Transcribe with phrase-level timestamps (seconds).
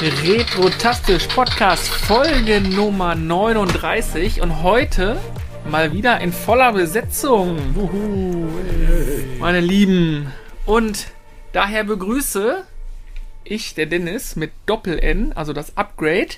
[0.00, 5.20] Retrotastisch Podcast Folge Nummer 39 und heute
[5.70, 7.58] mal wieder in voller Besetzung.
[7.76, 8.48] Uhu,
[9.38, 10.32] meine Lieben.
[10.64, 11.06] Und
[11.52, 12.64] daher begrüße
[13.44, 16.34] ich, der Dennis, mit Doppel-N, also das Upgrade,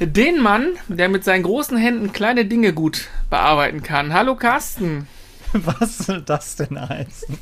[0.00, 4.12] den Mann, der mit seinen großen Händen kleine Dinge gut bearbeiten kann.
[4.12, 5.06] Hallo Carsten.
[5.52, 7.38] Was soll das denn heißen?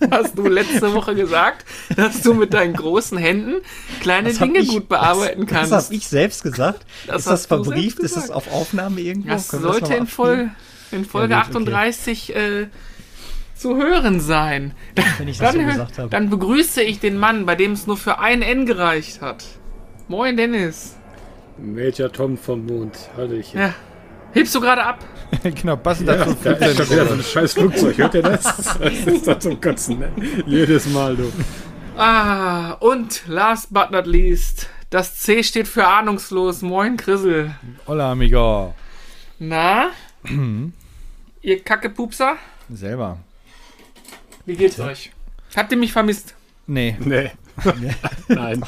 [0.00, 1.64] Das hast du letzte Woche gesagt,
[1.96, 3.62] dass du mit deinen großen Händen
[4.00, 5.72] kleine Das Dinge ich- gut bearbeiten das, kannst.
[5.72, 6.84] Das habe ich selbst gesagt.
[7.06, 8.00] Das ist das verbrieft?
[8.00, 9.30] Ist das auf Aufnahme irgendwo?
[9.30, 10.50] Das Können sollte in, Folge,
[10.90, 11.58] in Folge Ja, gut, okay.
[11.74, 12.66] 38 äh,
[13.56, 14.72] zu hören sein.
[15.16, 16.10] Wenn ich das Dann, so gesagt habe.
[16.10, 19.44] dann begrüße ich den Mann, bei dem es nur für ein N gereicht hat.
[20.06, 20.96] Moin Dennis.
[21.62, 22.98] Major Tom vom Mond.
[23.16, 23.60] Hallöchen.
[23.60, 23.74] Ja.
[24.32, 25.04] Hebst du gerade ab?
[25.42, 26.36] genau, passend Ja, dazu.
[26.42, 27.98] da ist schon wieder so ein scheiß Flugzeug.
[27.98, 28.42] Hört ihr das?
[28.42, 28.76] Das
[29.06, 30.10] ist doch zum Kotzen, ne?
[30.46, 31.30] Jedes Mal, du.
[31.96, 36.62] Ah, und last but not least, das C steht für ahnungslos.
[36.62, 37.54] Moin Chrisel.
[37.86, 38.74] Hola, amigo.
[39.38, 39.90] Na?
[41.42, 42.36] ihr Kackepupser?
[42.70, 43.18] Selber.
[44.46, 45.12] Wie geht's euch?
[45.54, 46.34] Habt ihr mich vermisst?
[46.66, 46.96] Nee.
[47.00, 47.30] Nee.
[48.28, 48.64] Nein.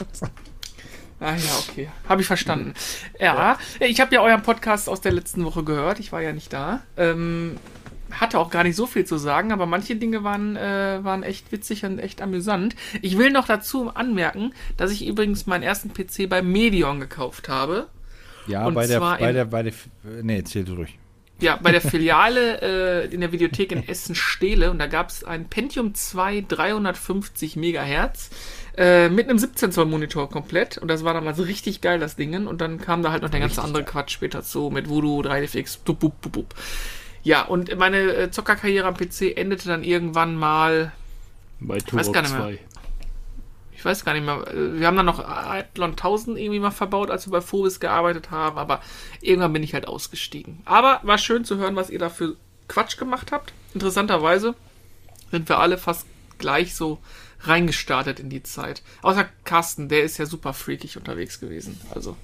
[1.24, 1.88] Ah ja, okay.
[2.06, 2.74] Habe ich verstanden.
[3.18, 5.98] Ja, ich habe ja euren Podcast aus der letzten Woche gehört.
[5.98, 6.82] Ich war ja nicht da.
[6.98, 7.56] Ähm,
[8.10, 11.50] hatte auch gar nicht so viel zu sagen, aber manche Dinge waren, äh, waren echt
[11.50, 12.76] witzig und echt amüsant.
[13.00, 17.86] Ich will noch dazu anmerken, dass ich übrigens meinen ersten PC bei Medion gekauft habe.
[18.46, 19.72] Ja, Und bei der, bei der, bei der,
[20.22, 20.98] nee, erzähl du ruhig.
[21.40, 25.48] Ja, bei der Filiale äh, in der Videothek in Essen-Stehle und da gab es ein
[25.48, 28.28] Pentium 2 350 Megahertz
[28.76, 32.46] äh, mit einem 17 Zoll Monitor komplett und das war damals richtig geil, das Ding.
[32.46, 35.78] Und dann kam da halt noch der ganze andere Quatsch später zu mit Voodoo, 3DFX,
[35.84, 36.54] tup, tup, tup, tup.
[37.22, 40.92] Ja, und meine äh, Zockerkarriere am PC endete dann irgendwann mal
[41.60, 42.40] Bei weiß Turok gar nicht mehr.
[42.42, 42.58] 2.
[43.76, 47.10] ich weiß gar nicht mehr, äh, wir haben dann noch Athlon 1000 irgendwie mal verbaut,
[47.10, 48.80] als wir bei Phobis gearbeitet haben, aber
[49.20, 50.60] irgendwann bin ich halt ausgestiegen.
[50.64, 52.36] Aber war schön zu hören, was ihr da für
[52.68, 53.52] Quatsch gemacht habt.
[53.72, 54.54] Interessanterweise
[55.30, 56.06] sind wir alle fast
[56.38, 56.98] gleich so
[57.46, 58.82] reingestartet in die Zeit.
[59.02, 61.80] Außer Carsten, der ist ja super freakig unterwegs gewesen.
[61.94, 62.16] Also,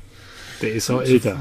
[0.61, 1.39] Der ist auch älter.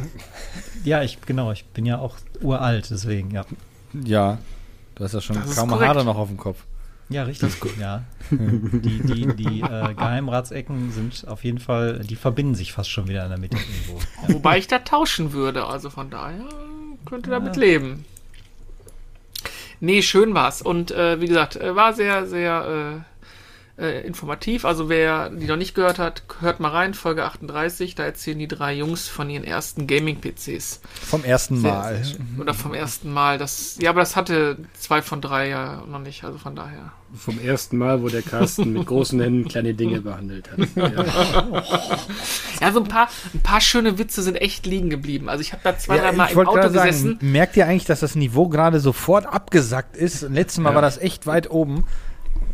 [0.84, 3.46] Ja, ich, genau, ich bin ja auch uralt, deswegen, ja.
[3.94, 4.38] Ja.
[4.96, 5.72] Du hast ja schon kaum.
[5.80, 6.64] Haare noch auf dem Kopf.
[7.10, 7.54] Ja, richtig.
[7.80, 8.04] Ja.
[8.30, 13.24] Die, die, die äh, Geheimratsecken sind auf jeden Fall, die verbinden sich fast schon wieder
[13.24, 14.00] in der Mitte irgendwo.
[14.28, 14.34] Ja.
[14.36, 15.66] wobei ich da tauschen würde.
[15.66, 16.46] Also von daher
[17.06, 17.62] könnte damit Ja.
[17.62, 18.06] leben.
[19.80, 20.62] Nee, schön war's.
[20.62, 23.06] Und äh, wie gesagt, äh, war sehr, sehr
[23.80, 24.66] äh, informativ.
[24.66, 27.96] Also wer die noch nicht gehört hat, hört mal rein, Folge 38.
[27.96, 30.82] Da erzählen die drei Jungs von ihren ersten Gaming-PCs.
[31.08, 32.02] Vom ersten Mal.
[32.40, 33.38] Oder vom ersten Mal.
[33.38, 36.24] Das, ja, aber das hatte zwei von drei ja noch nicht.
[36.24, 36.92] Also von daher.
[37.16, 40.60] Vom ersten Mal, wo der Carsten mit großen Händen kleine Dinge behandelt hat.
[40.76, 41.64] Ja.
[42.62, 45.30] Ja, so ein paar, ein paar schöne Witze sind echt liegen geblieben.
[45.30, 47.20] Also ich habe da zwei, Ja, drei Mal ich im wollte Auto gerade sagen, gesessen.
[47.22, 50.22] merkt ihr eigentlich, dass das Niveau gerade sofort abgesackt ist?
[50.30, 50.76] Letztes Mal Ja.
[50.76, 51.86] war das echt weit oben.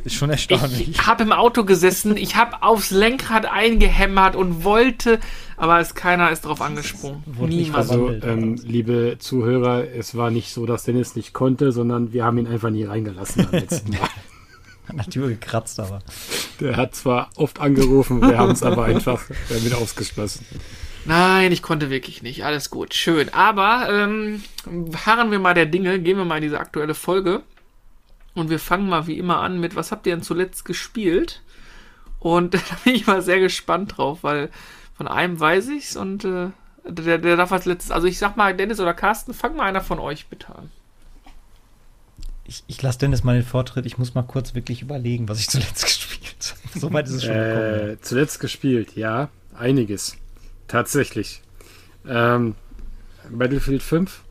[0.05, 0.87] Ist schon erstaunlich.
[0.87, 5.19] Ich habe im Auto gesessen, ich habe aufs Lenkrad eingehämmert und wollte,
[5.57, 7.23] aber es keiner ist drauf angesprungen.
[7.39, 7.75] Niemand.
[7.75, 12.37] Also, ähm, liebe Zuhörer, es war nicht so, dass Dennis nicht konnte, sondern wir haben
[12.37, 14.07] ihn einfach nie reingelassen am letzten Mal.
[14.87, 16.03] An der Tür gekratzt, aber.
[16.59, 20.45] Der hat zwar oft angerufen, wir haben es aber einfach äh, wieder ausgeschlossen.
[21.05, 22.45] Nein, ich konnte wirklich nicht.
[22.45, 23.33] Alles gut, schön.
[23.33, 24.43] Aber ähm,
[25.07, 27.41] harren wir mal der Dinge, gehen wir mal in diese aktuelle Folge.
[28.35, 31.41] Und wir fangen mal wie immer an mit, was habt ihr denn zuletzt gespielt?
[32.19, 34.49] Und da bin ich mal sehr gespannt drauf, weil
[34.95, 36.49] von einem weiß ich's und äh,
[36.87, 37.91] der, der darf als letztes.
[37.91, 40.69] Also ich sag mal, Dennis oder Carsten, fang mal einer von euch bitte an.
[42.47, 43.85] Ich, ich lasse Dennis mal den Vortritt.
[43.85, 46.79] Ich muss mal kurz wirklich überlegen, was ich zuletzt gespielt habe.
[46.79, 47.89] Soweit ist es schon gekommen.
[47.89, 50.17] Äh, zuletzt gespielt, ja, einiges.
[50.67, 51.41] Tatsächlich.
[52.07, 52.55] Ähm,
[53.29, 54.21] Battlefield 5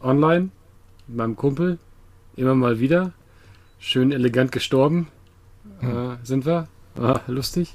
[0.00, 0.48] online
[1.06, 1.78] mit meinem Kumpel.
[2.36, 3.12] Immer mal wieder.
[3.86, 5.08] Schön elegant gestorben.
[5.82, 6.68] Äh, sind wir.
[6.98, 7.74] Ah, lustig.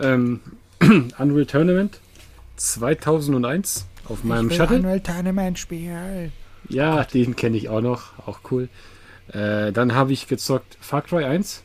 [0.00, 0.40] Ähm,
[1.18, 2.00] Unreal Tournament
[2.56, 4.78] 2001 auf meinem Shuttle.
[4.78, 6.32] Annual Tournament Spiel.
[6.70, 8.18] Ja, den kenne ich auch noch.
[8.26, 8.70] Auch cool.
[9.28, 11.62] Äh, dann habe ich gezockt Far Cry 1.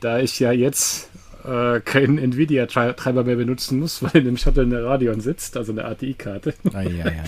[0.00, 1.10] Da ich ja jetzt
[1.44, 5.84] äh, keinen Nvidia-Treiber mehr benutzen muss, weil in dem Shuttle eine Radeon sitzt, also eine
[5.84, 6.54] ATI-Karte.
[6.72, 7.22] Ah, ja, ja, ja, ja.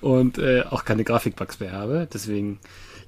[0.00, 2.08] Und äh, auch keine Grafikbugs mehr habe.
[2.10, 2.60] Deswegen.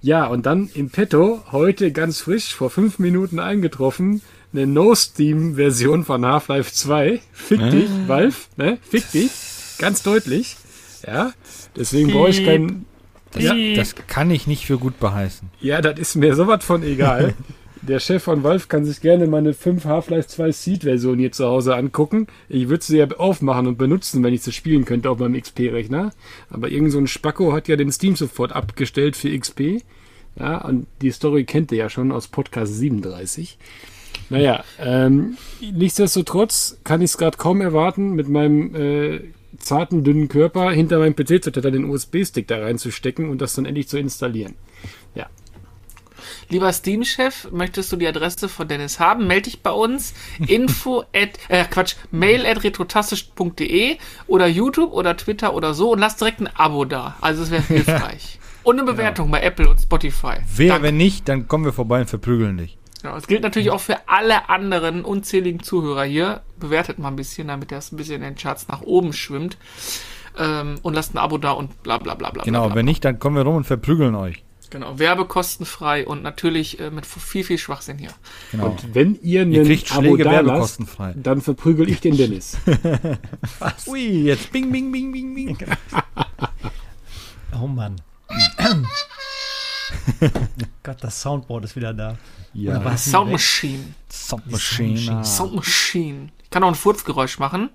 [0.04, 4.20] Ja, und dann im Petto, heute ganz frisch, vor fünf Minuten eingetroffen,
[4.52, 7.20] eine No-Steam-Version von Half-Life 2.
[7.32, 8.76] Fick dich, Valve, ne?
[8.82, 9.30] Fick dich.
[9.78, 10.58] Ganz deutlich.
[11.06, 11.32] Ja.
[11.74, 12.84] Deswegen brauche ich keinen
[13.32, 13.54] Das, Ja.
[13.76, 15.48] das kann ich nicht für gut beheißen.
[15.62, 17.32] Ja, das ist mir sowas von egal.
[17.86, 21.76] Der Chef von Valve kann sich gerne meine 5 Half-Life 2 Seed-Version hier zu Hause
[21.76, 22.28] angucken.
[22.48, 26.12] Ich würde sie ja aufmachen und benutzen, wenn ich sie spielen könnte auf meinem XP-Rechner.
[26.48, 29.82] Aber irgend so ein Spacko hat ja den Steam-Support abgestellt für XP.
[30.36, 33.58] Ja, und die Story kennt ihr ja schon aus Podcast 37.
[34.30, 39.20] Naja, ähm, nichtsdestotrotz kann ich es gerade kaum erwarten, mit meinem äh,
[39.58, 43.88] zarten, dünnen Körper hinter meinem PC zu den USB-Stick da reinzustecken und das dann endlich
[43.88, 44.54] zu installieren.
[46.49, 49.26] Lieber Steam-Chef, möchtest du die Adresse von Dennis haben?
[49.26, 50.14] Melde dich bei uns.
[50.46, 53.96] Info at, äh, Quatsch, mail at retrotastisch.de
[54.26, 57.17] oder YouTube oder Twitter oder so und lass direkt ein Abo da.
[57.20, 58.38] Also es wäre hilfreich.
[58.62, 60.37] Und eine Bewertung bei Apple und Spotify.
[60.56, 60.85] Wer, Danke.
[60.85, 62.79] wenn nicht, dann kommen wir vorbei und verprügeln dich.
[63.02, 66.40] Ja, es gilt natürlich auch für alle anderen unzähligen Zuhörer hier.
[66.58, 69.58] Bewertet mal ein bisschen, damit das ein bisschen in den Charts nach oben schwimmt.
[70.38, 72.43] Ähm, und lasst ein Abo da und bla bla bla bla.
[72.43, 72.76] Genau, bla, bla.
[72.76, 74.44] wenn nicht, dann kommen wir rum und verprügeln euch.
[74.75, 78.11] Genau, werbekostenfrei und natürlich äh, mit viel, viel Schwachsinn hier.
[78.50, 78.71] Genau.
[78.71, 81.15] Und wenn ihr Ihr einen kriegt Abo Schläge da lasst, werbekostenfrei.
[81.15, 82.56] dann verprügel ich den Dennis.
[83.87, 85.56] Ui, jetzt bing, bing, bing, bing, bing.
[87.62, 88.00] Oh Mann.
[90.82, 92.19] Gott, das Soundboard ist wieder da.
[92.53, 93.05] Ja, Oder was?
[93.05, 93.94] Sound Machine.
[94.11, 94.50] Sound.
[94.50, 95.25] Machine.
[95.25, 96.31] Sound Machine.
[96.43, 97.71] Ich kann auch ein Furzgeräusch machen.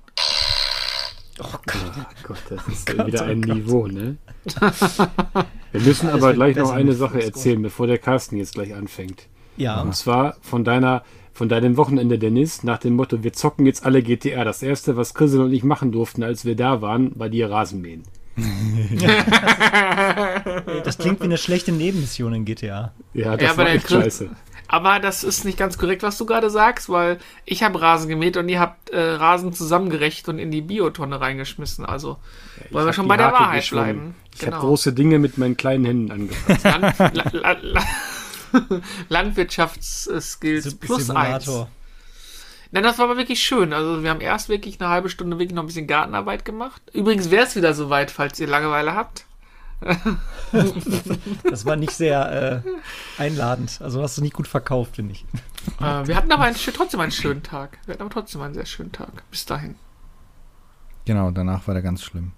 [1.42, 1.46] Oh
[2.28, 4.18] Gott, das ist wieder ein Niveau, ne?
[5.72, 9.28] Wir müssen aber gleich noch eine Sache erzählen, bevor der Carsten jetzt gleich anfängt.
[9.58, 11.04] Ja, Und zwar von deiner,
[11.34, 14.44] von deinem Wochenende, Dennis, nach dem Motto, wir zocken jetzt alle GTA.
[14.44, 18.04] Das erste, was Chrisel und ich machen durften, als wir da waren, war dir Rasenmähen.
[20.84, 22.94] das klingt wie eine schlechte Nebenmission in GTA.
[23.14, 24.30] Ja, das Ja, aber war der echt Chris- scheiße.
[24.72, 28.38] Aber das ist nicht ganz korrekt, was du gerade sagst, weil ich habe Rasen gemäht
[28.38, 31.86] und ihr habt äh, Rasen zusammengerecht und in die Biotonne reingeschmissen.
[31.86, 32.18] Also
[32.70, 33.84] wollen wir schon bei der Hake Wahrheit geschwungen.
[33.84, 34.16] bleiben.
[34.36, 36.64] Ich habe große Dinge mit meinen kleinen Händen angefasst.
[36.64, 37.84] Land, la, la, la,
[39.10, 41.50] Landwirtschaftsskills plus eins.
[42.72, 43.74] Nein, das war aber wirklich schön.
[43.74, 46.80] Also wir haben erst wirklich eine halbe Stunde wirklich noch ein bisschen Gartenarbeit gemacht.
[46.94, 49.26] Übrigens wäre es wieder soweit, falls ihr Langeweile habt.
[51.44, 53.80] Das war nicht sehr äh, einladend.
[53.82, 55.26] Also hast du nicht gut verkauft, finde ich.
[55.80, 57.78] Äh, wir hatten aber einen, trotzdem einen schönen Tag.
[57.86, 59.24] Wir hatten aber trotzdem einen sehr schönen Tag.
[59.32, 59.76] Bis dahin.
[61.06, 62.32] Genau, danach war der ganz schlimm.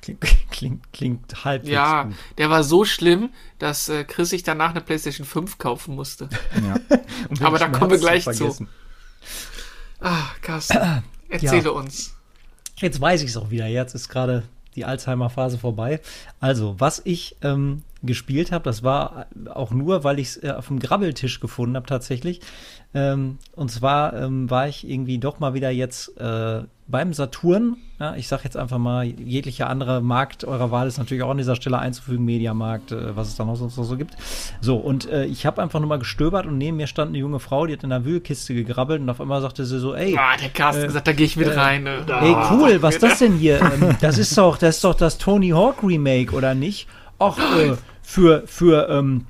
[0.00, 0.20] Klingt,
[0.50, 2.14] klingt, klingt halbwegs Ja, gut.
[2.38, 6.28] der war so schlimm, dass äh, Chris sich danach eine PlayStation 5 kaufen musste.
[6.64, 6.98] Ja.
[7.46, 8.32] Aber da kommen wir gleich zu.
[8.34, 8.68] vergessen.
[10.00, 12.14] Ah, Carsten, erzähle uns.
[12.76, 13.66] Jetzt weiß ich es auch wieder.
[13.66, 14.42] Jetzt ist gerade
[14.76, 16.00] die Alzheimer-Phase vorbei.
[16.38, 20.68] Also, was ich ähm, gespielt habe, das war auch nur, weil ich es äh, auf
[20.68, 22.40] dem Grabbeltisch gefunden habe tatsächlich.
[22.96, 27.76] Ähm, und zwar ähm, war ich irgendwie doch mal wieder jetzt äh, beim Saturn.
[28.00, 31.36] Ja, ich sage jetzt einfach mal, jeglicher andere Markt eurer Wahl ist natürlich auch an
[31.36, 34.16] dieser Stelle einzufügen, Mediamarkt, äh, was es da noch sonst noch so gibt.
[34.62, 37.38] So, und äh, ich habe einfach nur mal gestöbert und neben mir stand eine junge
[37.38, 40.38] Frau, die hat in einer Wühlkiste gegrabbelt und auf einmal sagte sie so, ey, Ah,
[40.40, 41.82] der Carsten Äh, gesagt, da gehe ich mit äh, rein.
[41.82, 41.98] Ne?
[42.08, 43.60] Ey, cool, was ist das denn hier?
[43.60, 46.88] Ähm, das ist doch, das ist doch das Tony Hawk Remake, oder nicht?
[47.18, 49.26] Ach, äh, für, für, ähm,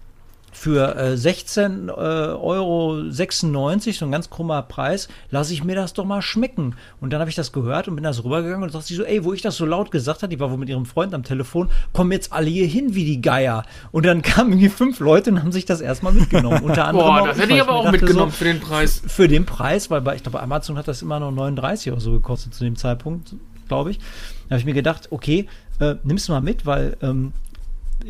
[0.56, 5.92] für äh, 16 äh, Euro 96, so ein ganz krummer Preis, lasse ich mir das
[5.92, 6.74] doch mal schmecken.
[7.00, 9.04] Und dann habe ich das gehört und bin da so rübergegangen und sagte sie so,
[9.04, 11.24] ey, wo ich das so laut gesagt habe, die war wohl mit ihrem Freund am
[11.24, 13.64] Telefon, kommen jetzt alle hier hin wie die Geier.
[13.92, 16.62] Und dann kamen irgendwie fünf Leute und haben sich das erstmal mitgenommen.
[16.64, 19.02] Unter anderem Boah, das ich, hätte ich aber auch dachte mitgenommen so, für den Preis.
[19.06, 22.00] für den Preis, weil bei, ich glaube, bei Amazon hat das immer noch 39 oder
[22.00, 23.34] so gekostet zu dem Zeitpunkt,
[23.68, 23.98] glaube ich.
[23.98, 25.48] Da habe ich mir gedacht, okay,
[25.80, 27.32] äh, nimmst du mal mit, weil ähm,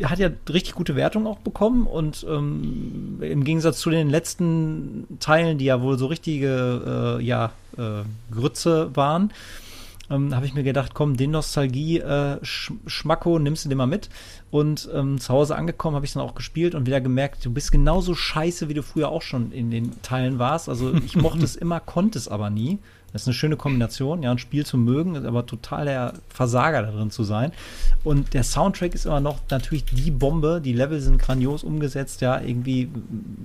[0.03, 5.57] hat ja richtig gute Wertungen auch bekommen und ähm, im Gegensatz zu den letzten Teilen,
[5.57, 9.33] die ja wohl so richtige äh, ja, äh, Grütze waren,
[10.09, 14.09] ähm, habe ich mir gedacht, komm, den Nostalgie-Schmacko nimmst du dir mal mit.
[14.51, 17.73] Und ähm, zu Hause angekommen habe ich dann auch gespielt und wieder gemerkt, du bist
[17.73, 20.69] genauso scheiße, wie du früher auch schon in den Teilen warst.
[20.69, 22.79] Also ich mochte es immer, konnte es aber nie.
[23.17, 26.83] Das ist eine schöne Kombination, ja, ein Spiel zu mögen, ist aber total der Versager
[26.83, 27.51] da drin zu sein.
[28.03, 30.61] Und der Soundtrack ist immer noch natürlich die Bombe.
[30.63, 32.91] Die Level sind grandios umgesetzt, ja, irgendwie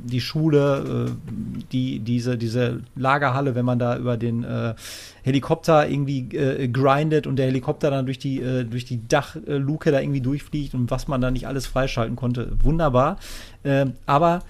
[0.04, 4.74] die Schule, äh, die, diese, diese Lagerhalle, wenn man da über den äh,
[5.22, 10.00] Helikopter irgendwie äh, grindet und der Helikopter dann durch die, äh, durch die Dachluke da
[10.00, 12.52] irgendwie durchfliegt und was man da nicht alles freischalten konnte.
[12.62, 13.16] Wunderbar.
[13.64, 14.42] Ähm, aber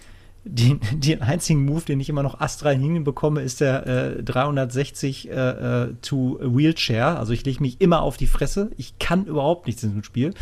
[0.45, 5.33] den, den einzigen Move, den ich immer noch astrein hinbekomme, ist der äh, 360 äh,
[5.33, 7.19] äh, to Wheelchair.
[7.19, 8.71] Also ich lege mich immer auf die Fresse.
[8.77, 10.35] Ich kann überhaupt nichts in diesem Spiel.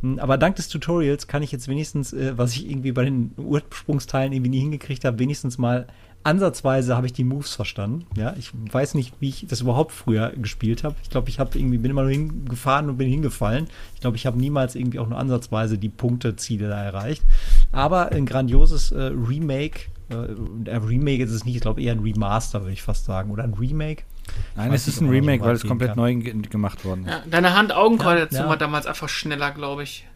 [0.00, 3.32] Hm, Aber dank des Tutorials kann ich jetzt wenigstens, äh, was ich irgendwie bei den
[3.36, 5.86] Ursprungsteilen irgendwie nie hingekriegt habe, wenigstens mal
[6.24, 8.06] ansatzweise habe ich die Moves verstanden.
[8.16, 10.96] Ja, ich weiß nicht, wie ich das überhaupt früher gespielt habe.
[11.02, 13.68] Ich glaube, ich habe irgendwie bin immer nur hingefahren und bin hingefallen.
[13.94, 17.22] Ich glaube, ich habe niemals irgendwie auch nur ansatzweise die Punkteziele da erreicht.
[17.72, 19.80] Aber ein grandioses äh, Remake.
[20.10, 20.14] Äh,
[20.70, 23.30] ein Remake ist es nicht, ich glaube eher ein Remaster, würde ich fast sagen.
[23.30, 24.02] Oder ein Remake.
[24.56, 25.98] Nein, weiß es ist ein Remake, weil es komplett kann.
[25.98, 27.10] neu ge- gemacht worden ist.
[27.10, 28.48] Ja, deine Hand-Augen-Koordination Ja, ja.
[28.50, 30.06] war damals einfach schneller, glaube ich.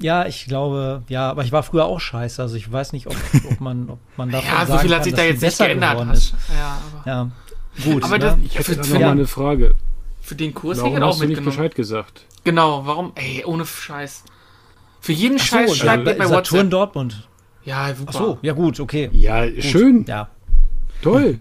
[0.00, 2.40] Ja, ich glaube, ja, aber ich war früher auch scheiße.
[2.40, 3.16] Also ich weiß nicht, ob,
[3.50, 5.32] ob man, ob man davon Ja, so sagen viel hat kann, sich dass da jetzt
[5.34, 6.12] nicht besser geändert.
[6.16, 6.34] Ist.
[6.56, 7.30] Ja, aber Ja,
[7.92, 8.04] gut.
[8.04, 8.24] Aber ne?
[8.24, 9.74] das- Ich hätte da noch mal eine Frage.
[10.20, 11.56] für den Kurs hätte Warum ich auch hast du nicht mitgenommen.
[11.56, 12.22] Bescheid gesagt?
[12.44, 13.12] Genau, warum?
[13.16, 14.24] Ey, ohne Scheiß.
[15.00, 16.70] Für jeden so, Scheiß schreibt ja, mir bei Saturn WhatsApp.
[16.70, 17.28] Dortmund.
[17.64, 18.10] Ja, super.
[18.14, 19.10] Ach so, ja gut, okay.
[19.12, 20.04] Ja, schön.
[20.08, 20.28] Ja.
[21.02, 21.38] Toll.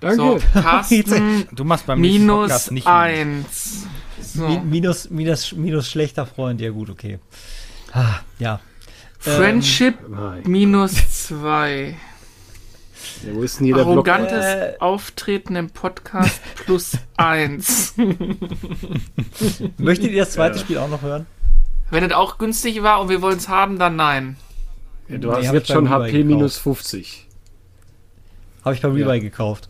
[0.00, 0.16] Danke.
[0.16, 3.86] So, Carsten Du machst beim nächsten minus nicht eins.
[4.20, 4.46] So.
[4.46, 7.18] Mi- Minus, minus, minus schlechter Freund, ja gut, okay.
[7.92, 8.60] Ah, ja.
[9.18, 10.42] Friendship Nein.
[10.46, 11.96] minus zwei.
[13.26, 14.08] Ja, wo ist denn hier der Block?
[14.08, 14.74] Arrogantes Äh.
[14.80, 17.94] Auftreten im Podcast plus eins.
[19.78, 20.60] Möchtet ihr das zweite Ja.
[20.62, 21.26] Spiel auch noch hören?
[21.90, 24.36] Wenn es auch günstig war und wir wollen es haben, dann nein.
[25.08, 27.26] Ja, du Nee, hast jetzt schon HP minus 50.
[28.64, 28.94] Habe ich bei Ja.
[28.94, 29.68] Rebuy gekauft.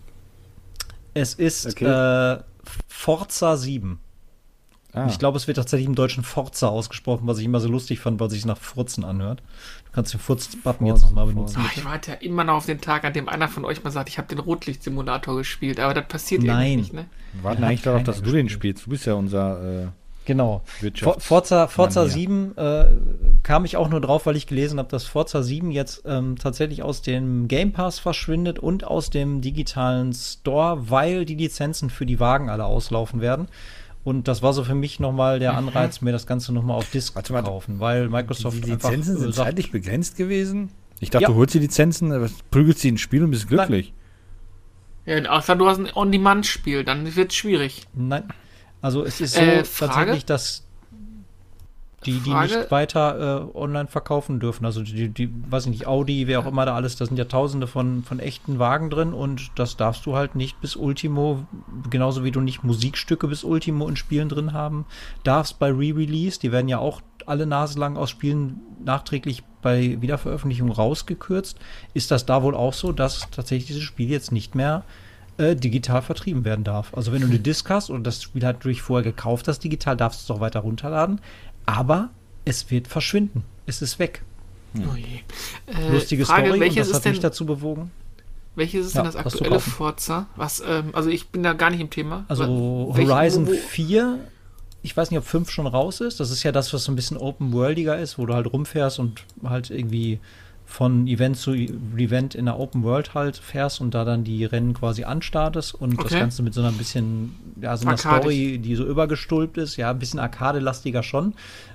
[1.14, 1.84] Es ist Okay.
[1.86, 2.42] äh,
[2.88, 4.00] Forza 7.
[4.92, 5.06] Ah.
[5.08, 8.18] Ich glaube, es wird tatsächlich im Deutschen Forza ausgesprochen, was ich immer so lustig fand,
[8.20, 9.42] weil sich nach Furzen anhört.
[9.86, 11.60] Du kannst den Furz-Button jetzt nochmal benutzen.
[11.62, 13.90] Ach, ich warte ja immer noch auf den Tag, an dem einer von euch mal
[13.90, 16.70] sagt, ich habe den Rotlichtsimulator gespielt, aber das passiert Nein.
[16.70, 17.04] irgendwie nicht, ne?
[17.34, 18.86] Wir warten Ja, eigentlich darauf, dass du den spielst.
[18.86, 19.86] Du bist ja unser äh,
[20.28, 20.60] Genau.
[21.20, 22.20] Forza, Forza Mann hier.
[22.20, 22.86] 7 äh,
[23.42, 26.82] kam ich auch nur drauf, weil ich gelesen habe, dass Forza 7 jetzt ähm, tatsächlich
[26.82, 32.20] aus dem Game Pass verschwindet und aus dem digitalen Store, weil die Lizenzen für die
[32.20, 33.48] Wagen alle auslaufen werden.
[34.08, 37.14] Und das war so für mich nochmal der Anreiz, mir das Ganze nochmal auf Disc
[37.14, 40.70] Warte zu kaufen, weil Microsoft Die Lizenzen einfach, äh, sind sagt, zeitlich begrenzt gewesen?
[40.98, 41.28] Ich dachte, Ja.
[41.28, 43.92] du holst die Lizenzen, aber prügelst sie ins Spiel und bist glücklich.
[45.04, 47.86] Ja, außer du hast ein On-Demand-Spiel, dann wird's schwierig.
[47.94, 48.24] Nein.
[48.80, 50.64] Also es ist so Äh, tatsächlich, dass
[52.06, 52.58] die, die Frage?
[52.58, 54.64] nicht weiter äh, online verkaufen dürfen.
[54.64, 57.24] Also die, die, weiß ich nicht, Audi, wer auch immer da alles, da sind ja
[57.24, 61.46] tausende von, von echten Wagen drin und das darfst du halt nicht bis Ultimo,
[61.90, 64.86] genauso wie du nicht Musikstücke bis Ultimo in Spielen drin haben
[65.24, 66.40] darfst bei Re-Release.
[66.40, 71.58] Die werden ja auch alle naselang aus Spielen nachträglich bei Wiederveröffentlichung rausgekürzt.
[71.94, 74.84] Ist das da wohl auch so, dass tatsächlich dieses Spiel jetzt nicht mehr
[75.36, 76.94] äh, digital vertrieben werden darf.
[76.94, 79.96] Also wenn du eine Disk hast und das Spiel halt durch vorher gekauft hast, digital,
[79.96, 81.20] darfst du es auch weiter runterladen.
[81.68, 82.10] Aber
[82.44, 83.44] es wird verschwinden.
[83.66, 84.22] Es ist weg.
[84.76, 85.04] Oh je.
[85.74, 87.90] Äh, Lustige Frage, Story und welches das ist hat mich dazu bewogen.
[88.54, 89.60] welches ist Ja, denn das aktuelle.
[89.60, 90.26] Forza?
[90.36, 92.24] Was, ähm, also ich bin da gar nicht im Thema.
[92.28, 92.44] Also
[92.94, 94.18] Welch- Horizon wo- wo- 4,
[94.82, 96.20] ich weiß nicht, ob 5 schon raus ist.
[96.20, 99.24] Das ist ja das, was so ein bisschen open-worldiger ist, wo du halt rumfährst und
[99.44, 100.20] halt irgendwie
[100.68, 104.74] von Event zu Event in der Open World halt fährst und da dann die Rennen
[104.74, 106.20] quasi anstartest und das Okay.
[106.20, 108.20] Ganze mit so einer bisschen, ja, so einer Arkadig.
[108.20, 111.32] Story, die so übergestülpt ist, ja, ein bisschen arcade-lastiger schon.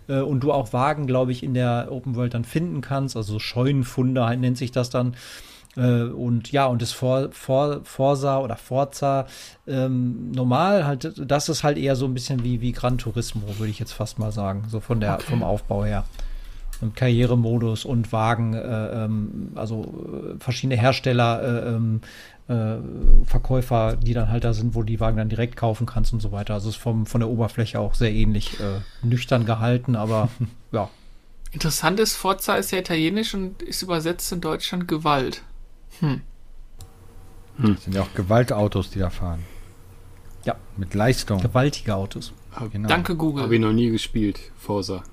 [0.08, 3.40] Äh, und du auch Wagen, glaube ich, in der Open World dann finden kannst, also
[3.40, 5.16] Scheunenfunde halt nennt sich das dann.
[5.76, 9.26] Äh, und ja, und das For, For, Forsa oder Forza
[9.66, 13.72] ähm, normal halt, das ist halt eher so ein bisschen wie, wie Gran Turismo, würde
[13.72, 16.04] ich jetzt fast mal sagen, so von der, vom Aufbau her.
[16.82, 22.02] Und Karrieremodus und Wagen, äh, ähm, also äh, verschiedene Hersteller, äh, ähm,
[22.48, 26.12] äh, Verkäufer, die dann halt da sind, wo du die Wagen dann direkt kaufen kannst
[26.14, 26.54] und so weiter.
[26.54, 30.30] Also ist vom, von der Oberfläche auch sehr ähnlich äh, nüchtern gehalten, aber
[30.72, 30.90] ja.
[31.52, 35.44] Interessant ist, Forza ist ja italienisch und ist übersetzt in Deutschland Gewalt.
[37.60, 39.44] Das sind ja auch Gewaltautos, die da fahren.
[40.44, 40.56] Ja.
[40.76, 41.40] Mit Leistung.
[41.42, 42.34] Gewaltige Autos.
[42.72, 42.88] Genau.
[42.88, 43.44] Danke, Google.
[43.44, 45.04] Habe ich noch nie gespielt, Forsa.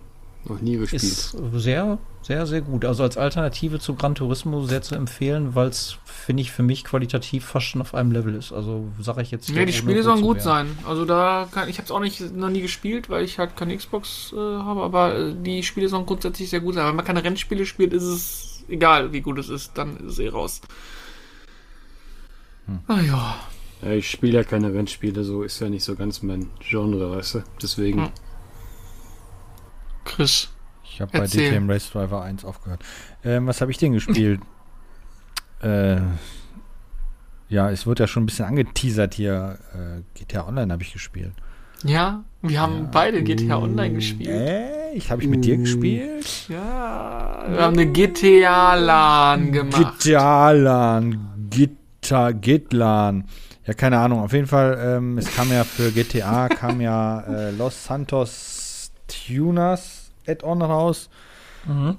[0.44, 1.02] Noch nie gespielt.
[1.02, 2.84] Ist sehr, sehr, sehr gut.
[2.84, 6.84] Also als Alternative zu Gran Turismo sehr zu empfehlen, weil es, finde ich, für mich
[6.84, 8.52] qualitativ fast schon auf einem Level ist.
[8.52, 9.48] Also sage ich jetzt.
[9.50, 10.74] Ja, die Spiele sollen gut werden.
[10.76, 10.78] sein.
[10.86, 13.76] Also da kann, ich habe es auch nicht noch nie gespielt, weil ich halt keine
[13.76, 16.86] Xbox äh, habe, aber äh, die Spiele sollen grundsätzlich sehr gut sein.
[16.86, 20.18] Wenn man keine Rennspiele spielt, ist es egal, wie gut es ist, dann ist es
[20.20, 20.62] eh raus.
[22.86, 23.36] Ah ja.
[23.82, 27.34] Ja, ich spiele ja keine Rennspiele, so ist ja nicht so ganz mein Genre, weißt
[27.36, 27.42] du?
[27.62, 28.04] Deswegen.
[28.04, 28.10] Hm.
[30.04, 30.48] Chris.
[30.84, 31.26] Ich habe bei.
[31.26, 32.82] DTM Race Driver 1 aufgehört.
[33.24, 34.40] Ähm, was habe ich denn gespielt?
[35.62, 35.96] äh,
[37.48, 39.58] ja, es wird ja schon ein bisschen angeteasert hier.
[39.74, 41.32] Äh, GTA Online habe ich gespielt.
[41.82, 42.88] Ja, wir haben Ja.
[42.92, 44.28] beide GTA Online gespielt.
[44.30, 46.48] Äh, ich habe ich mit dir gespielt?
[46.48, 50.00] Ja, wir haben eine GTA-LAN gemacht.
[50.00, 53.24] GTA-LAN, Gita, Gitlan.
[53.66, 54.20] Ja, keine Ahnung.
[54.20, 58.59] Auf jeden Fall, ähm, es kam ja für GTA, kam ja äh, Los Santos
[59.10, 61.10] Tunas Add-on raus.
[61.66, 61.98] Mhm.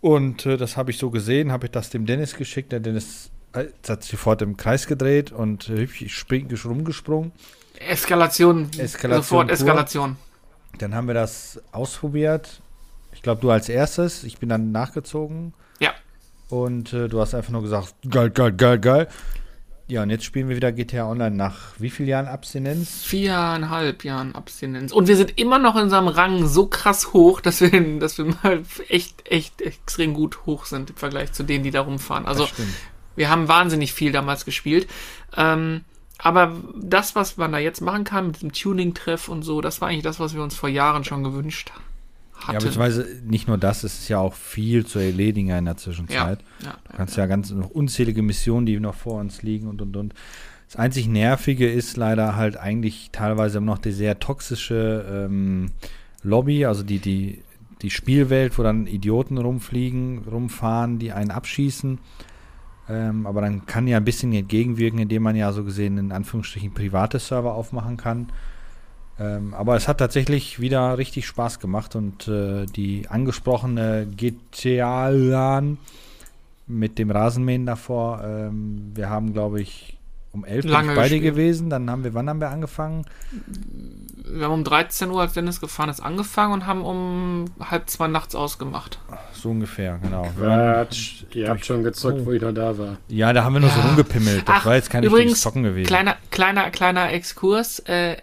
[0.00, 2.72] Und äh, das habe ich so gesehen, habe ich das dem Dennis geschickt.
[2.72, 7.32] Der Dennis es hat sich sofort im Kreis gedreht und hübsch spring, rumgesprungen.
[7.78, 8.68] Eskalation.
[8.76, 9.54] Eskalation Sofort pur.
[9.54, 10.16] Eskalation.
[10.78, 12.60] Dann haben wir das ausprobiert.
[13.12, 14.24] Ich glaube, du als erstes.
[14.24, 15.54] Ich bin dann nachgezogen.
[15.78, 15.92] Ja.
[16.48, 19.08] Und äh, du hast einfach nur gesagt, geil, geil, geil, geil.
[19.86, 23.04] Ja, und jetzt spielen wir wieder GTA Online nach wie vielen Jahren Abstinenz?
[23.04, 24.92] Viereinhalb Jahren Abstinenz.
[24.92, 28.24] Und wir sind immer noch in unserem Rang so krass hoch, dass wir, dass wir
[28.24, 32.24] mal echt, echt extrem gut hoch sind im Vergleich zu denen, die da rumfahren.
[32.24, 32.48] Also
[33.14, 34.88] wir haben wahnsinnig viel damals gespielt.
[35.36, 35.82] Ähm,
[36.16, 39.88] aber das, was man da jetzt machen kann mit diesem Tuning-Treff und so, das war
[39.88, 41.93] eigentlich das, was wir uns vor Jahren schon gewünscht Ja,
[42.36, 42.54] hatten.
[42.54, 46.40] beziehungsweise nicht nur das, es ist ja auch viel zu erledigen in der ja, Zwischenzeit.
[46.62, 49.96] ja, Du kannst ja ganz noch unzählige Missionen, die noch vor uns liegen und und
[49.96, 50.14] und.
[50.66, 55.70] Das einzig Nervige ist leider halt eigentlich teilweise noch die sehr toxische ähm,
[56.22, 57.42] Lobby, also die, die,
[57.82, 61.98] die Spielwelt, wo dann Idioten rumfliegen, rumfahren, die einen abschießen.
[62.88, 66.74] Ähm, aber dann kann ja ein bisschen entgegenwirken, indem man ja so gesehen in Anführungsstrichen
[66.74, 68.28] private Server aufmachen kann.
[69.20, 75.78] Ähm, aber es hat tatsächlich wieder richtig Spaß gemacht und äh, die angesprochene GTA-LAN
[76.66, 79.98] mit dem Rasenmähen davor, ähm, wir haben, glaube ich,
[80.32, 81.34] um 11 bin Lange ich bei dir gespielt.
[81.36, 81.70] gewesen.
[81.70, 83.04] Dann haben wir, wann haben wir angefangen?
[84.24, 88.08] Wir haben um 13 Uhr, als Dennis gefahren ist, angefangen und haben um halb zwei
[88.08, 88.98] nachts ausgemacht.
[89.32, 90.26] So ungefähr, genau.
[90.36, 91.22] Quatsch.
[91.34, 92.96] Ihr habt schon gezockt, wo ich noch da war.
[93.06, 93.86] Ja, da haben wir nur so Ja.
[93.86, 94.48] rumgepimmelt.
[94.48, 95.86] Das Ach, war jetzt kein übrigens, richtiges Zocken gewesen.
[95.86, 98.16] Kleiner, kleiner, kleiner Exkurs, äh,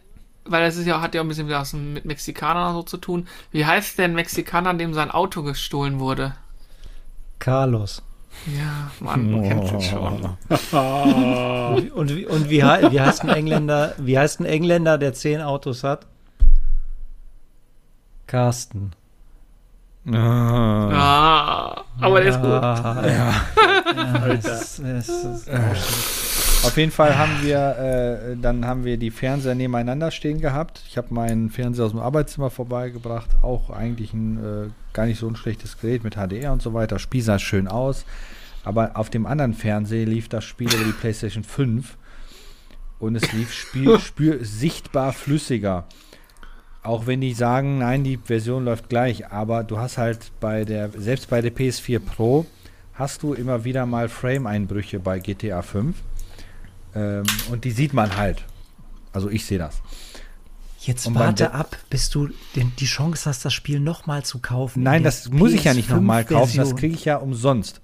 [0.46, 3.28] weil das ist ja, hat ja auch ein bisschen was mit Mexikanern so zu tun.
[3.52, 6.36] Wie heißt denn Mexikaner, dem sein Auto gestohlen wurde?
[7.40, 8.02] Carlos.
[8.48, 10.38] Ja, Mann, du kennst es schon.
[10.72, 15.42] Und, und, wie- und wie, wie heißt ein Engländer, wie heißt ein Engländer, der zehn
[15.42, 16.08] Autos hat?
[18.28, 18.94] Carsten.
[20.10, 20.89] Ah.
[20.91, 22.50] Ah, aber der ist gut.
[22.50, 23.46] Ja.
[24.22, 24.51] Alter.
[24.51, 30.10] Es, es, es, Auf jeden Fall haben wir, äh, dann haben wir die Fernseher nebeneinander
[30.10, 30.81] stehen gehabt.
[30.88, 33.29] Ich habe meinen Fernseher aus dem Arbeitszimmer vorbeigebracht.
[33.43, 36.98] Auch eigentlich ein äh, gar nicht so ein schlechtes Gerät mit HDR und so weiter.
[36.98, 38.05] Spiel sah schön aus.
[38.63, 41.98] Aber auf dem anderen Fernseher lief das Spiel über die PlayStation 5
[43.00, 45.85] und es lief Spiel, spür, sichtbar flüssiger.
[46.83, 50.89] Auch wenn die sagen, nein, die Version läuft gleich, aber du hast halt bei der,
[50.98, 52.46] selbst bei der PS4 Pro,
[52.94, 55.96] hast du immer wieder mal Frame-Einbrüche bei GTA 5.
[56.96, 58.44] Ähm, und die sieht man halt.
[59.13, 59.81] Also ich sehe das.
[60.79, 64.81] Jetzt Und warte ab, bis du den, die Chance hast, das Spiel nochmal zu kaufen.
[64.81, 66.79] Nein, das muss ich ja nicht nochmal kaufen, das PS5-Version.
[66.79, 67.81] kriege ich ja umsonst.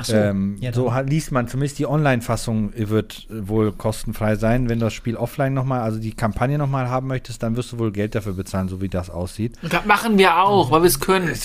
[0.00, 4.68] Ach so, ähm, ja, so liest man, zumindest die Online-Fassung wird wohl kostenfrei sein.
[4.68, 7.80] Wenn du das Spiel offline nochmal, also die Kampagne nochmal haben möchtest, dann wirst du
[7.80, 9.56] wohl Geld dafür bezahlen, so wie das aussieht.
[9.68, 11.36] Das machen wir auch, weil wir es können.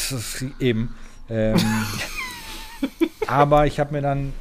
[0.60, 0.94] Eben.
[1.32, 1.58] Ähm,
[3.28, 4.34] aber ich habe mir dann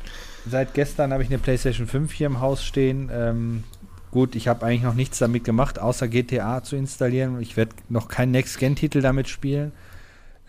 [0.47, 3.09] seit gestern habe ich eine PlayStation 5 hier im Haus stehen.
[3.11, 3.65] Ähm,
[4.11, 7.41] gut, ich habe eigentlich noch nichts damit gemacht, außer GTA zu installieren.
[7.41, 9.73] Ich werde noch keinen Next-Gen-Titel damit spielen,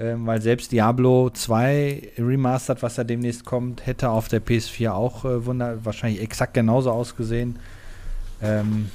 [0.04, 5.24] ähm, weil selbst Diablo 2 Remastered, was da demnächst kommt, hätte auf der PS4 auch
[5.24, 7.58] äh, wunder wahrscheinlich exakt genauso ausgesehen.
[8.42, 8.90] Ähm,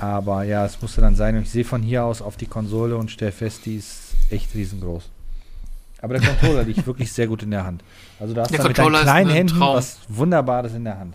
[0.00, 1.36] aber ja, es musste dann sein.
[1.36, 4.54] Und ich sehe von hier aus auf die Konsole und stelle fest, die ist echt
[4.54, 5.08] riesengroß.
[6.02, 7.84] Aber der Controller liegt wirklich sehr gut in der Hand.
[8.18, 9.76] Also da hast du mit deinen kleinen ein Händen Traum.
[9.76, 11.14] was Wunderbares in der Hand.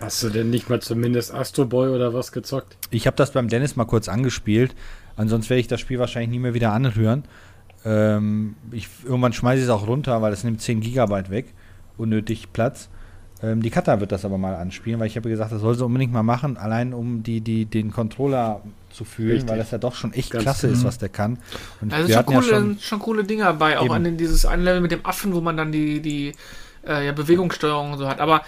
[0.00, 2.76] Hast du denn nicht mal zumindest Astro Boy oder was gezockt?
[2.90, 4.74] Ich habe das beim Dennis mal kurz angespielt.
[5.16, 7.24] Ansonsten werde ich das Spiel wahrscheinlich nie mehr wieder anhören.
[7.86, 11.54] Ähm, ich, irgendwann schmeiße ich es auch runter, weil es nimmt 10 Gigabyte weg.
[11.96, 12.88] Unnötig Platz.
[13.42, 15.84] Ähm, die Katha wird das aber mal anspielen, weil ich habe gesagt, das soll sie
[15.84, 19.50] unbedingt mal machen, allein um die, die, den Controller zu fühlen, Richtig.
[19.50, 21.38] weil das ja doch schon echt Ganz klasse ist, was der kann.
[21.80, 23.94] Und wir schon hatten ja coole, schon, schon coole Dinge dabei, auch Eben.
[23.94, 26.32] an den, dieses eine Level mit dem Affen, wo man dann die, die
[26.86, 28.20] äh, ja, Bewegungssteuerung und so hat.
[28.20, 28.42] Aber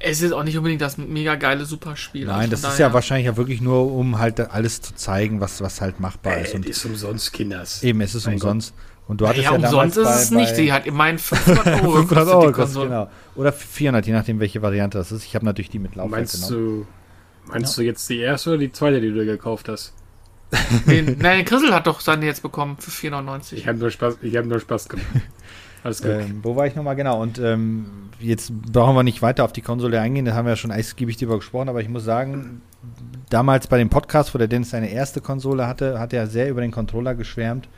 [0.00, 2.26] es ist auch nicht unbedingt das mega geile Superspiel.
[2.26, 5.40] Nein, Also das von ist ja wahrscheinlich ja wirklich nur, um halt alles zu zeigen,
[5.40, 6.50] was, was halt machbar ist.
[6.50, 7.82] Ey, Und ist umsonst, Kinders.
[7.82, 8.74] eben, es ist Mein umsonst.
[9.06, 10.50] Und du hattest ja, ja, umsonst ist bei, es nicht.
[10.56, 13.10] bei Die hat immerhin 500 Euro 500 gekostet, Euro die kostet, genau.
[13.36, 15.24] Oder 400, je nachdem, welche Variante das ist.
[15.24, 16.86] Ich habe natürlich die mit Laufzeit Meinst genommen.
[17.46, 19.94] du, meinst du jetzt die erste oder die zweite, die du gekauft hast?
[20.86, 23.54] Den, nein, Chrisel hat doch seine jetzt bekommen für 4,99.
[23.54, 25.06] Ich habe nur Spaß, ich habe nur Spaß gemacht.
[25.84, 26.10] Alles gut.
[26.10, 27.20] Ähm, wo war ich nochmal genau?
[27.20, 30.56] Und ähm, jetzt brauchen wir nicht weiter auf die Konsole eingehen, da haben wir ja
[30.56, 32.62] schon ausgiebig drüber gesprochen, aber ich muss sagen,
[33.30, 36.60] damals bei dem Podcast, wo der Dennis seine erste Konsole hatte, hat er sehr über
[36.60, 37.68] den Controller geschwärmt.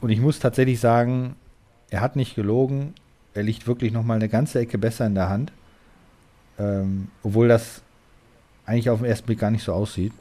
[0.00, 1.34] Und ich muss tatsächlich sagen,
[1.90, 2.94] er hat nicht gelogen.
[3.34, 5.52] Er liegt wirklich nochmal eine ganze Ecke besser in der Hand.
[6.58, 7.82] Ähm, obwohl das
[8.66, 10.12] eigentlich auf den ersten Blick gar nicht so aussieht.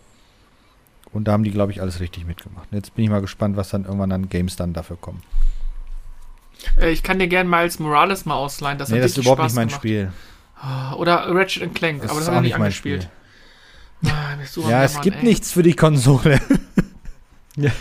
[1.12, 2.68] Und da haben die, glaube ich, alles richtig mitgemacht.
[2.72, 5.22] Jetzt bin ich mal gespannt, was dann irgendwann an Games dann dafür kommen.
[6.80, 8.78] Äh, ich kann dir gerne Miles Morales mal ausleihen.
[8.78, 9.82] Das Nee, hat das ist überhaupt Spaß nicht mein gemacht.
[9.82, 10.12] Spiel.
[10.98, 13.10] Oder Ratchet and Clank, Das aber ist das auch habe ich nicht nicht mein angespielt.
[14.02, 14.12] Spiel.
[14.12, 15.24] Ah, Ja, es Jammern, gibt ey.
[15.26, 16.40] nichts für die Konsole.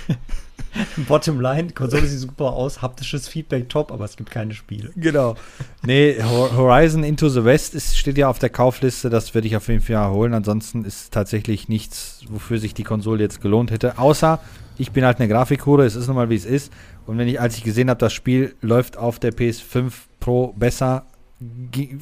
[1.09, 4.91] Bottom line, Konsole sieht super aus, haptisches Feedback top, aber es gibt keine Spiele.
[4.95, 5.35] genau.
[5.83, 9.09] Nee, Ho- Horizon Into the West ist, steht ja auf der Kaufliste.
[9.09, 10.35] Das werde ich auf jeden Fall holen.
[10.35, 13.97] Ansonsten ist tatsächlich nichts, wofür sich die Konsole jetzt gelohnt hätte.
[13.99, 14.39] Außer,
[14.77, 15.87] ich bin halt eine Grafikhure.
[15.87, 16.71] Es ist nun mal, wie es ist.
[17.07, 21.05] Und wenn ich, als ich gesehen habe, das Spiel läuft auf der PS5 Pro besser,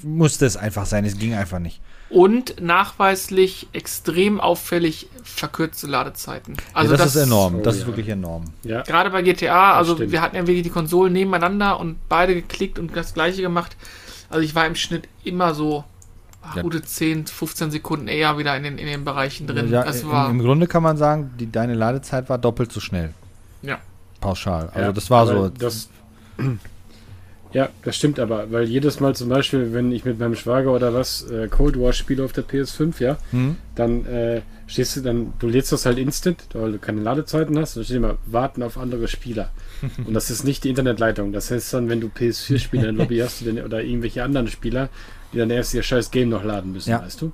[0.02, 1.04] musste es einfach sein.
[1.04, 1.80] Es ging einfach nicht.
[2.08, 6.56] Und nachweislich extrem auffällig verkürzte Ladezeiten.
[6.72, 7.56] Also ja, das, ist enorm.
[7.56, 7.86] Oh, das ist ja.
[7.88, 8.44] wirklich enorm.
[8.62, 12.78] Ja, Gerade bei GTA, also wir hatten ja wirklich die Konsolen nebeneinander und beide geklickt
[12.78, 13.76] und das gleiche gemacht.
[14.30, 15.84] Also ich war im Schnitt immer so
[16.42, 16.62] ach, Ja.
[16.62, 19.68] gute 10, 15 Sekunden eher wieder in den, in den Bereichen drin.
[19.68, 23.12] Ja, das Im Grunde kann man sagen, die, deine Ladezeit war doppelt so schnell.
[23.62, 23.78] Ja.
[24.24, 24.68] Pauschal.
[24.70, 25.48] Also Ja, das war so.
[25.48, 25.88] Das,
[27.52, 30.92] ja, das stimmt aber, weil jedes Mal zum Beispiel, wenn ich mit meinem Schwager oder
[30.92, 33.56] was äh, Cold War spiele auf der PS5, ja, Hm?
[33.76, 37.76] dann äh, stehst du dann, du lädst das halt instant, weil du keine Ladezeiten hast,
[37.76, 39.50] dann steht immer warten auf andere Spieler.
[40.04, 41.32] Und das ist nicht die Internetleitung.
[41.32, 44.88] Das heißt dann, wenn du PS4-Spieler in der Lobby hast oder irgendwelche anderen Spieler,
[45.32, 47.02] die dann erst ihr scheiß Game noch laden müssen, Ja.
[47.02, 47.30] weißt du?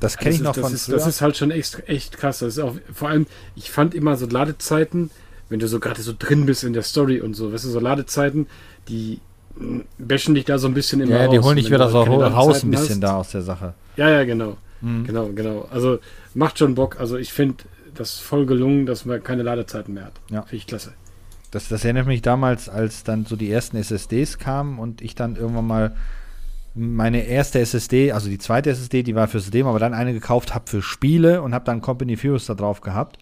[0.00, 0.94] Das kenne ich noch ist, von das ist, früher.
[0.96, 2.38] Das ist halt schon echt, echt krass.
[2.38, 5.10] Das ist auch, vor allem, ich fand immer so Ladezeiten,
[5.48, 7.80] wenn du so gerade so drin bist in der Story und so, weißt du, so
[7.80, 8.46] Ladezeiten,
[8.88, 9.20] die
[9.98, 11.46] bashen dich da so ein bisschen immer ja, die raus.
[11.46, 13.74] holen dich wieder so raus ein bisschen hast- da aus der Sache.
[13.96, 14.56] Ja, ja, genau.
[14.80, 15.04] Mhm.
[15.04, 15.68] Genau, genau.
[15.70, 15.98] Also
[16.34, 16.98] macht schon Bock.
[16.98, 20.14] Also ich finde das voll gelungen, dass man keine Ladezeiten mehr hat.
[20.30, 20.42] Ja.
[20.42, 20.92] Finde ich klasse.
[21.52, 25.36] Das, das erinnert mich damals, als dann so die ersten SSDs kamen und ich dann
[25.36, 25.96] irgendwann mal
[26.74, 30.52] meine erste SSD, also die zweite SSD, die war für System, aber dann eine gekauft
[30.56, 33.18] habe für Spiele und habe dann Company Furious da drauf gehabt.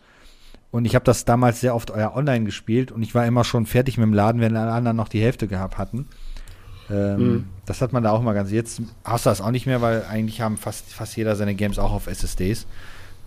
[0.73, 3.67] Und ich habe das damals sehr oft euer online gespielt und ich war immer schon
[3.67, 6.07] fertig mit dem Laden, wenn alle anderen noch die Hälfte gehabt hatten.
[6.91, 7.45] Ähm, Mhm.
[7.67, 8.51] Das hat man da auch mal ganz.
[8.51, 11.79] Jetzt hast du das auch nicht mehr, weil eigentlich haben fast, fast jeder seine Games
[11.79, 12.67] auch auf SSDs.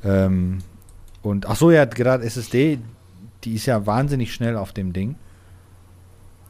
[0.03, 0.58] Ähm,
[1.21, 2.79] und ach so, ja, gerade SSD,
[3.43, 5.15] die ist ja wahnsinnig schnell auf dem Ding.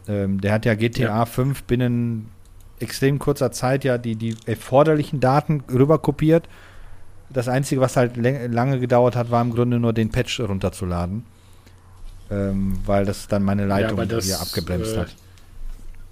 [0.08, 2.30] Ähm, der hat ja GTA 5 binnen
[2.80, 6.48] extrem kurzer Zeit ja die, die erforderlichen Daten rüber kopiert.
[7.30, 11.24] Das Einzige, was halt lange gedauert hat, war im Grunde nur den Patch runterzuladen.
[12.32, 15.16] Ähm, weil das dann meine Leitung aber das, hier abgebremst äh, hat.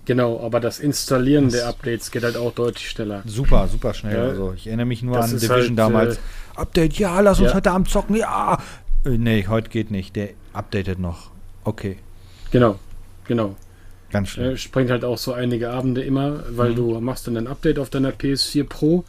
[0.06, 3.24] Genau, aber das Installieren Das- der Updates geht halt auch deutlich schneller.
[3.26, 4.16] Super, super schnell.
[4.18, 6.16] Ja, also ich erinnere mich nur das an Division halt, damals.
[6.18, 6.20] äh,
[6.56, 7.56] Update, ja, lass uns ja.
[7.56, 8.60] heute Abend zocken, ja.
[9.06, 10.16] Äh, nee, heute geht nicht.
[10.16, 11.32] Der updatet noch.
[11.64, 11.98] Okay,
[12.52, 12.78] Genau,
[13.26, 13.56] genau.
[14.12, 14.54] ganz schnell.
[14.54, 16.76] Äh, sprengt halt auch so einige Abende immer, weil Mhm.
[16.76, 19.04] du machst dann ein Update auf deiner PS4 Pro,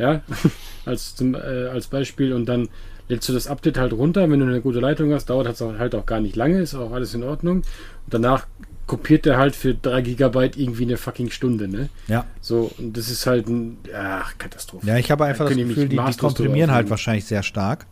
[0.00, 0.22] ja,
[0.84, 2.68] als, zum, äh, als Beispiel und dann
[3.08, 5.78] lädst du das Update halt runter, wenn du eine gute Leitung hast, dauert das auch
[5.78, 7.64] halt auch gar nicht lange, ist auch alles in Ordnung und
[8.08, 8.46] danach
[8.86, 11.90] kopiert der halt für 3 Gigabyte irgendwie eine fucking Stunde, ne?
[12.08, 12.26] Ja.
[12.40, 14.84] So, und das ist halt ein, ach, Katastrophe.
[14.84, 17.86] Ja, ich habe einfach das die mich Gefühl, die, die komprimieren halt wahrscheinlich sehr stark.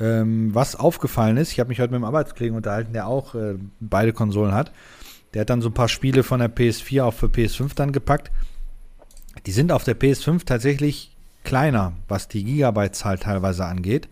[0.00, 3.54] Ähm, was aufgefallen ist, ich habe mich heute mit einem Arbeitskollegen unterhalten, der auch äh,
[3.78, 4.72] beide Konsolen hat.
[5.34, 8.32] Der hat dann so ein paar Spiele von der PS4 auch für PS5 dann gepackt.
[9.46, 11.16] Die sind auf der PS5 tatsächlich
[11.48, 14.08] kleiner, was die Gigabyte-Zahl teilweise angeht.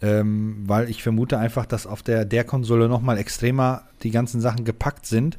[0.00, 4.64] Ähm, weil ich vermute einfach, dass auf der, der Konsole nochmal extremer die ganzen Sachen
[4.64, 5.38] gepackt sind.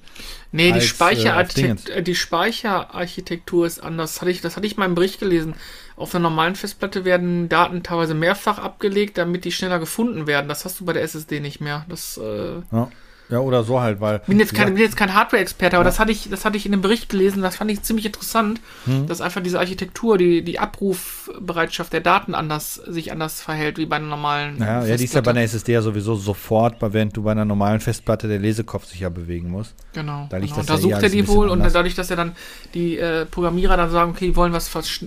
[0.53, 4.13] Nee, die, als, äh, auf Speicherarchitekt äh, die Speicherarchitektur ist anders.
[4.13, 5.55] Das hatte ich, das hatte ich mal im Bericht gelesen.
[5.97, 10.47] Auf einer normalen Festplatte werden Daten teilweise mehrfach abgelegt, damit die schneller gefunden werden.
[10.47, 11.86] Das hast du bei der SSD nicht mehr.
[11.89, 12.89] Das äh, Ja,
[13.29, 14.19] ja oder so halt, weil.
[14.27, 16.65] bin jetzt kein, gesagt, bin jetzt kein Hardware-Experte, aber das hatte ich, das hatte ich
[16.65, 17.41] in dem Bericht gelesen.
[17.41, 19.07] Das fand ich ziemlich interessant, Hm.
[19.07, 23.97] dass einfach diese Architektur, die, die Abrufbereitschaft der Daten anders sich anders verhält wie bei
[23.97, 24.59] einer normalen.
[24.59, 25.29] Ja, ja, die ist ja bei Festplatte.
[25.31, 29.09] einer SSD ja sowieso sofort, während du bei einer normalen Festplatte der Lesekopf sich ja
[29.09, 29.73] bewegen muss.
[29.93, 30.27] Genau.
[30.29, 30.62] Da genau.
[30.63, 31.73] da ja sucht er die wohl und anders.
[31.73, 32.36] dadurch, dass er dann
[32.73, 35.01] die äh, Programmierer dann sagen, okay, die wollen was versch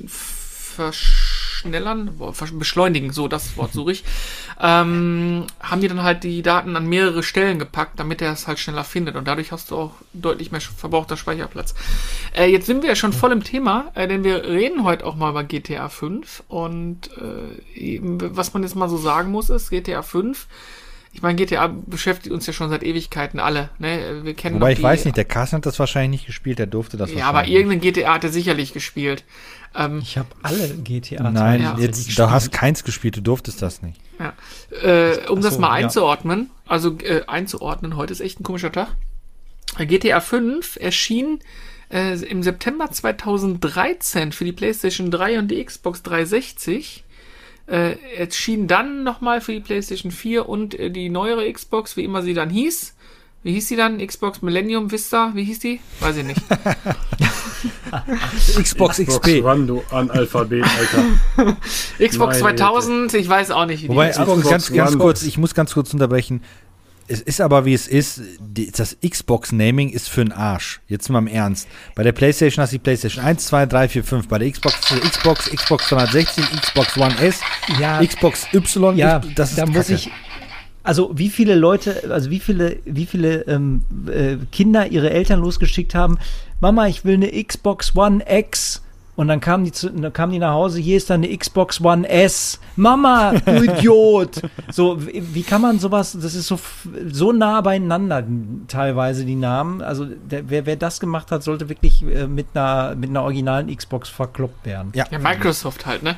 [1.56, 2.10] verschnellern,
[2.52, 4.04] beschleunigen, so das Wort suche ich,
[4.60, 8.58] ähm, haben die dann halt die Daten an mehrere Stellen gepackt, damit er es halt
[8.58, 11.74] schneller findet und dadurch hast du auch deutlich mehr verbrauchter Speicherplatz.
[12.36, 15.16] Äh, jetzt sind wir ja schon voll im Thema, äh, denn wir reden heute auch
[15.16, 19.70] mal über GTA 5 und äh, eben, was man jetzt mal so sagen muss ist,
[19.70, 20.46] GTA 5
[21.16, 23.70] ich meine, GTA beschäftigt uns ja schon seit Ewigkeiten alle.
[23.78, 24.20] Ne?
[24.22, 26.98] Wir kennen Wobei ich weiß nicht, der Carsten hat das wahrscheinlich nicht gespielt, der durfte
[26.98, 29.24] das Ja, aber irgendein GTA hat er sicherlich gespielt.
[29.76, 31.76] Ähm, Ich habe alle GTA Nein, Ja.
[31.78, 34.00] jetzt, du hast keins gespielt, du durftest das nicht.
[34.18, 34.32] ja.
[34.82, 35.84] äh, um Ach das so, mal ja.
[35.86, 38.88] einzuordnen, also äh, einzuordnen, heute ist echt ein komischer Tag.
[39.78, 41.40] GTA 5 erschien
[41.92, 47.04] äh, im September 2013 für die PlayStation 3 und die Xbox 360.
[47.68, 52.22] Äh, erschien dann nochmal für die PlayStation 4 und äh, die neuere Xbox, wie immer
[52.22, 52.94] sie dann hieß.
[53.42, 54.04] Wie hieß die dann?
[54.04, 55.30] Xbox Millennium Vista?
[55.34, 55.80] Wie hieß die?
[56.00, 56.40] Weiß ich nicht.
[58.60, 59.44] Xbox Xbox XP.
[59.44, 61.56] One, du Analphabet, Alter.
[61.98, 64.98] Xbox Meine 2000, ich weiß auch nicht, wie Wobei, die Xbox ganz, ganz One.
[64.98, 66.42] kurz, ich muss ganz kurz unterbrechen.
[67.08, 70.80] Es ist aber wie es ist, das Xbox-Naming ist für den Arsch.
[70.88, 71.68] Jetzt mal im Ernst.
[71.94, 74.28] Bei der PlayStation hast du die PlayStation 1, 2, 3, 4, 5.
[74.28, 77.40] Bei der Xbox für Xbox, Xbox 360, Xbox One S,
[77.78, 79.94] Ja, Xbox Y, ja, das ist da muss Kacke.
[79.94, 80.10] ich.
[80.86, 85.96] Also wie viele Leute, also wie viele, wie viele ähm, äh, Kinder ihre Eltern losgeschickt
[85.96, 86.18] haben,
[86.60, 88.82] Mama, ich will eine Xbox One X.
[89.16, 91.80] Und dann kamen die, zu, dann kamen die nach Hause, hier ist dann eine Xbox
[91.80, 92.60] One S.
[92.76, 94.42] Mama, du Idiot.
[94.70, 96.60] So, wie, wie kann man sowas, das ist so,
[97.10, 98.22] so nah beieinander
[98.68, 99.80] teilweise die Namen.
[99.80, 103.74] Also der, wer, wer das gemacht hat, sollte wirklich äh, mit, einer, mit einer originalen
[103.74, 104.92] Xbox verkloppt werden.
[104.94, 106.14] Ja, Ja, Microsoft halt, ne?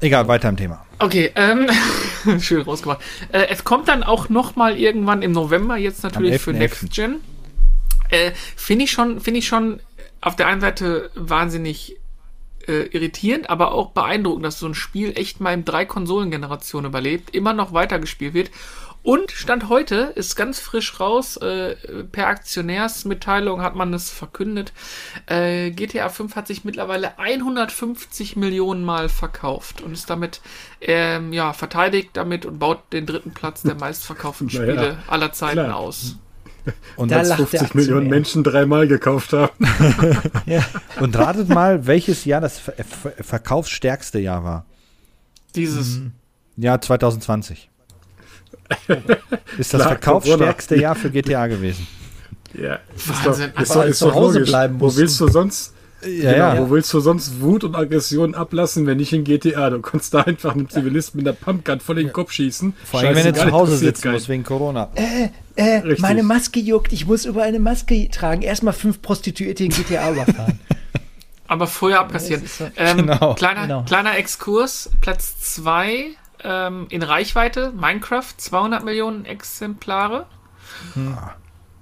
[0.00, 0.86] egal, weiter im Thema.
[1.02, 1.68] Okay, ähm,
[2.40, 3.00] schön rausgemacht.
[3.32, 6.54] Äh, es kommt dann auch noch mal irgendwann im November, jetzt natürlich für 11.11..
[6.58, 7.20] Next Gen.
[8.10, 9.80] Äh, finde ich schon, finde ich schon
[10.20, 11.96] auf der einen Seite wahnsinnig
[12.68, 17.34] äh, irritierend, aber auch beeindruckend, dass so ein Spiel echt mal in drei Konsolengenerationen überlebt,
[17.34, 18.50] immer noch weitergespielt wird.
[19.02, 21.74] Und Stand heute ist ganz frisch raus, äh,
[22.12, 24.72] per Aktionärsmitteilung hat man es verkündet.
[25.26, 30.40] Äh, GTA 5 hat sich mittlerweile 150 Millionen Mal verkauft und ist damit
[30.80, 35.64] ähm, ja, verteidigt damit und baut den dritten Platz der meistverkauften Naja, Spiele aller Zeiten
[35.64, 35.76] klar.
[35.76, 36.16] aus.
[36.94, 38.08] Und, Da das, lacht der 50 Millionen.
[38.08, 39.50] Menschen dreimal gekauft haben.
[40.46, 40.64] Ja.
[41.00, 44.64] und ratet mal, welches Jahr das ver ver verkaufsstärkste Jahr war.
[45.56, 45.98] Dieses.
[45.98, 46.12] Mhm.
[46.56, 47.71] Jahr 2020.
[49.58, 51.86] Ist das verkaufsstärkste Jahr für GTA gewesen.
[52.54, 53.52] Ja, ist Wahnsinn.
[53.54, 54.50] doch, ist doch, als ist zu doch Hause logisch.
[54.50, 55.72] bleiben Wo willst du sonst,
[56.04, 59.70] Ja, genau, wo willst du sonst Wut und Aggression ablassen, wenn nicht in GTA?
[59.70, 62.74] Du kannst da einfach einem Zivilisten mit einer Pumpgun voll in den Kopf schießen.
[62.84, 64.90] Vor allem, wenn du zu Hause sitzen musst wegen Corona.
[65.54, 66.00] Äh, Richtig.
[66.00, 68.42] meine Maske juckt, ich muss über eine Maske tragen.
[68.42, 70.58] Erstmal fünf Prostituierte in GTA überfahren.
[71.48, 72.42] Aber vorher abkassieren.
[72.42, 73.34] Ja, ist so- ähm, Genau.
[73.34, 73.82] Kleiner, Genau.
[73.84, 74.90] kleiner Exkurs.
[75.02, 76.06] Platz 2
[76.44, 77.72] ähm, in Reichweite.
[77.72, 80.26] Minecraft, 200 Millionen Exemplare.
[80.94, 81.16] Hm.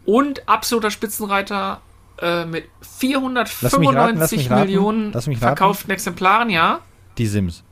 [0.05, 1.81] Und absoluter Spitzenreiter
[2.21, 6.81] äh, mit Lass mich raten, lass 495 mich raten, Millionen verkauften Exemplaren, ja?
[7.19, 7.63] Die Sims.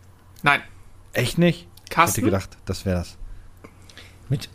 [0.42, 0.60] Nein.
[1.12, 1.60] Echt nicht?
[1.60, 2.24] Ich hätte Carsten?
[2.24, 3.16] gedacht, das wäre das.
[4.28, 4.48] Mit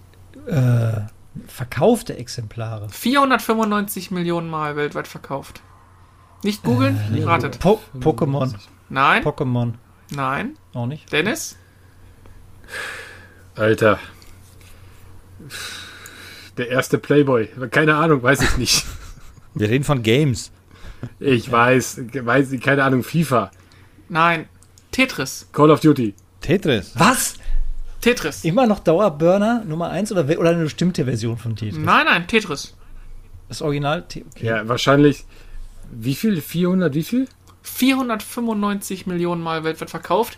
[0.48, 1.02] äh,
[1.48, 2.89] verkaufte Exemplare.
[2.89, 5.62] 495 Millionen Mal weltweit verkauft.
[6.43, 7.60] Nicht googeln, Äh, ratet.
[7.60, 8.54] Po Pokémon.
[8.89, 9.74] Nein, Pokémon.
[10.12, 10.58] nein.
[10.74, 11.12] Auch nicht.
[11.12, 11.58] Dennis?
[13.55, 13.99] Alter.
[16.57, 17.49] Der erste Playboy.
[17.71, 18.86] Keine Ahnung, weiß ich nicht.
[19.53, 20.51] Wir reden von Games.
[21.19, 23.51] Ich weiß, weiß, keine Ahnung, FIFA,
[24.09, 24.47] Nein.
[24.91, 25.47] Tetris.
[25.51, 26.13] Call of Duty.
[26.39, 26.91] Tetris.
[26.95, 27.36] Was?
[27.99, 28.43] Tetris.
[28.43, 31.79] Immer noch Dauerburner Nummer 1 oder, oder eine bestimmte Version von Tetris?
[31.79, 32.75] Nein, nein, Tetris.
[33.49, 34.03] Das Original?
[34.07, 34.23] Okay.
[34.39, 35.25] Ja, wahrscheinlich.
[35.91, 36.41] Wie viel?
[36.41, 37.27] 400, wie viel?
[37.63, 40.38] 495 Millionen Mal weltweit verkauft.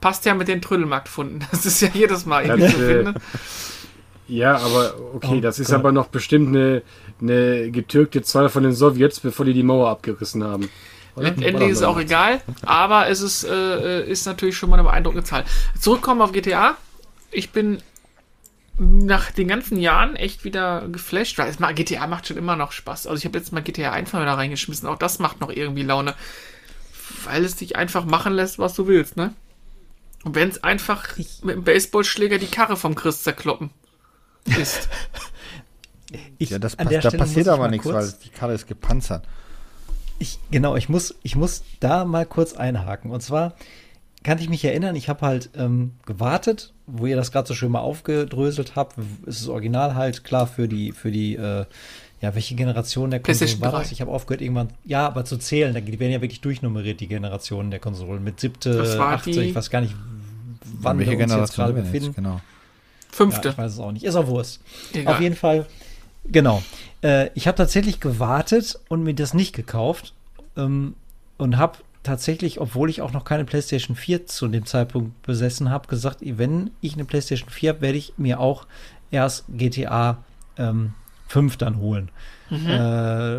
[0.00, 1.44] Passt ja mit den Trödelmarktfunden.
[1.50, 3.20] Das ist ja jedes Mal Das, irgendwie zu äh, finden.
[4.28, 5.76] Ja, aber okay, Oh das ist Gott.
[5.76, 6.82] aber noch bestimmt eine,
[7.20, 10.70] eine getürkte Zahl von den Sowjets, bevor die die Mauer abgerissen haben.
[11.16, 15.24] Letztendlich ist es auch egal, aber es ist, äh, ist natürlich schon mal eine beeindruckende
[15.24, 15.44] Zahl.
[15.78, 16.76] Zurückkommen auf GTA.
[17.32, 17.82] Ich bin
[18.78, 22.72] nach den ganzen Jahren echt wieder geflasht, weil es mal, GTA macht schon immer noch
[22.72, 23.06] Spaß.
[23.08, 24.88] Also ich habe jetzt mal GTA einfach wieder reingeschmissen.
[24.88, 26.14] Auch das macht noch irgendwie Laune.
[27.24, 29.34] Weil es dich einfach machen lässt, was du willst, ne?
[30.24, 33.70] Und wenn es einfach Ich- mit dem Baseballschläger die Karre vom Chris zerkloppen
[34.58, 34.88] ist.
[36.38, 38.30] Ich, Ja, das an pass der da Stelle passiert aber mal nichts, kurz- weil die
[38.30, 39.24] Karre ist gepanzert.
[40.18, 43.12] Ich, genau, ich muss, ich muss da mal kurz einhaken.
[43.12, 43.54] Und zwar
[44.24, 47.70] kann ich mich erinnern, ich habe halt ähm, gewartet, wo ihr das gerade so schön
[47.70, 48.98] mal aufgedröselt habt.
[49.24, 51.64] Ist das Original halt klar für die, für die, äh,
[52.20, 53.78] ja, welche Generation der Konsolen war 3.
[53.78, 53.92] das?
[53.92, 57.08] Ich habe aufgehört irgendwann, ja, aber zu zählen, da- die werden ja wirklich durchnummeriert, die
[57.08, 58.22] Generationen der Konsolen.
[58.22, 59.94] Mit siebte, achte, ich weiß gar nicht,
[60.80, 62.06] wann Welche wir uns jetzt Generation gerade sind wir befinden.
[62.08, 62.16] jetzt?
[62.16, 62.34] Genau.
[62.34, 62.40] Ja,
[63.10, 63.48] Fünfte.
[63.50, 64.04] ich weiß es auch nicht.
[64.04, 64.60] Ist auch Wurst.
[64.92, 65.14] Egal.
[65.14, 65.66] Auf jeden Fall,
[66.26, 66.62] genau.
[67.02, 70.12] Äh, ich habe tatsächlich gewartet und mir das nicht gekauft.
[70.56, 70.94] Ähm,
[71.38, 75.88] und habe tatsächlich, obwohl ich auch noch keine PlayStation 4 zu dem Zeitpunkt besessen habe,
[75.88, 78.66] gesagt, wenn ich eine PlayStation 4 habe, werde ich mir auch
[79.10, 80.18] erst GTA
[80.58, 80.92] ähm,
[81.30, 82.10] 5 dann holen.
[82.50, 83.38] Äh,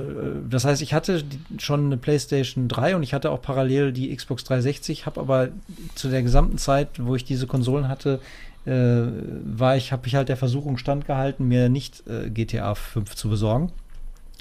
[0.49, 1.23] das heißt, ich hatte
[1.57, 5.49] schon eine PlayStation 3 und ich hatte auch parallel die Xbox 360, habe aber
[5.95, 8.21] zu der gesamten Zeit, wo ich diese Konsolen hatte,
[8.65, 13.29] äh, war ich, habe ich halt der Versuchung standgehalten, mir nicht äh, GTA 5 zu
[13.29, 13.71] besorgen.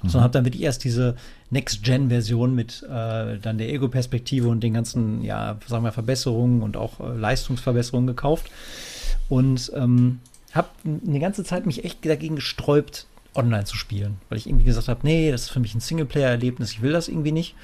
[0.03, 1.17] Sondern habe dann wirklich erst diese
[1.51, 7.01] Next-Gen-Version mit äh, dann der Ego-Perspektive und den ganzen, ja, sagen wir, Verbesserungen und auch
[7.01, 8.51] äh, Leistungsverbesserungen gekauft.
[9.29, 10.21] Und ähm,
[10.53, 14.89] habe eine ganze Zeit mich echt dagegen gesträubt, online zu spielen, weil ich irgendwie gesagt
[14.89, 17.55] habe, nee, das ist für mich ein Singleplayer-Erlebnis, ich will das irgendwie nicht.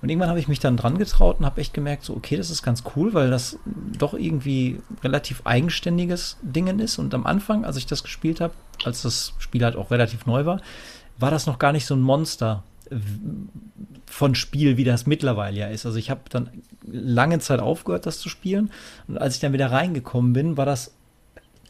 [0.00, 2.50] Und irgendwann habe ich mich dann dran getraut und habe echt gemerkt, so, okay, das
[2.50, 3.58] ist ganz cool, weil das
[3.98, 6.98] doch irgendwie relativ eigenständiges Dingen ist.
[6.98, 10.44] Und am Anfang, als ich das gespielt habe, als das Spiel halt auch relativ neu
[10.46, 10.60] war,
[11.18, 12.62] war das noch gar nicht so ein Monster
[14.06, 15.84] von Spiel, wie das mittlerweile ja ist.
[15.84, 16.48] Also ich habe dann
[16.86, 18.70] lange Zeit aufgehört, das zu spielen.
[19.08, 20.94] Und als ich dann wieder reingekommen bin, war das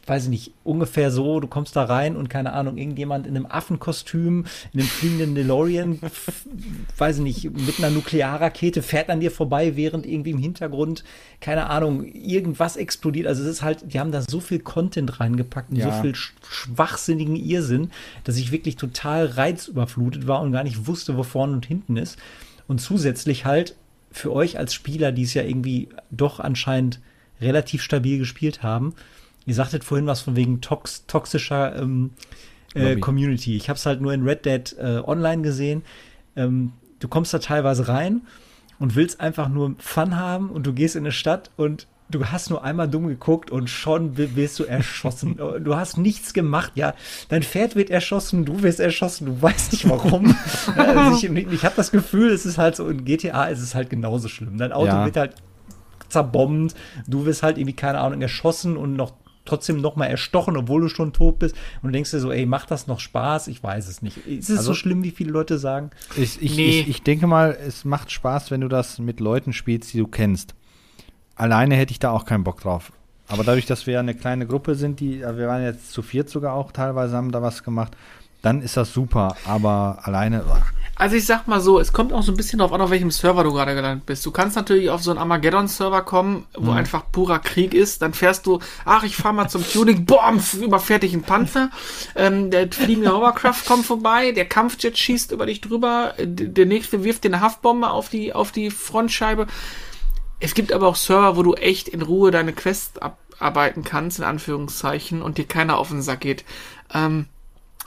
[0.09, 3.45] weiß ich nicht, ungefähr so, du kommst da rein und keine Ahnung, irgendjemand in einem
[3.45, 5.99] Affenkostüm, in einem fliegenden DeLorean,
[6.97, 11.03] weiß ich nicht, mit einer Nuklearrakete fährt an dir vorbei, während irgendwie im Hintergrund,
[11.39, 13.27] keine Ahnung, irgendwas explodiert.
[13.27, 15.93] Also es ist halt, die haben da so viel Content reingepackt und ja.
[15.93, 17.91] so viel schwachsinnigen Irrsinn,
[18.23, 22.17] dass ich wirklich total reizüberflutet war und gar nicht wusste, wo vorne und hinten ist.
[22.67, 23.75] Und zusätzlich halt
[24.11, 26.99] für euch als Spieler, die es ja irgendwie doch anscheinend
[27.41, 28.95] relativ stabil gespielt haben,
[29.45, 32.11] Ihr sagtet vorhin was von wegen tox toxischer ähm,
[32.73, 33.55] äh, Community.
[33.55, 35.83] Ich habe es halt nur in Red Dead äh, Online gesehen.
[36.35, 38.21] Ähm, du kommst da teilweise rein
[38.79, 42.49] und willst einfach nur Fun haben und du gehst in eine Stadt und du hast
[42.49, 45.39] nur einmal dumm geguckt und schon wirst du erschossen.
[45.63, 46.93] Du hast nichts gemacht, ja.
[47.29, 50.35] Dein Pferd wird erschossen, du wirst erschossen, du weißt nicht warum.
[50.75, 53.89] also ich, ich habe das Gefühl, es ist halt so, in GTA ist es halt
[53.89, 54.57] genauso schlimm.
[54.57, 55.05] Dein Auto ja.
[55.05, 55.35] wird halt
[56.07, 56.75] zerbombt,
[57.07, 59.13] du wirst halt irgendwie, keine Ahnung, erschossen und noch
[59.49, 61.55] trotzdem noch mal erstochen, obwohl du schon tot bist.
[61.81, 63.47] Und du denkst dir so, ey, macht das noch Spaß?
[63.47, 64.17] Ich weiß es nicht.
[64.25, 65.91] Ist es also, so schlimm, wie viele Leute sagen?
[66.15, 66.79] Ich, ich, nee.
[66.81, 70.07] ich, ich denke mal, es macht Spaß, wenn du das mit Leuten spielst, die du
[70.07, 70.55] kennst.
[71.35, 72.91] Alleine hätte ich da auch keinen Bock drauf.
[73.27, 76.53] Aber dadurch, dass wir eine kleine Gruppe sind, die, wir waren jetzt zu viert sogar
[76.53, 77.95] auch teilweise, haben da was gemacht,
[78.41, 79.35] dann ist das super.
[79.45, 80.43] Aber alleine.
[80.49, 80.73] Ach.
[80.99, 83.09] Also ich sag mal so, es kommt auch so ein bisschen darauf an, auf welchem
[83.09, 84.25] Server du gerade gelandet bist.
[84.25, 86.77] Du kannst natürlich auf so einen Armageddon-Server kommen, wo mhm.
[86.77, 88.01] einfach purer Krieg ist.
[88.01, 91.71] Dann fährst du, ach, ich fahr mal zum Tuning, boom, überfährt dich ein Panzer.
[92.17, 97.23] Ähm, der fliegende Hovercraft kommt vorbei, der Kampfjet schießt über dich drüber, der nächste wirft
[97.23, 99.47] dir eine Haftbombe auf die, auf die Frontscheibe.
[100.41, 104.25] Es gibt aber auch Server, wo du echt in Ruhe deine Quest abarbeiten kannst, in
[104.25, 106.43] Anführungszeichen, und dir keiner auf den Sack geht.
[106.93, 107.27] Ähm,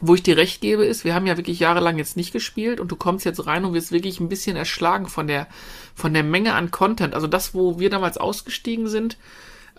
[0.04, 2.90] wo ich dir recht gebe, ist, wir haben ja wirklich jahrelang jetzt nicht gespielt und
[2.90, 5.46] du kommst jetzt rein und wirst wirklich ein bisschen erschlagen von der,
[5.94, 7.14] von der Menge an Content.
[7.14, 9.16] Also das, wo wir damals ausgestiegen sind,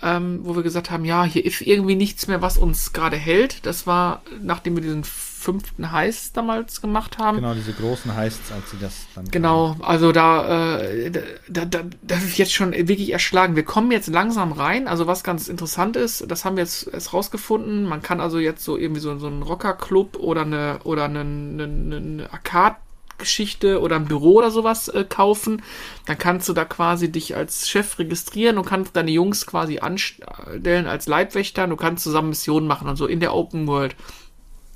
[0.01, 3.65] ähm, wo wir gesagt haben, ja, hier ist irgendwie nichts mehr, was uns gerade hält.
[3.65, 7.37] Das war, nachdem wir diesen fünften Heist damals gemacht haben.
[7.37, 9.25] Genau, diese großen Heists, als sie das dann.
[9.29, 9.83] Genau, kamen.
[9.83, 11.11] also da, äh,
[11.49, 13.55] da, da, das ist jetzt schon wirklich erschlagen.
[13.55, 14.87] Wir kommen jetzt langsam rein.
[14.87, 17.83] Also was ganz interessant ist, das haben wir jetzt erst rausgefunden.
[17.83, 21.63] Man kann also jetzt so irgendwie so, so einen Rockerclub oder eine oder eine, eine,
[21.63, 22.77] eine Arcade
[23.17, 25.61] Geschichte oder ein Büro oder sowas äh, kaufen,
[26.05, 30.87] dann kannst du da quasi dich als Chef registrieren und kannst deine Jungs quasi anstellen
[30.87, 31.67] als Leibwächter.
[31.67, 33.95] Du kannst zusammen Missionen machen und so in der Open World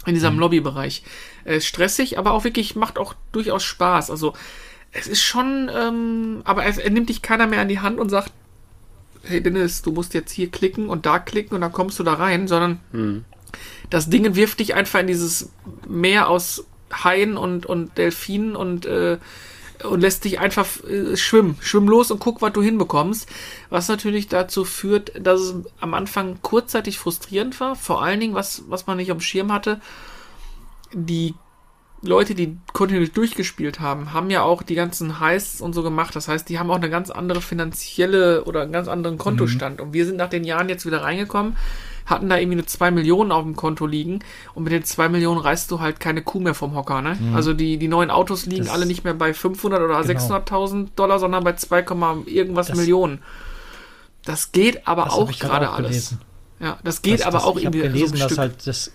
[0.06, 0.40] in diesem mhm.
[0.40, 1.04] Lobbybereich.
[1.44, 4.10] Äh, stressig, aber auch wirklich macht auch durchaus Spaß.
[4.10, 4.34] Also
[4.92, 8.10] es ist schon, ähm, aber er, er nimmt dich keiner mehr an die Hand und
[8.10, 8.32] sagt,
[9.24, 12.14] hey Dennis, du musst jetzt hier klicken und da klicken und dann kommst du da
[12.14, 13.26] rein, sondern mhm.
[13.90, 15.52] das Ding wirft dich einfach in dieses
[15.88, 19.18] Meer aus Haien und, und Delfinen und, äh,
[19.84, 21.58] und lässt dich einfach äh, schwimmen.
[21.62, 23.30] Schwimm los und guck, was du hinbekommst.
[23.70, 27.76] Was natürlich dazu führt, dass es am Anfang kurzzeitig frustrierend war.
[27.76, 29.82] Vor allen Dingen, was, was man nicht am Schirm hatte,
[30.94, 31.36] die
[32.02, 36.16] Leute, die kontinuierlich durchgespielt haben, haben ja auch die ganzen Heists und so gemacht.
[36.16, 39.80] Das heißt, die haben auch eine ganz andere finanzielle oder einen ganz anderen Kontostand.
[39.80, 39.88] Mhm.
[39.88, 41.58] Und wir sind nach den Jahren jetzt wieder reingekommen,
[42.08, 44.20] hatten da irgendwie eine 2 Millionen auf dem Konto liegen
[44.56, 47.02] und mit den 2 Millionen reißt du halt keine Kuh mehr vom Hocker.
[47.02, 47.18] Ne?
[47.20, 47.36] Mhm.
[47.36, 50.20] Also die, die neuen Autos liegen das alle nicht mehr bei 500 oder genau.
[50.20, 51.86] 600.000 Dollar, sondern bei 2,
[52.26, 53.20] irgendwas das Millionen.
[54.24, 56.16] Das geht aber auch gerade alles.
[56.60, 57.82] Ja, das geht das, aber auch ich irgendwie.
[57.82, 58.92] Gelesen, so dass halt das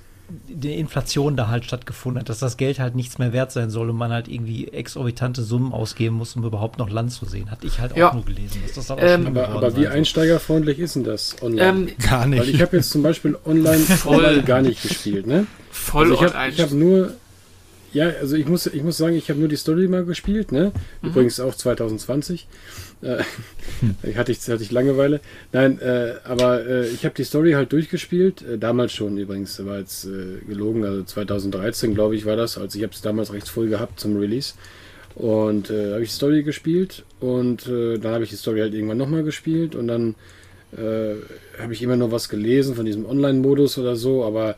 [0.48, 3.90] die Inflation da halt stattgefunden hat, dass das Geld halt nichts mehr wert sein soll
[3.90, 7.50] und man halt irgendwie exorbitante Summen ausgeben muss, um überhaupt noch Land zu sehen.
[7.50, 8.14] Hatte ich halt auch ja.
[8.14, 8.62] nur gelesen.
[8.62, 11.62] Dass das auch ähm, aber, aber wie einsteigerfreundlich ist denn das online?
[11.62, 12.40] Ähm, gar nicht.
[12.40, 15.46] Weil ich habe jetzt zum Beispiel online, online gar nicht gespielt, ne?
[15.70, 17.14] Voll also ich habe hab nur
[17.92, 20.72] ja, also ich muss, ich muss sagen, ich habe nur die Story mal gespielt, ne?
[21.02, 21.08] Mhm.
[21.08, 22.46] Übrigens auch 2020.
[23.02, 23.18] Äh,
[23.80, 24.16] hm.
[24.16, 25.20] hatte, ich, hatte ich Langeweile.
[25.52, 28.42] Nein, äh, aber äh, ich habe die Story halt durchgespielt.
[28.42, 32.56] Äh, damals schon übrigens, war jetzt äh, gelogen, also 2013 glaube ich war das.
[32.56, 34.54] Also ich habe es damals recht früh gehabt zum Release.
[35.14, 38.96] Und äh, habe ich die Story gespielt und dann habe ich die Story halt irgendwann
[38.96, 40.14] nochmal gespielt und dann
[40.74, 44.56] habe ich immer noch was gelesen von diesem Online-Modus oder so, aber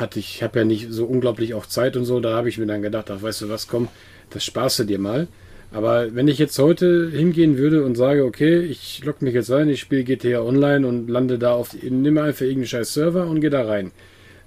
[0.00, 2.66] hatte ich, habe ja nicht so unglaublich auch Zeit und so, da habe ich mir
[2.66, 3.88] dann gedacht, ach weißt du was, komm,
[4.30, 5.28] das sparst du dir mal.
[5.72, 9.68] Aber wenn ich jetzt heute hingehen würde und sage, okay, ich logge mich jetzt ein,
[9.68, 13.50] ich spiele GTA Online und lande da auf, nehme einfach irgendeinen scheiß Server und gehe
[13.50, 13.90] da rein.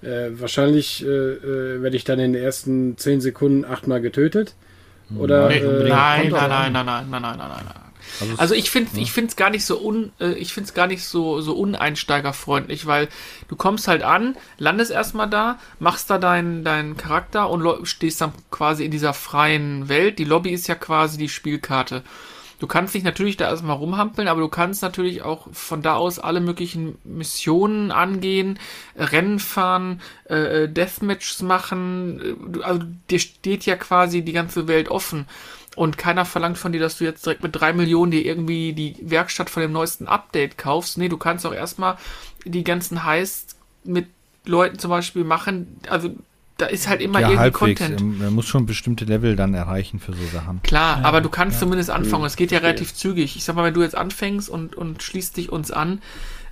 [0.02, 4.56] Äh, wahrscheinlich äh, äh, werde ich dann in den ersten 10 Sekunden achtmal getötet.
[5.18, 7.87] Oder, Nee, äh, nein, nein, nein, nein, nein, nein, nein, nein, nein, nein.
[8.20, 10.74] Also Also ich finde, ich finde es gar nicht so un, äh, ich finde es
[10.74, 13.10] gar nicht so so uneinsteigerfreundlich, weil
[13.48, 18.34] du kommst halt an, landest erstmal da, machst da deinen deinen Charakter und stehst dann
[18.52, 20.20] quasi in dieser freien Welt.
[20.20, 22.04] Die Lobby ist ja quasi die Spielkarte.
[22.60, 26.18] Du kannst dich natürlich da erstmal rumhampeln, aber du kannst natürlich auch von da aus
[26.18, 28.58] alle möglichen Missionen angehen,
[28.96, 32.20] Rennen fahren, äh, äh, Deathmatches machen.
[32.60, 32.82] äh, Also
[33.12, 35.28] dir steht ja quasi die ganze Welt offen.
[35.78, 38.96] Und keiner verlangt von dir, dass du jetzt direkt mit drei Millionen dir irgendwie die
[39.00, 40.98] Werkstatt von dem neuesten Update kaufst.
[40.98, 41.98] Nee, du kannst auch erstmal
[42.46, 44.08] die ganzen Heists mit
[44.44, 45.80] Leuten zum Beispiel machen.
[45.88, 46.10] Also
[46.58, 47.80] da ist halt immer ja, irgendwie halbwegs.
[47.80, 48.02] Content.
[48.02, 50.64] Ähm, Man muss schon bestimmte Level dann erreichen für so Sachen.
[50.64, 51.60] Klar, Ja, aber du kannst ja.
[51.60, 52.26] zumindest anfangen.
[52.26, 53.36] Es geht ja relativ zügig.
[53.36, 56.02] Ich sag mal, wenn du jetzt anfängst und, und schließt dich uns an,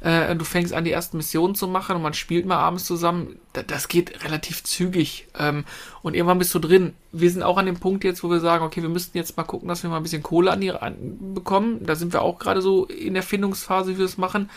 [0.05, 3.39] äh, du fängst an, die ersten Missionen zu machen und man spielt mal abends zusammen,
[3.53, 5.27] da, das geht relativ zügig.
[5.37, 5.65] Ähm,
[6.03, 6.93] und irgendwann bist du drin.
[7.11, 9.43] Wir sind auch an dem Punkt jetzt, wo wir sagen, okay, wir müssten jetzt mal
[9.43, 11.83] gucken, dass wir mal ein bisschen Kohle an die an, bekommen.
[11.87, 14.51] Da sind wir auch gerade so in der Findungsphase, wie wir es machen.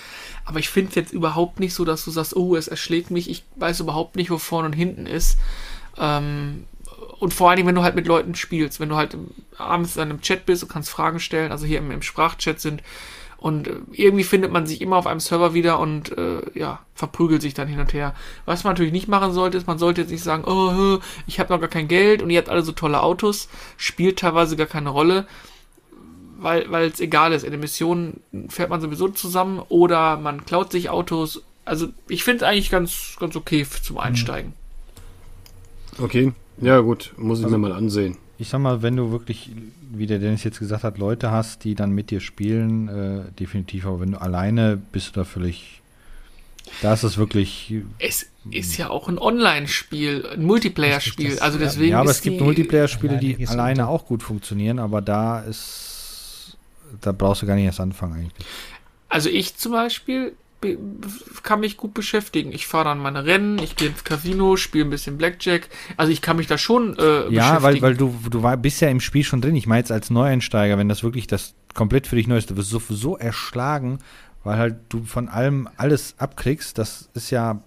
[0.45, 3.31] Aber ich finde es jetzt überhaupt nicht so, dass du sagst, oh, es erschlägt mich.
[3.31, 5.39] Ich weiß überhaupt nicht, wo vorne und hinten ist.
[5.97, 6.65] Ähm,
[7.21, 9.17] und vor allen Dingen, wenn du halt mit Leuten spielst, wenn du halt
[9.57, 12.83] abends in einem Chat bist und kannst Fragen stellen, also hier im, im Sprachchat sind
[13.39, 17.41] und äh, irgendwie findet man sich immer auf einem Server wieder und äh, ja, verprügelt
[17.41, 18.15] sich dann hin und her.
[18.45, 21.53] Was man natürlich nicht machen sollte, ist, man sollte jetzt nicht sagen, oh, ich habe
[21.53, 24.91] noch gar kein Geld und ihr habt alle so tolle Autos, spielt teilweise gar keine
[24.91, 25.27] Rolle,
[26.39, 27.45] weil weil es egal ist.
[27.45, 31.43] In den Missionen fährt man sowieso zusammen oder man klaut sich Autos.
[31.65, 34.53] Also ich finde es eigentlich ganz, ganz okay zum Einsteigen.
[36.01, 38.17] Okay, ja gut, muss ich mir mal ansehen.
[38.39, 39.51] Ich sag mal, wenn du wirklich,
[39.91, 43.87] wie der Dennis jetzt gesagt hat, Leute hast, die dann mit dir spielen, äh, definitiv.
[43.87, 45.81] Aber wenn du alleine bist, du da völlig.
[46.83, 47.73] Da ist es wirklich.
[47.99, 51.39] Es ist ja auch ein Online-Spiel, ein Multiplayer-Spiel.
[51.39, 55.41] Also deswegen ja, aber ist es gibt Multiplayer-Spiele, die alleine auch gut funktionieren, aber da
[55.41, 56.57] ist.
[57.01, 58.47] Da brauchst du gar nicht erst anfangen eigentlich.
[59.09, 60.37] Also ich zum Beispiel be-
[61.43, 62.53] kann mich gut beschäftigen.
[62.53, 65.69] Ich fahre dann meine Rennen, ich gehe ins Casino, spiele ein bisschen Blackjack.
[65.97, 68.89] Also ich kann mich da schon äh, Ja, weil, weil du, du war, bist ja
[68.89, 69.55] im Spiel schon drin.
[69.55, 72.57] Ich meine jetzt als Neueinsteiger, wenn das wirklich das komplett für dich neu ist, du
[72.57, 74.01] wirst so, so erschlagen,
[74.43, 76.77] weil halt du von allem alles abkriegst.
[76.77, 77.63] Das ist ja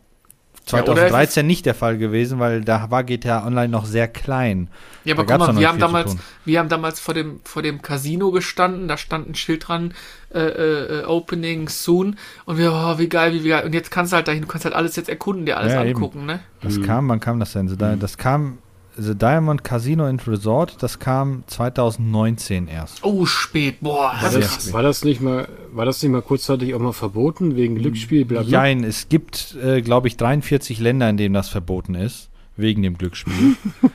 [0.72, 4.07] Ja, oder es 2013 nicht der Fall gewesen, weil da war GTA Online noch sehr
[4.07, 4.67] klein.
[5.03, 6.15] Ja, aber Da guck mal, wir haben damals,
[6.45, 9.93] wir haben damals vor dem, vor dem Casino gestanden, da stand ein Schild dran,
[10.34, 13.65] äh, äh, Opening soon und wir, oh, wie geil, wie geil.
[13.65, 15.84] Und jetzt kannst du halt dahin, du kannst halt alles jetzt erkunden, dir alles Ja,
[15.84, 15.95] eben.
[15.95, 16.39] angucken, ne?
[16.61, 17.67] Das kam, wann kam das denn?
[17.67, 18.59] The Di- Das kam
[18.97, 23.03] The Diamond Casino and Resort, das kam 2019 erst.
[23.03, 26.75] Oh, spät, boah, War das das, war das nicht mal, war das nicht mal kurzzeitig
[26.75, 28.59] auch mal verboten wegen Glücksspiel, bla bla?
[28.59, 32.97] Nein, es gibt, äh, glaube ich, 43 Länder, in denen das verboten ist, wegen dem
[32.97, 33.55] Glücksspiel.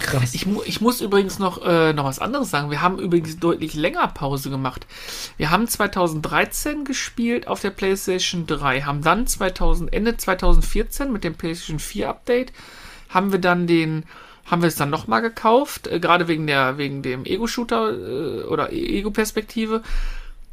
[0.00, 0.34] Krass.
[0.34, 2.70] Ich, mu ich muss übrigens noch, äh, noch was anderes sagen.
[2.70, 4.86] Wir haben übrigens deutlich länger Pause gemacht.
[5.36, 11.34] Wir haben 2013 gespielt auf der PlayStation 3, haben dann 2000, Ende 2014 mit dem
[11.34, 12.52] PlayStation 4 Update,
[13.16, 14.04] haben wir dann den,
[14.48, 18.72] haben wir es dann nochmal gekauft, äh, gerade wegen der, wegen dem Ego-Shooter äh, oder
[18.72, 19.82] Ego-Perspektive.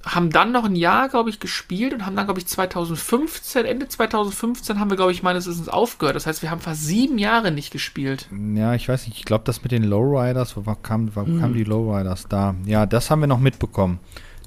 [0.06, 3.88] Haben dann noch ein Jahr, glaube ich, gespielt und haben dann, glaube ich, 2015, Ende
[3.88, 6.18] 2015 haben wir, glaube ich, meines Wissens aufgehört.
[6.18, 8.28] Das heißt, wir haben fast sieben Jahre nicht gespielt.
[8.54, 11.54] Ja, ich weiß nicht, ich glaube, das mit den Lowriders, wo war- kam, wo kamen
[11.54, 12.54] die Lowriders da?
[12.66, 14.00] Ja, das haben wir noch mitbekommen.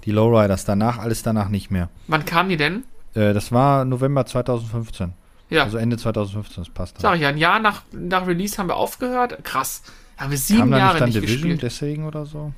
[0.04, 1.88] Die Lowriders, danach, alles danach nicht mehr.
[2.06, 2.84] Wann kamen die denn?
[3.14, 5.14] Äh, das war November 2015.
[5.50, 7.00] Ja, Also Ende 2015, das passt.
[7.00, 9.44] sag ich ja, ein Jahr nach, nach Release haben wir aufgehört.
[9.44, 9.82] Krass.
[10.16, 11.62] Haben wir sieben Kam Jahre nicht dann nicht Division gespielt.
[11.62, 12.52] deswegen oder so?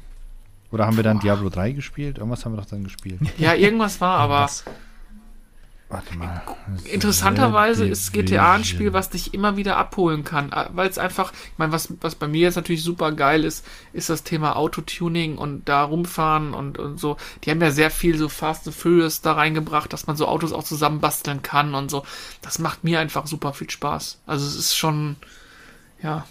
[0.71, 2.19] Oder haben wir dann Diablo 3 gespielt?
[2.19, 3.21] Irgendwas haben wir doch dann gespielt.
[3.39, 4.65] Ja, irgendwas war, aber Was?
[5.91, 6.43] Warte mal.
[6.85, 8.65] interessanterweise ist GTA ein.
[8.65, 10.51] Spiel, was dich immer wieder abholen kann.
[10.73, 13.65] Weil es einfach, ich meine, was, was bei mir jetzt natürlich super geil ist,
[13.95, 17.17] ist das Thema Autotuning und da rumfahren und, und so.
[17.43, 20.53] Die haben ja sehr viel so Fast and Furious da reingebracht, dass man so Autos
[20.53, 22.05] auch zusammenbasteln kann und so.
[22.43, 24.21] Das macht mir einfach super viel Spaß.
[24.27, 25.17] Also es ist schon,
[26.03, 26.27] ja.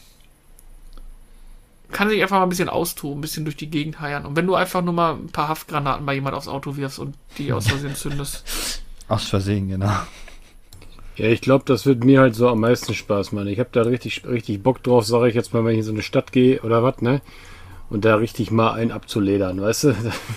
[1.92, 4.28] Kann sich einfach mal ein bisschen austoben, ein bisschen durch die Gegend heiern.
[4.28, 7.16] Und wenn du einfach nur mal ein paar Haftgranaten bei jemand aufs Auto wirfst und
[7.40, 8.84] die aus Versehen zündest.
[9.08, 9.92] Aus Versehen, genau.
[11.16, 13.48] Ja, ich glaube, das wird mir halt so am meisten Spaß machen.
[13.48, 15.92] Ich habe da richtig, richtig Bock drauf, sage ich jetzt mal, wenn ich in so
[15.92, 17.22] eine Stadt gehe oder was, ne?
[17.90, 19.96] und da richtig mal einen abzuledern, weißt du?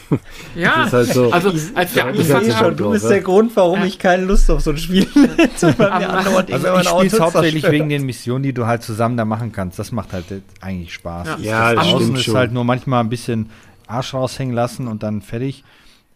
[0.54, 2.66] Ja, Das ist halt so- also als wir Ja, das Ich ist angefangen halt haben,
[2.68, 3.10] schon, du bist ja.
[3.10, 5.04] der Grund, warum ich keine Lust auf so ein Spiel
[5.36, 9.80] hätte, Also ich spiele hauptsächlich wegen den Missionen, die du halt zusammen da machen kannst.
[9.80, 10.26] Das macht halt
[10.60, 11.26] eigentlich Spaß.
[11.26, 11.36] Ja.
[11.36, 12.36] Das Ja, das Draußen stimmt ist schon.
[12.36, 13.50] halt nur manchmal ein bisschen
[13.88, 15.64] Arsch raushängen lassen und dann fertig.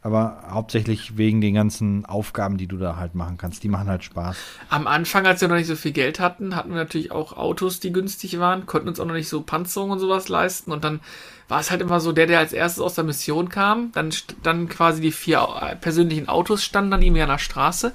[0.04, 3.62] Aber hauptsächlich wegen den ganzen Aufgaben, die du da halt machen kannst.
[3.64, 4.36] Die machen halt Spaß.
[4.68, 7.80] am Anfang, als wir noch nicht so viel Geld hatten, hatten wir natürlich auch Autos,
[7.80, 10.72] die günstig waren, konnten uns auch noch nicht so Panzerung und sowas leisten.
[10.72, 11.00] Und dann
[11.48, 14.10] war es halt immer so, der, der als erstes aus der Mission kam, dann,
[14.42, 17.94] dann quasi die vier äh, persönlichen Autos standen dann irgendwie an der Straße.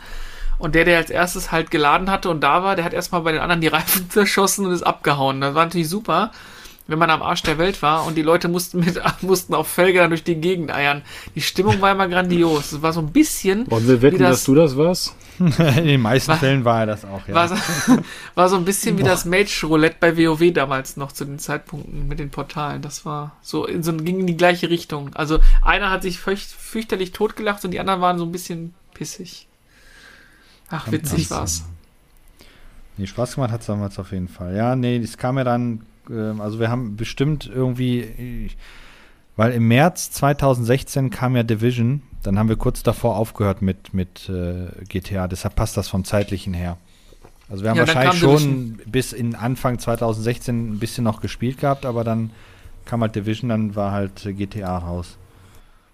[0.58, 3.34] Und der, der als erstes halt geladen hatte und da war, der hat erstmal bei
[3.34, 5.42] den anderen die Reifen zerschossen und ist abgehauen.
[5.42, 6.32] Das war natürlich super,
[6.90, 10.00] wenn man am Arsch der Welt war und die Leute mussten mit, mussten auf Felge
[10.00, 11.04] dann durch die Gegend eiern.
[11.36, 12.72] Die Stimmung war immer grandios.
[12.72, 13.70] Es war so ein bisschen.
[13.70, 15.16] Wollen wir wetten, wie dass du das warst?
[15.40, 16.40] In den meisten Was?
[16.40, 17.34] Fällen war er das auch, ja.
[17.34, 17.56] War so,
[18.36, 22.20] war so ein bisschen wie das Mage-Roulette bei WoW damals noch zu den Zeitpunkten mit
[22.20, 22.82] den Portalen.
[22.82, 25.14] Das war so, in so ging in die gleiche Richtung.
[25.14, 29.48] Also einer hat sich fürcht, fürchterlich totgelacht und die anderen waren so ein bisschen pissig.
[30.70, 31.64] Ach, witzig war's.
[32.98, 34.56] Nee, Spaß gemacht hat es damals auf jeden Fall.
[34.56, 38.50] Ja, nee, das kam ja dann, also wir haben bestimmt irgendwie,
[39.36, 44.30] weil im März 2016 kam ja Division, dann haben wir kurz davor aufgehört mit, mit
[44.30, 46.78] äh, GTA, deshalb passt das vom zeitlichen her.
[47.50, 51.86] Also wir haben Ja, wahrscheinlich schon bis in Anfang 2016 ein bisschen noch gespielt gehabt,
[51.86, 52.32] aber dann
[52.86, 55.18] kam halt Division, dann war halt äh, GTA raus.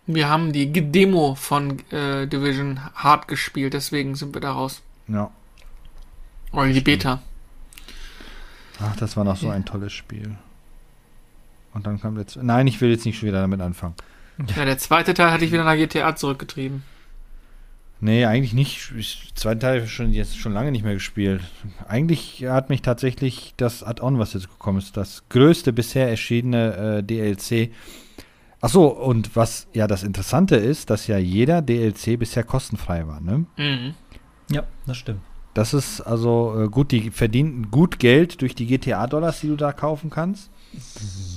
[0.08, 4.82] Wir haben die Demo von äh, Division hart gespielt, deswegen sind wir da raus.
[5.08, 5.32] Ja.
[6.52, 7.22] Oder die Beta.
[8.82, 10.36] Ach, das war noch so ein tolles Spiel.
[11.74, 12.42] Und dann kam jetzt.
[12.42, 13.96] Nein, ich will jetzt nicht schon wieder damit anfangen.
[14.56, 16.84] Ja, der zweite Teil hatte ich wieder nach GTA zurückgetrieben.
[18.02, 18.92] Nee, eigentlich nicht.
[18.98, 21.42] Ich, zweiten Teil schon jetzt schon lange nicht mehr gespielt.
[21.88, 27.04] Eigentlich hat mich tatsächlich das Add-on, was jetzt gekommen ist, das größte bisher erschienene äh,
[27.04, 27.72] DLC.
[28.62, 33.22] Ach so, und was ja das Interessante ist, dass ja jeder DLC bisher kostenfrei war,
[33.22, 33.46] ne?
[33.58, 33.94] Mhm.
[34.52, 35.22] Ja, das stimmt.
[35.56, 39.72] Das ist also äh, gut, die verdienen gut Geld durch die GTA-Dollars, die du da
[39.74, 40.52] kaufen kannst.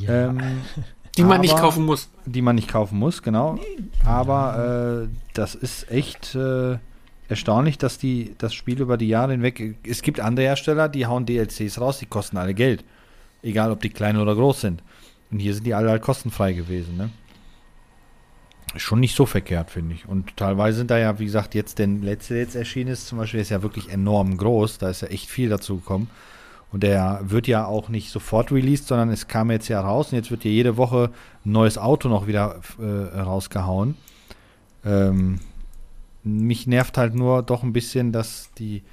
[0.06, 0.38] Ähm,
[1.16, 2.08] Die man nicht aber- kaufen muss.
[2.26, 3.58] die man nicht kaufen muss, genau.
[4.04, 6.78] Aber äh, das ist echt äh,
[7.28, 9.76] erstaunlich, dass die das Spiel über die Jahre hinweg.
[9.84, 12.84] Es gibt andere Hersteller, die hauen DLCs raus, die kosten alle Geld.
[13.42, 14.82] Egal, ob die klein oder groß sind.
[15.32, 17.10] Und hier sind die alle halt kostenfrei gewesen, ne?
[18.78, 20.08] Ist Schon nicht so verkehrt, finde ich.
[20.08, 23.18] Und teilweise sind da ja, wie gesagt, jetzt der letzte, der jetzt erschienen ist, zum
[23.18, 24.78] Beispiel, ist ja wirklich enorm groß.
[24.78, 26.08] Da ist ja echt viel dazu gekommen.
[26.70, 30.16] Und der wird ja auch nicht sofort released, sondern es kam jetzt ja raus und
[30.16, 31.10] jetzt wird ja jede Woche
[31.44, 33.96] ein neues Auto noch wieder äh, rausgehauen.
[34.84, 35.40] Ähm,
[36.22, 38.84] mich nervt halt nur doch ein bisschen, dass die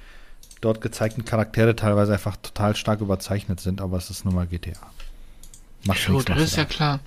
[0.60, 4.72] dort gezeigten Charaktere teilweise einfach total stark überzeichnet sind, aber es ist nun mal GTA.
[5.84, 6.98] Macht Jo, das ist ja klar.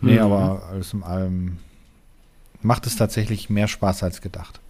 [0.00, 0.20] Nee, Mhm.
[0.22, 1.58] aber alles in allem
[2.62, 4.60] macht es tatsächlich mehr Spaß als gedacht.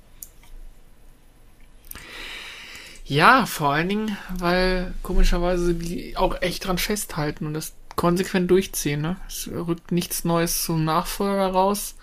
[3.04, 9.00] Ja, vor allen Dingen, weil komischerweise die auch echt dran festhalten und das konsequent durchziehen.
[9.00, 9.16] Ne?
[9.26, 11.96] Es rückt nichts Neues zum Nachfolger raus.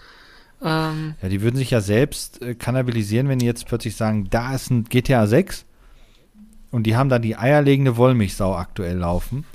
[0.61, 4.53] Ähm, Ja, die würden sich ja selbst äh, kannibalisieren, wenn die jetzt plötzlich sagen, da
[4.53, 5.65] ist ein GTA 6
[6.71, 9.45] und die haben da die eierlegende Wollmilchsau aktuell laufen.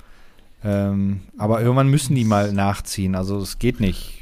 [0.65, 4.13] Ähm, aber irgendwann müssen die mal nachziehen, also es geht nicht.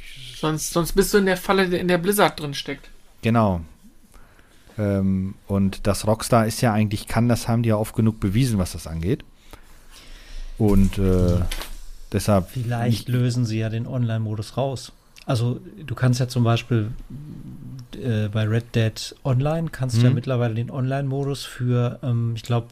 [0.41, 2.89] sonst, sonst bist du in der Falle, in der Blizzard drin steckt.
[3.23, 3.61] Genau.
[4.79, 8.59] Ähm, und das Rockstar ist ja eigentlich, kann das, haben die ja oft genug bewiesen,
[8.59, 9.25] was das angeht.
[10.57, 11.41] Und äh,
[12.13, 12.49] deshalb.
[12.51, 14.93] Vielleicht lösen sie ja den Online-Modus raus.
[15.27, 16.91] Also du kannst ja zum Beispiel
[18.03, 20.15] äh, bei Red Dead Online kannst du ja Mhm.
[20.15, 22.69] mittlerweile den Online-Modus für, ähm, ich glaube,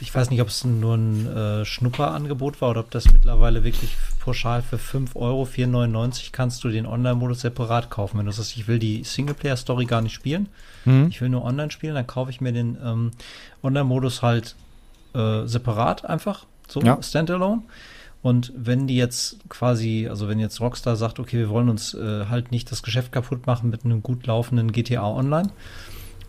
[0.00, 3.96] ich weiß nicht, ob es nur ein äh, Schnupperangebot war oder ob das mittlerweile wirklich
[4.20, 8.18] pauschal für 5 Euro, 4,99 kannst du den Online-Modus separat kaufen.
[8.18, 10.48] Wenn du sagst, ich will die Singleplayer-Story gar nicht spielen,
[10.84, 11.08] Hm?
[11.08, 13.10] ich will nur online spielen, dann kaufe ich mir den ähm,
[13.62, 14.54] Online-Modus halt
[15.14, 16.98] äh, separat einfach, so Ja.
[17.02, 17.62] standalone.
[18.22, 22.24] Und wenn die jetzt quasi, also wenn jetzt Rockstar sagt, okay, wir wollen uns äh,
[22.30, 25.50] halt nicht das Geschäft kaputt machen mit einem gut laufenden GTA Online,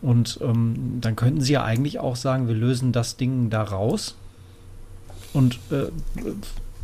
[0.05, 4.15] und ähm, dann könnten sie ja eigentlich auch sagen, wir lösen das Ding da raus
[5.33, 5.87] und äh,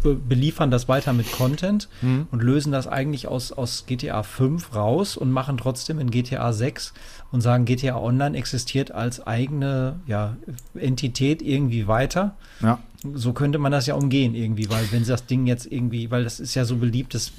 [0.01, 2.26] be beliefern das weiter mit Content Hm?
[2.32, 6.93] und lösen das eigentlich aus, aus GTA 5 raus und machen trotzdem in GTA 6
[7.32, 10.36] und sagen, GTA Online existiert als eigene ja,
[10.74, 12.34] Entität irgendwie weiter.
[12.61, 12.80] Ja.
[13.04, 16.39] So könnte man das ja umgehen irgendwie, weil wenn das Ding jetzt irgendwie, weil das
[16.39, 17.32] ist ja so beliebt, das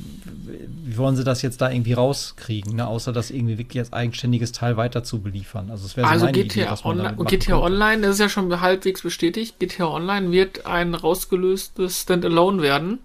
[0.85, 2.87] wie wollen sie das jetzt da irgendwie rauskriegen, ne?
[2.87, 5.71] außer das irgendwie wirklich als eigenständiges Teil weiter zu beliefern.
[5.71, 7.63] Also, es wäre so Also meine GTA, Idee, was man Online, GTA könnte.
[7.63, 9.59] Online, das ist ja schon halbwegs bestätigt.
[9.61, 12.99] GTA Online wird ein rausgelöstes Standalone werden,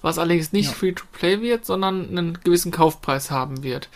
[0.00, 0.72] was allerdings nicht Ja.
[0.72, 3.88] Free-to-Play wird, sondern einen gewissen Kaufpreis haben wird.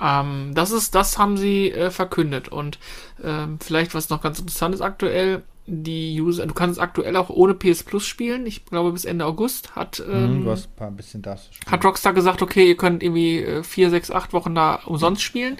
[0.00, 2.78] Ähm, das ist, das haben sie äh, verkündet und
[3.22, 5.42] ähm, vielleicht was noch ganz interessant ist aktuell.
[5.72, 8.44] Die User, du kannst aktuell auch ohne PS Plus spielen.
[8.44, 11.48] Ich glaube bis Ende August hat ähm, Hm, du hast ein paar ein bisschen das.
[11.70, 15.58] hat Rockstar gesagt, okay, ihr könnt irgendwie äh, vier, sechs, acht Wochen da umsonst spielen.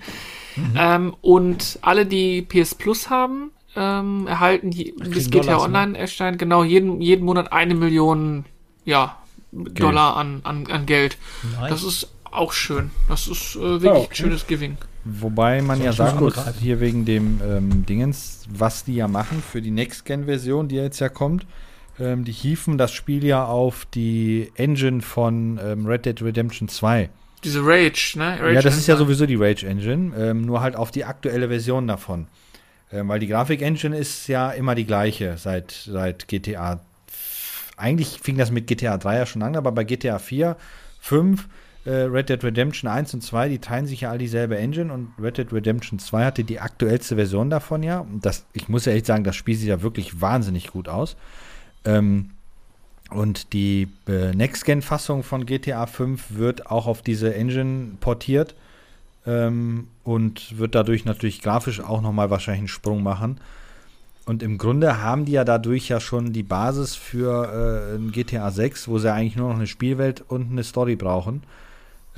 [0.77, 5.65] Ähm, und alle, die PS Plus haben, ähm, erhalten je, Kriegen GTA Dollars, ne?
[5.65, 8.45] Online erscheint, genau jeden, jeden Monat eine Million
[8.85, 9.17] ja,
[9.53, 11.19] Dollar an, an, an Geld.
[11.61, 11.71] Nice.
[11.71, 12.91] Das ist auch schön.
[13.09, 14.09] Das ist äh, wirklich okay.
[14.11, 14.77] ein schönes Giving.
[15.05, 19.62] Wobei man ja sagen muss, hier wegen dem ähm, Dingens, was die ja machen für
[19.62, 21.46] die Next-Gen-Version, die jetzt ja kommt,
[21.98, 27.09] ähm, die hieven das Spiel ja auf die Engine von ähm, Red Dead Redemption 2.
[27.44, 28.38] Diese Rage, ne?
[28.38, 31.48] Rage ja, das ist ja sowieso die Rage Engine, ähm, nur halt auf die aktuelle
[31.48, 32.26] Version davon.
[32.92, 36.80] Ähm, weil die Grafik-Engine ist ja immer die gleiche seit, seit GTA.
[37.78, 40.57] Eigentlich fing das mit GTA 3 ja schon an, aber bei GTA 4,
[41.01, 41.46] 5, äh,
[41.93, 45.38] Red Dead Redemption 1 und 2, die teilen sich ja all dieselbe Engine und Red
[45.38, 48.01] Dead Redemption 2 hatte die aktuellste Version davon ja.
[48.01, 51.16] Und das, ich muss ja echt sagen, das Spiel sieht ja wirklich wahnsinnig gut aus.
[51.84, 52.30] Ähm,
[53.11, 58.55] und die äh, Next-Gen-Fassung von GTA 5 wird auch auf diese Engine portiert
[59.26, 63.41] ähm, und wird dadurch natürlich grafisch auch nochmal wahrscheinlich einen Sprung machen.
[64.26, 68.51] Und im Grunde haben die ja dadurch ja schon die Basis für äh, ein GTA
[68.51, 71.43] 6, wo sie eigentlich nur noch eine Spielwelt und eine Story brauchen.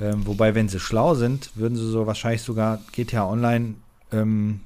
[0.03, 3.75] Ähm, wobei, wenn sie schlau sind, würden sie so wahrscheinlich sogar GTA Online,
[4.11, 4.59] ähm,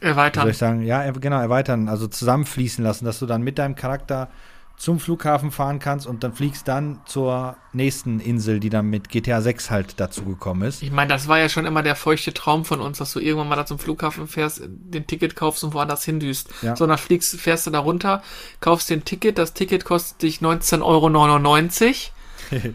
[0.00, 0.50] wie soll Erweitern.
[0.50, 4.28] ich sagen, ja, er, genau, erweitern, also zusammenfließen lassen, dass du dann mit deinem Charakter
[4.76, 9.40] zum Flughafen fahren kannst und dann fliegst dann zur nächsten Insel, die dann mit GTA
[9.40, 10.82] 6 halt dazugekommen ist.
[10.82, 13.48] Ich meine, das war ja schon immer der feuchte Traum von uns, dass du irgendwann
[13.48, 16.50] mal da zum Flughafen fährst, den Ticket kaufst und woanders hindüst.
[16.60, 16.76] Ja.
[16.76, 18.22] So, dann fliegst, fährst du da runter,
[18.60, 22.74] kaufst den Ticket, das Ticket kostet dich 19,99 Euro.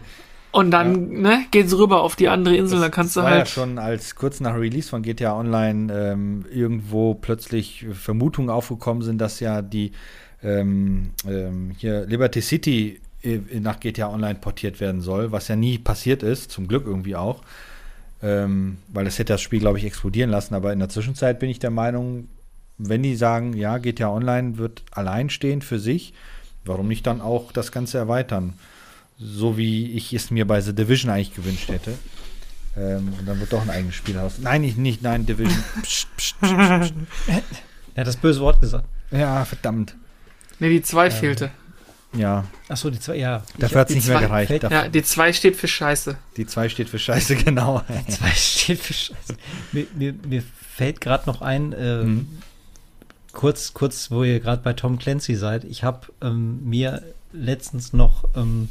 [0.52, 3.38] Und dann ne, geht's rüber auf die andere Insel, dann kannst du das war ja
[3.38, 3.48] halt.
[3.48, 9.38] schon als kurz nach Release von GTA Online ähm, irgendwo plötzlich Vermutungen aufgekommen sind, dass
[9.38, 9.92] ja die
[10.42, 15.78] ähm, ähm, hier Liberty City äh, nach GTA Online portiert werden soll, was ja nie
[15.78, 17.42] passiert ist, zum Glück irgendwie auch.
[18.22, 20.54] Ähm, weil das hätte das Spiel, glaube ich, explodieren lassen.
[20.54, 22.28] Aber in der Zwischenzeit bin ich der Meinung,
[22.76, 26.12] wenn die sagen, ja, GTA Online wird alleinstehend für sich,
[26.64, 28.54] warum nicht dann auch das Ganze erweitern?
[29.22, 31.92] So wie ich es mir bei The Division eigentlich gewünscht hätte.
[32.76, 34.38] Ähm, und dann wird doch ein eigenes Spiel aus.
[34.38, 35.62] Nein, nicht, nicht, nein, Division.
[35.82, 36.94] Psst, psst, psst, psst.
[37.94, 38.86] Er hat das böse Wort gesagt.
[39.10, 39.94] Ja, verdammt.
[40.58, 41.50] Nee, die 2 fehlte.
[42.12, 43.42] Ja, Achso, die zwei, ja.
[43.58, 44.48] dafür hat es die nicht mehr zwei gereicht.
[44.48, 46.16] fällt- Dafür, Ja, die 2 steht für Scheiße.
[46.36, 47.82] Die 2 steht für Scheiße, genau.
[48.08, 49.36] Zwei steht für Scheiße.
[49.72, 50.42] Mir, mir, mir
[50.74, 52.26] fällt gerade noch ein, äh, Mhm.
[53.32, 55.62] kurz, kurz, wo ihr gerade bei Tom Clancy seid.
[55.64, 57.02] Ich habe ähm, mir
[57.32, 58.68] letztens noch ähm,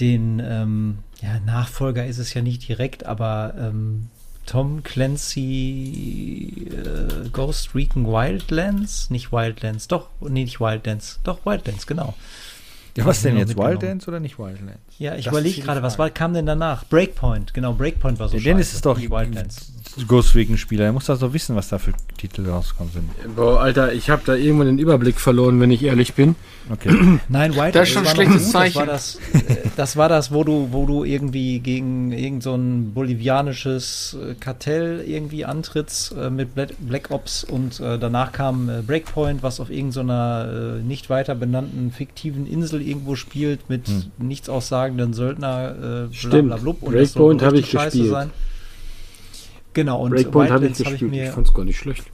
[0.00, 4.08] den ähm, ja, Nachfolger ist es ja nicht direkt, aber ähm,
[4.46, 12.14] Tom Clancy äh, Ghost Recon Wildlands, nicht Wildlands, doch, nee, nicht Wildlands, doch Wildlands, genau.
[12.96, 13.56] Ja, was denn Genau, jetzt?
[13.56, 14.80] Wildlands oder nicht Wildlands?
[14.98, 16.84] Ja, ich überlege gerade, was war, kam denn danach?
[16.84, 19.72] Breakpoint, genau, Breakpoint war so Der Dennis ist doch nicht Wildlands.
[20.08, 20.84] Ghost Recon-Spieler.
[20.84, 23.34] Er muss das doch wissen, was da für Titel rauskommen sind.
[23.34, 26.34] Boah, Alter, ich habe da irgendwann den Überblick verloren, wenn ich ehrlich bin.
[26.70, 27.18] Okay.
[27.30, 28.52] Nein, White Das ist schon ein schlechtes gut.
[28.52, 28.86] Zeichen.
[28.86, 32.54] Das war das, äh, das war das, wo du, wo du irgendwie gegen irgend so
[32.54, 38.68] ein bolivianisches äh, Kartell irgendwie antrittst äh, mit Black, Black Ops und äh, danach kam
[38.68, 44.04] äh, Breakpoint, was auf irgendeiner äh, nicht weiter benannten fiktiven Insel irgendwo spielt mit Hm.
[44.18, 46.60] nichts aussagenden Söldner äh, Stimmt.
[46.60, 46.80] blub.
[46.80, 48.30] Breakpoint das hab richtig ich scheiße gespielt.
[49.74, 51.12] Genau, und Breakpoint habe ich Wildlands hab gespielt.
[51.12, 52.04] Ich, mir fand's gar nicht schlecht.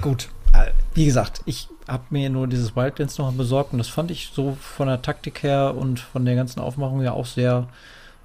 [0.00, 0.28] Gut.
[0.52, 4.30] Äh, Wie gesagt, ich habe mir nur dieses Wildlands noch besorgt und das fand ich
[4.34, 7.68] so von der Taktik her und von der ganzen Aufmachung ja auch sehr,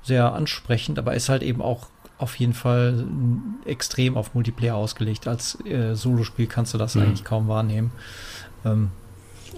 [0.04, 1.88] sehr ansprechend, aber ist halt eben auch
[2.18, 3.04] auf jeden Fall
[3.66, 5.28] extrem auf Multiplayer ausgelegt.
[5.28, 7.02] Als äh, Solospiel kannst du das Mhm.
[7.02, 7.92] eigentlich kaum wahrnehmen.
[8.64, 8.92] Ähm,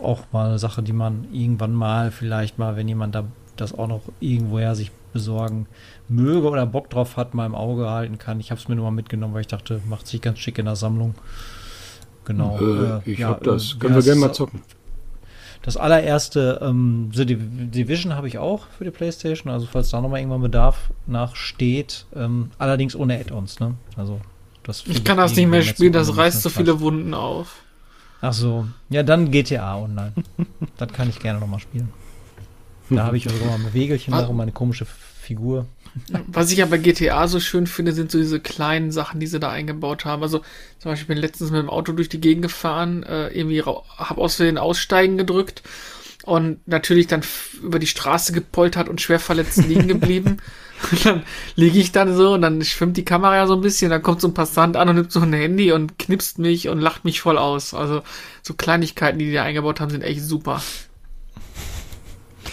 [0.01, 3.25] auch mal eine Sache, die man irgendwann mal, vielleicht mal, wenn jemand da
[3.55, 5.65] das auch noch irgendwoher sich besorgen
[6.07, 8.39] möge oder Bock drauf hat, mal im Auge halten kann.
[8.39, 10.65] Ich habe es mir nur mal mitgenommen, weil ich dachte, macht sich ganz schick in
[10.65, 11.15] der Sammlung.
[12.25, 12.59] Genau.
[12.59, 13.73] Äh, ich ja, hab das.
[13.73, 14.61] äh, Können wir gerne mal zocken.
[15.63, 19.99] Das allererste ähm, The Div- Division habe ich auch für die Playstation, also falls da
[20.01, 22.05] nochmal irgendwann Bedarf nachsteht.
[22.15, 23.73] Ähm, allerdings ohne Add-ons, ne?
[23.95, 24.21] Also
[24.63, 27.63] das Ich kann das nicht mehr spielen, das reißt so viele Wunden auf.
[28.21, 28.67] Ach so.
[28.89, 30.13] Ja, dann GTA Online.
[30.77, 31.89] das kann ich gerne nochmal spielen.
[32.89, 34.23] Da habe ich sogar mal ein Wägelchen Was?
[34.23, 35.65] noch und meine komische Figur.
[36.27, 39.39] Was ich ja bei GTA so schön finde, sind so diese kleinen Sachen, die sie
[39.39, 40.21] da eingebaut haben.
[40.23, 40.39] Also
[40.79, 43.83] zum Beispiel bin ich letztens mit dem Auto durch die Gegend gefahren, äh, irgendwie rau-
[43.97, 45.63] hab aus Versehen Aussteigen gedrückt
[46.27, 47.21] und natürlich dann
[47.63, 50.37] über die Straße gepoltert und schwer verletzt liegen geblieben.
[50.91, 51.23] und dann
[51.55, 54.19] liege ich dann so und dann schwimmt die Kamera ja so ein bisschen, dann kommt
[54.21, 57.21] so ein Passant an und nimmt so ein Handy und knipst mich und lacht mich
[57.21, 57.73] voll aus.
[57.73, 58.03] Also
[58.43, 60.61] so Kleinigkeiten, die die da eingebaut haben, sind echt super.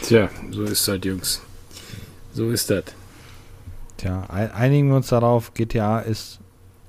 [0.02, 1.40] Tja, so ist das, Jungs.
[2.32, 2.84] So ist das.
[3.96, 6.38] Tja, ein- einigen wir uns darauf, GTA ist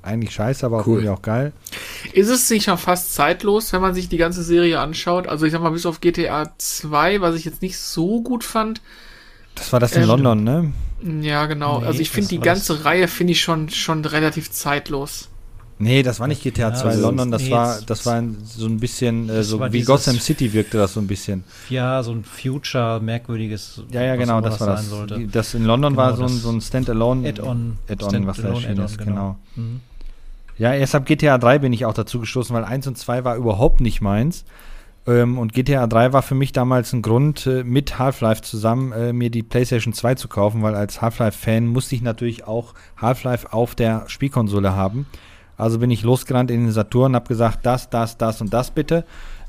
[0.05, 0.99] eigentlich scheiße, aber auch Cool.
[0.99, 1.51] irgendwie auch geil.
[2.13, 5.27] Ist es nicht schon fast zeitlos, wenn man sich die ganze Serie anschaut?
[5.27, 8.81] Also ich sag mal, bis auf GTA 2, was ich jetzt nicht so gut fand.
[9.55, 10.73] Das war das in Ähm, London, ne?
[11.21, 11.79] Ja, genau.
[11.79, 15.29] Nee, also ich finde die ganze das- Reihe finde ich schon schon relativ zeitlos.
[15.77, 18.37] Nee, das war nicht GTA Ja, 2 also- London, das nee, war, das war ein,
[18.45, 21.43] so ein bisschen, äh, so wie dieses- Gotham City wirkte das so ein bisschen.
[21.69, 23.81] Ja, so ein Future, merkwürdiges.
[23.91, 24.81] Ja, ja, was genau, das war das.
[24.81, 25.27] sein sollte.
[25.27, 27.77] Das in London Genau, war so ein, so ein Standalone Add-on.
[27.89, 29.35] Add-on, was da erschienen ist, Add-on, genau.
[29.57, 29.81] Mhm.
[30.57, 33.35] Ja, erst ab GTA 3 bin ich auch dazu gestoßen, weil 1 und 2 war
[33.35, 34.45] überhaupt nicht meins.
[35.07, 39.13] Ähm, und GTA 3 war für mich damals ein Grund, äh, mit Half-Life zusammen äh,
[39.13, 43.75] mir die PlayStation 2 zu kaufen, weil als Half-Life-Fan musste ich natürlich auch Half-Life auf
[43.75, 45.05] der Spielkonsole haben.
[45.57, 49.05] Also bin ich losgerannt in den Saturn, habe gesagt, das, das, das und das bitte.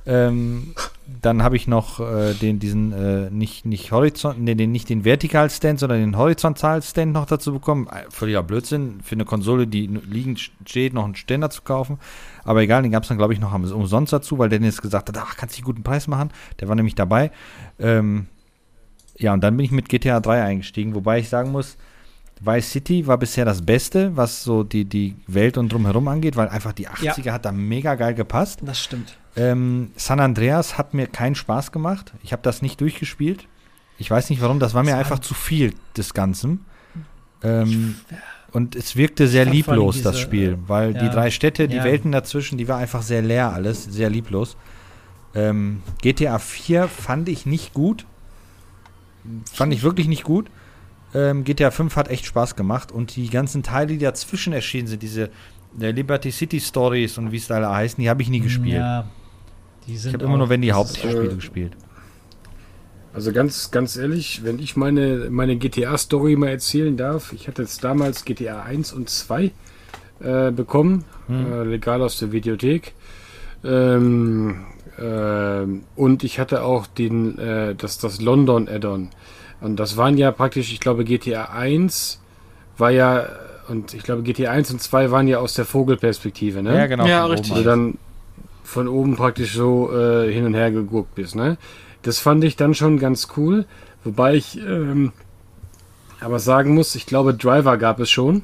[0.06, 0.74] Ähm,
[1.22, 5.02] dann habe ich noch äh, den, diesen, äh, nicht, nicht Horizont, nee, den, nicht den
[5.02, 7.88] Vertical-Stand, sondern den Horizontal-Stand noch dazu bekommen.
[7.88, 11.98] Äh, Völliger Blödsinn, für eine Konsole, die liegend steht, noch einen Ständer zu kaufen.
[12.44, 15.18] Aber egal, den gab es dann, glaube ich, noch umsonst dazu, weil Dennis gesagt hat,
[15.18, 16.30] ach, kannst du einen guten Preis machen.
[16.60, 17.30] Der war nämlich dabei.
[17.78, 18.26] Ähm,
[19.18, 21.76] ja, und dann bin ich mit GTA 3 eingestiegen, wobei ich sagen muss,
[22.40, 26.48] Vice City war bisher das Beste, was so die, die Welt und drumherum angeht, weil
[26.48, 28.60] einfach die 80er hat da mega geil gepasst.
[28.62, 29.16] Das stimmt.
[29.36, 32.12] Ähm, San Andreas hat mir keinen Spaß gemacht.
[32.22, 33.46] Ich habe das nicht durchgespielt.
[33.98, 36.64] Ich weiß nicht warum, das war mir Das einfach zu viel des Ganzen.
[37.42, 37.96] Ähm,
[38.52, 41.84] und es wirkte sehr lieblos, das diese, Spiel, weil die ja, drei Städte, die ja.
[41.84, 44.56] Welten dazwischen, die war einfach sehr leer alles, sehr lieblos.
[45.34, 48.06] Ähm, GTA 4 fand ich nicht gut.
[49.52, 50.48] Fand ich wirklich nicht gut.
[51.14, 55.02] Ähm, GTA 5 hat echt Spaß gemacht und die ganzen Teile, die dazwischen erschienen sind,
[55.02, 55.30] diese
[55.72, 58.76] der Liberty City Stories und wie es da alle heißen, die habe ich nie gespielt.
[58.76, 59.06] Ja,
[59.86, 61.76] die sind Ich habe immer nur, wenn die Hauptspiele äh, gespielt.
[63.12, 67.82] Also ganz, ganz ehrlich, wenn ich meine, meine GTA-Story mal erzählen darf, ich hatte jetzt
[67.82, 69.52] damals GTA 1 und 2
[70.20, 72.92] äh, bekommen, äh, legal aus der Videothek.
[73.64, 74.66] Ähm,
[74.98, 79.10] ähm, und ich hatte auch den, äh, das, das London Add-on.
[79.60, 82.20] Und das waren ja praktisch, ich glaube, GTA 1
[82.78, 83.26] war ja,
[83.68, 86.76] und ich glaube, GTA 1 und 2 waren ja aus der Vogelperspektive, ne?
[86.76, 87.06] Ja, genau.
[87.06, 87.54] Ja, von richtig.
[87.54, 87.98] Du dann
[88.62, 91.56] von oben praktisch so äh, hin und her geguckt bist, ne?
[92.02, 93.64] Das fand ich dann schon ganz cool,
[94.04, 95.12] wobei ich ähm,
[96.20, 98.42] aber sagen muss, ich glaube Driver gab es schon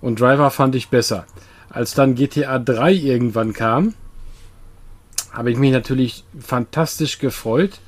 [0.00, 1.26] und Driver fand ich besser.
[1.70, 3.94] Als dann GTA 3 irgendwann kam,
[5.32, 7.80] habe ich mich natürlich fantastisch gefreut.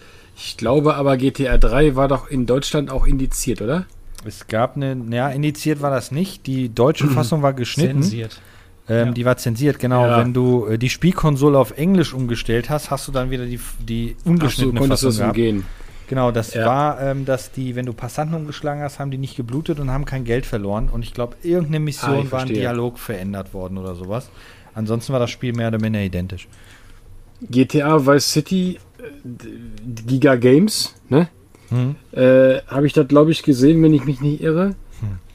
[0.43, 3.84] Ich glaube aber GTA 3 war doch in Deutschland auch indiziert, oder?
[4.24, 6.47] Es gab eine, ja, indiziert war das nicht.
[6.47, 8.03] Die deutsche Fassung war geschnitten.
[8.03, 8.41] zensiert.
[8.88, 9.12] Ähm, Ja.
[9.12, 10.07] Die war zensiert, genau.
[10.07, 10.18] Ja.
[10.18, 14.16] Wenn du äh, die Spielkonsole auf Englisch umgestellt hast, hast du dann wieder die, die
[14.18, 15.36] Ach so, ungeschnittene konntest du Fassung gehabt.
[15.36, 15.64] umgehen.
[16.09, 16.66] Genau, das Ja.
[16.66, 20.07] war, ähm, dass die, wenn du Passanten umgeschlagen hast, haben die nicht geblutet und haben
[20.07, 20.88] kein Geld verloren.
[20.91, 22.49] Und ich glaube, irgendeine Ah, Mission ich war ein.
[22.49, 24.28] Dialog verändert worden oder sowas.
[24.74, 26.49] Ansonsten war das Spiel mehr oder minder identisch.
[27.49, 28.78] GTA Vice City
[30.07, 31.28] Giga Games, ne?
[31.70, 31.94] Hm.
[32.12, 34.74] Äh, habe ich das, glaube ich, gesehen, wenn ich mich nicht irre.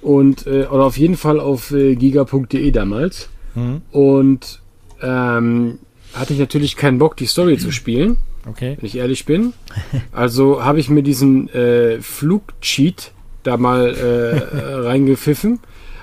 [0.01, 3.29] Und, äh, oder auf jeden Fall auf äh, giga.de damals.
[3.55, 3.81] Hm.
[3.91, 4.61] Und
[5.01, 5.79] ähm,
[6.13, 8.77] hatte ich natürlich keinen Bock, die Story zu spielen, Okay.
[8.79, 9.53] wenn ich ehrlich bin.
[10.11, 13.13] Also habe ich mir diesen äh, Flugcheat
[13.43, 15.59] da mal äh, reingepfiffen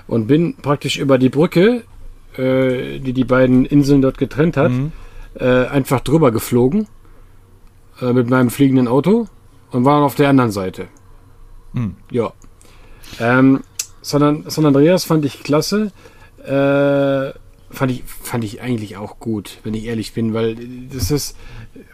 [0.09, 1.83] und bin praktisch über die Brücke,
[2.37, 4.91] äh, die die beiden Inseln dort getrennt hat, Hm.
[5.39, 6.89] äh, einfach drüber geflogen
[8.03, 9.29] äh, mit meinem fliegenden Auto
[9.71, 10.89] und war auf der anderen Seite.
[11.75, 11.97] Hm.
[12.11, 12.33] Ja.
[13.21, 13.63] Ähm,
[14.03, 15.93] San, San Andreas fand ich klasse.
[16.45, 17.33] Äh,
[17.75, 20.57] fand ich, fand ich eigentlich auch gut, wenn ich ehrlich bin, weil
[20.93, 21.37] das ist,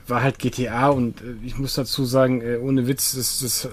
[0.09, 3.69] war halt GTA und äh, ich muss dazu sagen, äh, ohne Witz, das, das äh,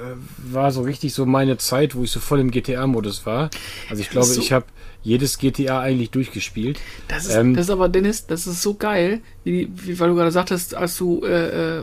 [0.51, 3.49] war so richtig so meine Zeit, wo ich so voll im GTA-Modus war.
[3.89, 4.65] Also ich glaube, so- ich habe
[5.01, 6.79] jedes GTA eigentlich durchgespielt.
[7.07, 10.15] Das ist, Ähm, das ist aber, Dennis, das ist so geil, wie, wie weil du
[10.15, 11.79] gerade sagtest, als du äh,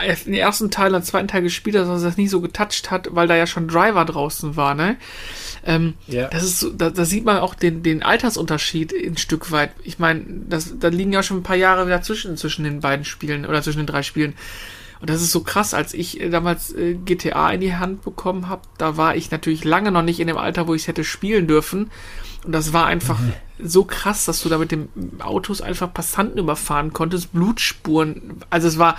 [0.00, 3.28] den ersten Teil, den zweiten Teil gespielt hast, dass das nicht so getoucht hat, weil
[3.28, 4.96] da ja schon Driver draußen war, ne?
[5.64, 6.28] Ähm, Ja.
[6.28, 9.72] Das ist so, da, da sieht man auch den, den Altersunterschied ein Stück weit.
[9.84, 13.46] Ich meine, das, da liegen ja schon ein paar Jahre dazwischen zwischen den beiden Spielen
[13.46, 14.34] oder zwischen den drei Spielen.
[15.00, 18.48] Und das ist so krass, als ich äh, damals äh, GTA in die Hand bekommen
[18.48, 21.04] habe, da war ich natürlich lange noch nicht in dem Alter, wo ich es hätte
[21.04, 21.90] spielen dürfen.
[22.44, 23.32] Und das war einfach mhm.
[23.58, 24.88] so krass, dass du da mit den
[25.20, 28.40] Autos einfach Passanten überfahren konntest, Blutspuren.
[28.50, 28.96] Also es war.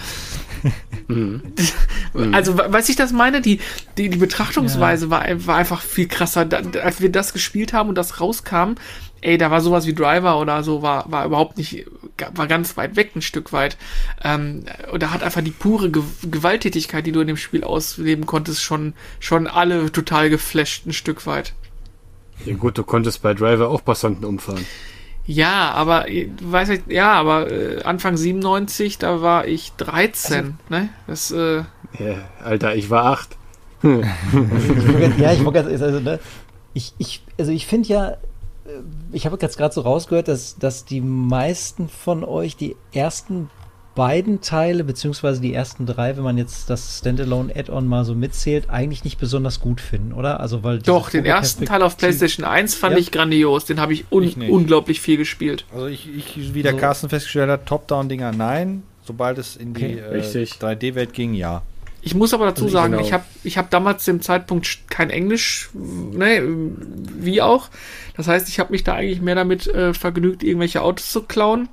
[1.08, 1.42] Mhm.
[2.34, 3.42] also, weiß ich das meine?
[3.42, 3.60] Die,
[3.98, 5.12] die, die Betrachtungsweise ja.
[5.12, 6.46] war, war einfach viel krasser.
[6.46, 8.76] Da, als wir das gespielt haben und das rauskam,
[9.22, 11.86] ey, da war sowas wie Driver oder so, war, war überhaupt nicht,
[12.36, 13.78] war ganz weit weg, ein Stück weit.
[14.24, 18.26] Ähm, und da hat einfach die pure Ge Gewalttätigkeit, die du in dem Spiel ausleben
[18.26, 21.54] konntest, schon, schon alle total geflasht, ein Stück weit.
[22.46, 24.66] Ja gut, du konntest bei Driver auch Passanten umfahren.
[25.26, 30.90] Ja, aber du weißt ja, aber äh, Anfang 97, da war ich 13, also, ne?
[31.08, 31.58] Das, äh,
[32.00, 33.38] ja, Alter, ich war 8.
[35.18, 36.20] ja, ich wollte also, ne,
[36.74, 38.18] ich, ich, also ich finde ja, äh,
[39.12, 43.50] ich habe jetzt gerade so rausgehört, dass, dass die meisten von euch die ersten
[43.96, 48.70] beiden Teile, beziehungsweise die ersten drei, wenn man jetzt das Standalone Add-on mal so mitzählt,
[48.70, 50.40] eigentlich nicht besonders gut finden, oder?
[50.40, 53.00] Also, weil Doch, den ersten Teil auf PlayStation 1 fand ja.
[53.00, 53.66] ich grandios.
[53.66, 55.66] Den habe ich, un ich unglaublich viel gespielt.
[55.74, 56.78] Also, ich, ich wie der so.
[56.78, 58.84] Carsten festgestellt hat, Top-Down-Dinger nein.
[59.04, 60.20] Sobald es in die okay.
[60.20, 61.64] äh, 3D-Welt ging, ja.
[62.04, 63.04] Ich muss aber dazu also sagen, genau.
[63.04, 66.42] ich habe ich hab damals dem Zeitpunkt kein Englisch, ne,
[67.16, 67.70] wie auch.
[68.18, 71.70] Das heißt, ich habe mich da eigentlich mehr damit äh, vergnügt, irgendwelche Autos zu klauen.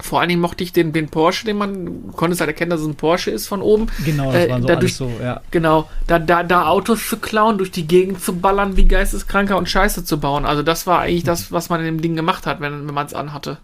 [0.00, 2.86] Vor allen Dingen mochte ich den, den Porsche, den man konntest halt erkennen, dass es
[2.86, 3.88] ein Porsche ist von oben.
[4.04, 5.40] Genau, das äh, waren so dadurch, so, ja.
[5.50, 9.68] Genau, da, da, da Autos zu klauen, durch die Gegend zu ballern, wie Geisteskranker und
[9.68, 10.44] Scheiße zu bauen.
[10.44, 13.06] Also das war eigentlich das, was man in dem Ding gemacht hat, wenn, wenn man
[13.06, 13.58] es anhatte.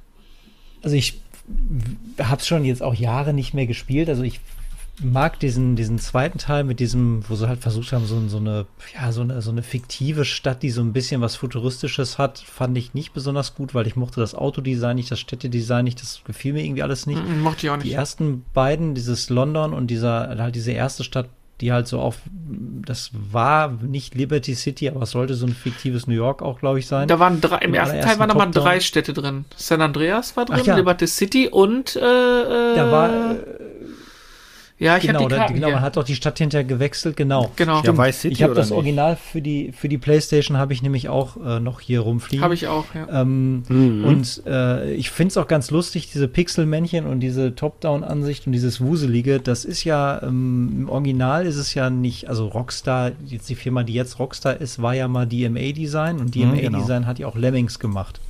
[0.83, 1.21] Also ich
[2.21, 4.09] habe es schon jetzt auch Jahre nicht mehr gespielt.
[4.09, 4.41] Also ich
[5.03, 8.67] mag diesen, diesen zweiten Teil mit diesem, wo sie halt versucht haben, so, so, eine,
[8.95, 12.79] ja, so, eine, so eine fiktive Stadt, die so ein bisschen was Futuristisches hat, fand
[12.79, 16.53] ich nicht besonders gut, weil ich mochte das Autodesign nicht, das Städtedesign nicht, das gefiel
[16.53, 17.21] mir irgendwie alles nicht.
[17.27, 17.87] Mm, mochte ich auch nicht.
[17.87, 21.29] Die ersten beiden, dieses London und dieser, halt diese erste Stadt,
[21.61, 22.19] die halt so auf,
[22.85, 26.81] das war nicht Liberty City, aber es sollte so ein fiktives New York auch, glaube
[26.81, 27.07] ich, sein.
[27.07, 29.45] Da waren drei, im ersten Teil waren nochmal drei Städte drin.
[29.57, 30.77] San Andreas war drin, ja.
[30.77, 33.64] Liberty City und, äh, da war, äh,
[34.77, 37.53] ja, ich genau, habe die Karten, genau, man hat doch die Stadt hinterher gewechselt, genau.
[37.55, 37.81] Genau.
[37.83, 38.77] Ja, Vice City ich habe das nicht?
[38.77, 42.43] Original für die für die PlayStation habe ich nämlich auch äh, noch hier rumfliegen.
[42.43, 43.23] Habe ich auch, ja.
[43.23, 44.05] Ähm, mhm.
[44.05, 48.81] Und äh, ich finde es auch ganz lustig, diese Pixelmännchen und diese Top-Down-Ansicht und dieses
[48.81, 49.39] Wuselige.
[49.39, 53.85] Das ist ja ähm, im Original ist es ja nicht, also Rockstar, jetzt die Firma,
[53.85, 56.79] die jetzt Rockstar ist, war ja mal DMA Design und DMA mhm, genau.
[56.81, 58.21] Design hat ja auch Lemmings gemacht.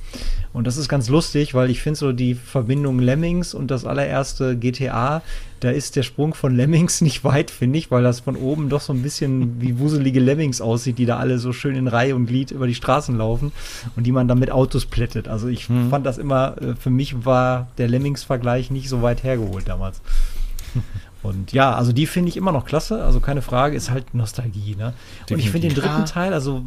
[0.53, 4.55] Und das ist ganz lustig, weil ich finde so die Verbindung Lemmings und das allererste
[4.55, 5.21] GTA,
[5.59, 8.81] da ist der Sprung von Lemmings nicht weit, finde ich, weil das von oben doch
[8.81, 12.27] so ein bisschen wie wuselige Lemmings aussieht, die da alle so schön in Reihe und
[12.27, 13.51] Glied über die Straßen laufen
[13.95, 15.27] und die man dann mit Autos plättet.
[15.27, 15.89] Also ich hm.
[15.89, 20.01] fand das immer, äh, für mich war der Lemmings-Vergleich nicht so weit hergeholt damals.
[21.25, 24.75] Und ja, also die finde ich immer noch klasse, also keine Frage, ist halt Nostalgie.
[24.75, 24.93] Ne?
[25.31, 26.63] Und ich finde den dritten Teil, also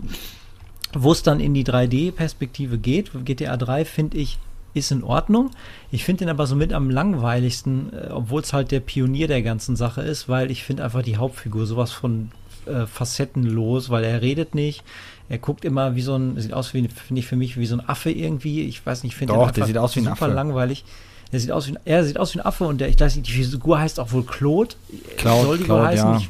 [1.02, 4.38] wo es dann in die 3D-Perspektive geht, GTA 3 finde ich,
[4.74, 5.50] ist in Ordnung.
[5.90, 9.42] Ich finde den aber so mit am langweiligsten, äh, obwohl es halt der Pionier der
[9.42, 12.30] ganzen Sache ist, weil ich finde einfach die Hauptfigur sowas von
[12.66, 14.84] äh, facettenlos, weil er redet nicht.
[15.28, 17.76] Er guckt immer wie so ein, sieht aus wie, finde ich für mich wie so
[17.76, 18.62] ein Affe irgendwie.
[18.62, 20.34] Ich weiß nicht, ich finde den der sieht aus wie ein super Affe.
[20.34, 20.84] langweilig.
[21.30, 23.16] Er sieht aus wie ein, er sieht aus wie ein Affe und der, ich weiß
[23.16, 24.74] nicht, die Figur heißt auch wohl Claude.
[25.18, 26.08] Claude, Soll die Claude, heißen?
[26.08, 26.16] Ja.
[26.16, 26.28] Ich,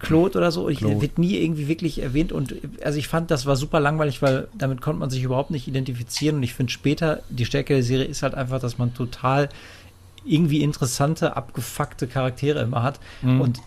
[0.00, 0.68] Claude oder so.
[0.68, 2.32] Ich, wird nie irgendwie wirklich erwähnt.
[2.32, 5.68] Und also ich fand, das war super langweilig, weil damit konnte man sich überhaupt nicht
[5.68, 6.36] identifizieren.
[6.36, 9.48] Und ich finde später, die Stärke der Serie ist halt einfach, dass man total
[10.24, 13.00] irgendwie interessante, abgefuckte Charaktere immer hat.
[13.22, 13.40] Mhm.
[13.40, 13.60] Und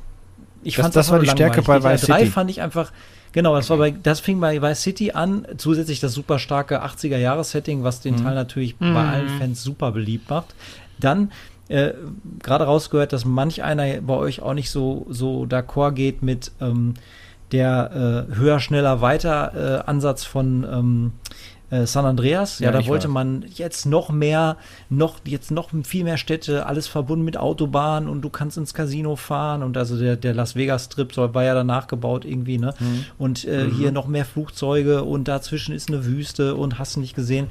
[0.64, 2.26] ich fand das, das war die Stärke bei Vice City.
[2.28, 2.92] fand ich einfach,
[3.32, 7.84] genau, das war bei, das fing bei Vice City an, zusätzlich das super starke 80er-Jahres-Setting,
[7.84, 8.24] was den mhm.
[8.24, 8.94] Teil natürlich mhm.
[8.94, 10.54] bei allen Fans super beliebt macht.
[11.00, 11.32] Dann
[11.72, 11.94] äh,
[12.40, 16.96] gerade rausgehört, dass manch einer bei euch auch nicht so, so d'accord geht mit ähm,
[17.52, 21.12] der äh, höher, schneller, weiter äh, Ansatz von ähm,
[21.70, 22.60] äh, San Andreas.
[22.60, 23.14] Ja, ja da wollte weiß.
[23.14, 24.58] man jetzt noch mehr,
[24.90, 29.16] noch, jetzt noch viel mehr Städte, alles verbunden mit Autobahnen und du kannst ins Casino
[29.16, 32.74] fahren und also der, der Las Vegas Strip soll, war ja danach gebaut irgendwie, ne?
[32.80, 33.06] Mhm.
[33.18, 33.76] Und äh, mhm.
[33.78, 37.48] hier noch mehr Flugzeuge und dazwischen ist eine Wüste und hast du nicht gesehen.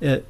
[0.00, 0.20] Äh,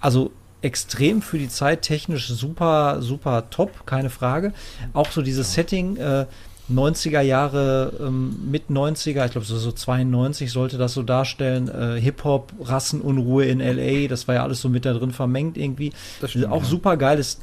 [0.00, 0.30] also
[0.62, 4.52] extrem für die Zeit technisch super, super top, keine Frage.
[4.92, 6.26] Auch so dieses Setting, äh,
[6.70, 12.00] 90er Jahre, ähm, mit 90er, ich glaube so, so 92 sollte das so darstellen, äh,
[12.00, 15.92] Hip-Hop, Rassenunruhe in LA, das war ja alles so mit da drin vermengt irgendwie.
[16.24, 16.68] Stimmt, auch ja.
[16.68, 17.38] super geiles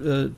[0.00, 0.30] äh,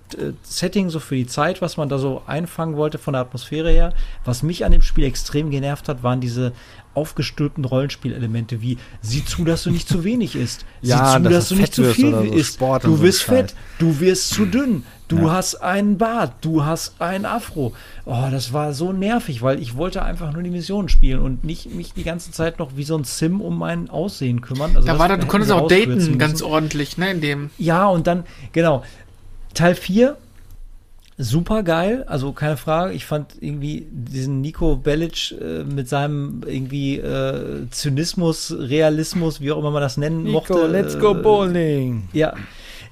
[0.42, 3.92] Setting, so für die Zeit, was man da so einfangen wollte von der Atmosphäre her.
[4.24, 6.52] Was mich an dem Spiel extrem genervt hat, waren diese
[6.94, 10.64] aufgestülpten Rollenspielelemente wie sieh zu, dass du nicht zu wenig isst.
[10.82, 12.54] Ja, sieh zu, dass dass du nicht zu viel so, isst.
[12.54, 13.28] Sport du so wirst Scheiß.
[13.28, 15.32] fett, du wirst zu dünn, du Ja.
[15.32, 17.72] hast einen Bart, du hast ein Afro.
[18.04, 21.74] Oh, das war so nervig, weil ich wollte einfach nur die Mission spielen und nicht
[21.74, 24.76] mich die ganze Zeit noch wie so ein Sim um mein Aussehen kümmern.
[24.76, 26.44] Also Da war da, du konntest auch daten, ganz müssen.
[26.44, 27.50] ordentlich, ne, in dem.
[27.58, 28.82] Ja, und dann, genau.
[29.54, 30.16] Teil 4,
[31.16, 32.92] super geil, also keine Frage.
[32.92, 39.58] Ich fand irgendwie diesen Nico Bellic äh, mit seinem irgendwie äh, Zynismus, Realismus, wie auch
[39.58, 40.54] immer man das nennen mochte.
[40.54, 42.08] Nico, let's go äh, bowling.
[42.12, 42.34] ja.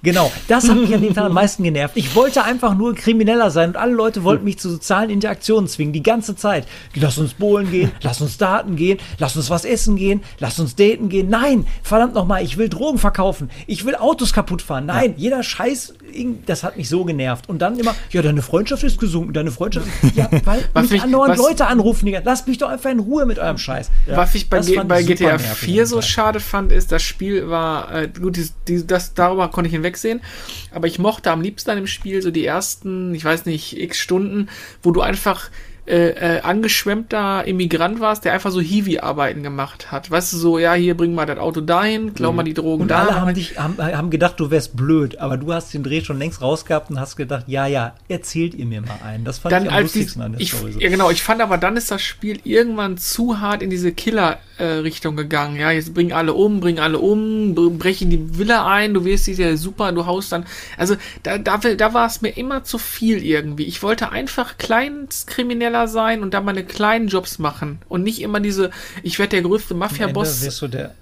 [0.04, 1.96] Genau, das hat mich an dem Tag am meisten genervt.
[1.96, 5.92] Ich wollte einfach nur Krimineller sein und alle Leute wollten mich zu sozialen Interaktionen zwingen,
[5.92, 6.66] die ganze Zeit.
[6.96, 10.74] Lass uns bowlen gehen, lass uns daten gehen, lass uns was essen gehen, lass uns
[10.74, 11.28] daten gehen.
[11.28, 14.86] Nein, verdammt nochmal, ich will Drogen verkaufen, ich will Autos kaputt fahren.
[14.86, 15.94] Nein, jeder Scheiß,
[16.46, 17.48] das hat mich so genervt.
[17.48, 21.00] Und dann immer, ja, deine Freundschaft ist gesunken, deine Freundschaft ist, ja, weil Was mich
[21.00, 23.90] andauernd Leute anrufen, die, lasst mich doch einfach in Ruhe mit eurem Scheiß.
[24.08, 28.08] Was ich bei, bei GTA nervig 4 so schade fand, ist, das Spiel war, äh,
[28.08, 30.20] gut, dies, dies, das, darüber konnte ich hinwegsehen,
[30.70, 33.98] aber ich mochte am liebsten an dem Spiel so die ersten, ich weiß nicht, x
[33.98, 34.48] Stunden,
[34.82, 35.50] wo du einfach
[35.84, 40.10] äh, äh, angeschwemmter Immigrant warst, der einfach so Hiwi-Arbeiten gemacht hat.
[40.10, 42.88] Weißt du, so, ja, hier bring mal das Auto dahin, klau mal die Drogen Und
[42.88, 43.00] da.
[43.00, 46.18] alle haben, dich, haben, haben gedacht, du wärst blöd, aber du hast den Dreh schon
[46.18, 49.24] längst rausgehabt und hast gedacht, ja, ja, erzählt ihr mir mal einen.
[49.24, 50.72] Das fand dann ich am als die, lustigsten an der ich, Story.
[50.72, 50.80] so.
[50.80, 55.16] ja genau, ich fand aber dann ist das Spiel irgendwann zu hart in diese Killer-Richtung
[55.16, 55.56] gegangen.
[55.56, 59.26] Ja, jetzt bringen alle um, bringen alle um, bre- brechen die Villa ein, du wirst
[59.26, 60.44] ja super, du haust dann.
[60.76, 63.64] Also da, da, da war es mir immer zu viel irgendwie.
[63.64, 64.58] Ich wollte einfach
[65.72, 68.70] Kleinstkrimineller sein und da meine kleinen Jobs machen und nicht immer diese,
[69.02, 70.42] ich werde der größte Mafia-Boss.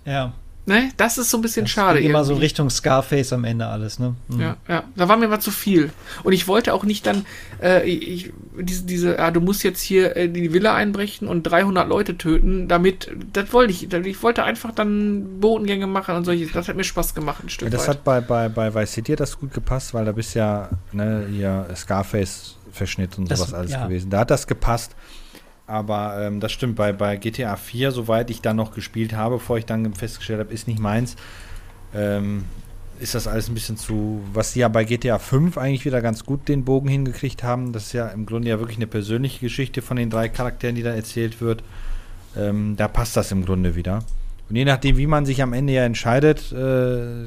[0.07, 0.33] ja,
[0.67, 0.91] Ne?
[0.99, 2.01] Das ist so ein bisschen das schade.
[2.01, 2.35] immer so.
[2.35, 4.15] Richtung Scarface am Ende alles, ne?
[4.29, 4.41] Mhm.
[4.41, 5.91] Ja, ja, da war mir mal zu viel.
[6.23, 7.25] Und ich wollte auch nicht dann,
[7.63, 11.89] äh, ich, diese, diese, ja, du musst jetzt hier äh, die Villa einbrechen und 300
[11.89, 16.69] Leute töten, damit, das wollte ich, ich wollte einfach dann Bodengänge machen und solche, das
[16.69, 17.97] hat mir Spaß gemacht, ein Stück Ja, das weit.
[17.97, 21.67] hat bei, bei, bei Vice City das gut gepasst, weil da bist ja ne, hier
[22.71, 23.85] Scarface-Verschnitt und Das- sowas alles ja.
[23.87, 24.11] gewesen.
[24.11, 24.95] Da hat das gepasst.
[25.67, 29.57] Aber ähm, das stimmt, bei, bei GTA 4, soweit ich dann noch gespielt habe, bevor
[29.57, 31.15] ich dann festgestellt habe, ist nicht meins,
[31.95, 32.45] ähm,
[32.99, 36.25] ist das alles ein bisschen zu, was sie ja bei GTA 5 eigentlich wieder ganz
[36.27, 37.73] gut den Bogen hingekriegt haben.
[37.73, 40.83] Das ist ja im Grunde ja wirklich eine persönliche Geschichte von den drei Charakteren, die
[40.83, 41.63] da erzählt wird.
[42.37, 44.01] Ähm, da passt das im Grunde wieder.
[44.49, 47.27] Und je nachdem, wie man sich am Ende ja entscheidet, äh,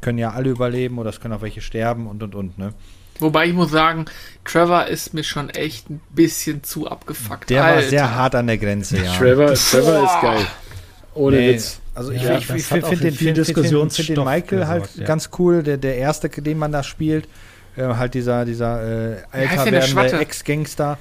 [0.00, 2.74] können ja alle überleben oder es können auch welche sterben und und und, ne?
[3.20, 4.06] Wobei ich muss sagen,
[4.44, 7.48] Trevor ist mir schon echt ein bisschen zu abgefuckt.
[7.50, 7.88] Der war Alter.
[7.88, 9.12] sehr hart an der Grenze, ja.
[9.16, 10.46] Trevor, Trevor ist geil.
[11.14, 11.80] Ohne Nee, Witz.
[11.94, 14.24] Also Ja, ich, ich, das ich hat finde den, viel find, find, find, find den
[14.24, 15.06] Michael halt gesorgt, ja.
[15.06, 17.28] ganz cool, der, der erste, den man da spielt.
[17.76, 20.18] Äh, halt dieser, dieser äh, heißt älter denn der werdende?
[20.20, 20.98] Ex-Gangster.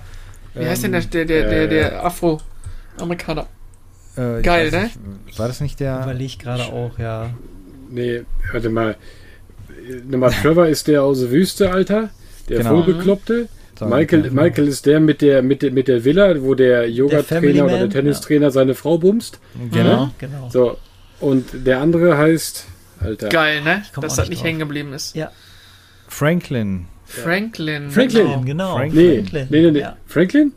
[0.53, 3.47] Wie heißt denn Ähm, der, der, der, der, äh, der Afro-Amerikaner?
[4.17, 4.89] Äh, ich Geil, ne?
[5.25, 6.01] Nicht, war das nicht der?
[6.03, 7.31] Überleg gerade auch, ja.
[7.89, 8.95] Nee, warte mal.
[10.07, 12.09] Nochmal, Trevor ist der aus der Wüste, Alter.
[12.49, 12.83] Der Genau.
[12.83, 13.47] Vollbekloppte.
[13.79, 14.29] So, Michael, okay.
[14.31, 17.89] Michael ist der mit der, mit der, mit der Villa, wo der Yoga-Trainer oder der
[17.89, 19.39] Tennistrainer seine Frau bumst.
[19.71, 20.11] Genau.
[20.19, 20.49] Genau.
[20.49, 20.77] So.
[21.19, 22.65] Und der andere heißt,
[22.99, 23.29] Alter.
[23.29, 23.83] Geil, ne?
[23.99, 25.15] Dass das nicht hängen geblieben ist.
[25.15, 25.31] Ja,
[26.07, 26.85] Franklin.
[27.05, 27.89] Franklin.
[27.89, 28.25] Franklin.
[28.27, 28.41] Genau.
[28.41, 28.75] genau.
[28.77, 29.47] Frank- Nee, Franklin.
[29.49, 29.79] nee, nee, nee.
[29.79, 29.97] Ja.
[30.07, 30.51] Franklin?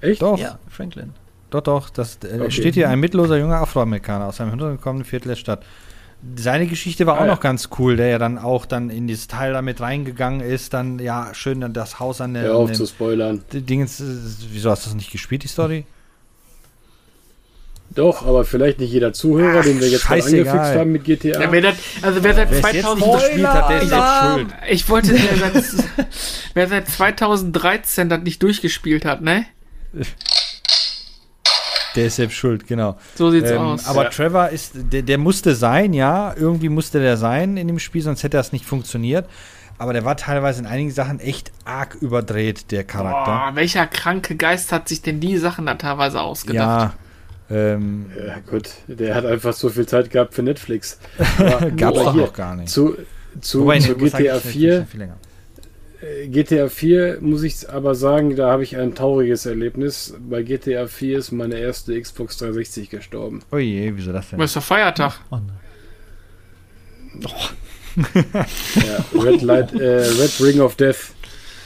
[0.00, 0.22] Echt?
[0.22, 1.10] Doch, ja, Franklin.
[1.50, 1.90] doch, doch.
[1.90, 2.50] Das äh, Okay.
[2.50, 5.64] steht hier ein mittelloser junger Afroamerikaner aus einem hinuntergekommenen Viertel der Stadt.
[6.36, 7.32] Seine Geschichte war Ah, auch ja.
[7.34, 10.98] noch ganz cool, der ja dann auch dann in dieses Teil damit reingegangen ist, dann
[10.98, 13.44] ja schön dann das Haus an der Hör auf zu spoilern.
[13.52, 14.04] die Dingens, äh,
[14.50, 15.84] wieso hast du das nicht gespielt, die Story?
[17.90, 21.40] Doch, aber vielleicht nicht jeder Zuhörer, Ach, den wir jetzt gerade angefixt haben mit GTA.
[21.40, 23.90] Ja, wer das, also wer seit Wer es jetzt 2000 nicht gespielt hat, der ist
[23.90, 24.46] jetzt schuld.
[24.70, 25.64] Ich wollte, wer seit,
[26.54, 29.46] wer seit 2013 das nicht durchgespielt hat, ne?
[31.96, 32.96] Der ist selbst schuld, genau.
[33.14, 33.86] So sieht's Ähm, aus.
[33.88, 34.10] aber Ja.
[34.10, 38.22] Trevor ist, der, der musste sein, ja, irgendwie musste der sein in dem Spiel, sonst
[38.22, 39.26] hätte das nicht funktioniert.
[39.78, 43.30] Aber der war teilweise in einigen Sachen echt arg überdreht, der Charakter.
[43.30, 46.94] Boah, welcher kranke Geist hat sich denn die Sachen da teilweise ausgedacht?
[47.48, 50.98] ja, ähm, Ja, gut, der hat einfach so viel Zeit gehabt für Netflix.
[51.38, 52.70] Aber, gab's doch hier, noch gar nicht.
[52.70, 52.96] Zu,
[53.40, 55.16] zu, Wobei, zu GTA ich finde 4, schon viel länger.
[56.02, 60.14] Äh, GTA 4 muss ich aber sagen, da habe ich ein trauriges Erlebnis.
[60.18, 63.42] Bei GTA 4 ist meine erste Xbox 360 gestorben.
[63.52, 64.38] Oh je, wieso das denn?
[64.38, 65.14] Was ist doch Feiertag?
[65.30, 65.58] Oh nein.
[68.86, 70.96] Ja, Red, Light, äh, Red Ring of Death.
[71.10, 71.14] Ja,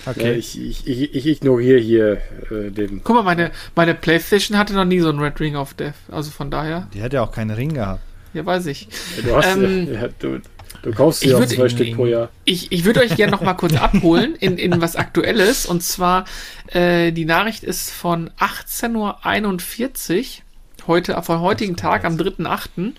[0.04, 0.32] Okay.
[0.34, 2.12] ich, ich, ich, ich ignoriere hier
[2.50, 3.02] äh, den.
[3.04, 5.94] Guck mal, meine, meine Playstation hatte noch nie so ein Red Ring of Death.
[6.10, 8.00] Also von daher, Die hat ja auch keinen Ring gehabt.
[8.34, 8.88] ja weiß ich.
[9.24, 10.40] Du hast Ähm, ja, du,
[10.82, 12.28] Du kaufst Ich dir auch zwei Stück pro Jahr.
[12.44, 15.64] Ich, ich würde euch gerne noch mal kurz abholen in, in was Aktuelles.
[15.64, 16.24] Und zwar,
[16.68, 22.92] äh, die Nachricht ist von 18.41 Uhr, heute, vom heutigen Tag, am 3.8.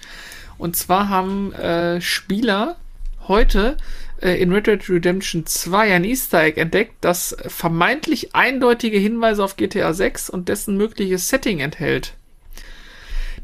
[0.58, 2.78] Und zwar haben äh, Spieler
[3.28, 3.78] heute
[4.22, 9.58] äh, in Red Dead Redemption 2 ein Easter Egg entdeckt, das vermeintlich eindeutige Hinweise auf
[9.58, 12.14] GTA 6 und dessen mögliches Setting enthält.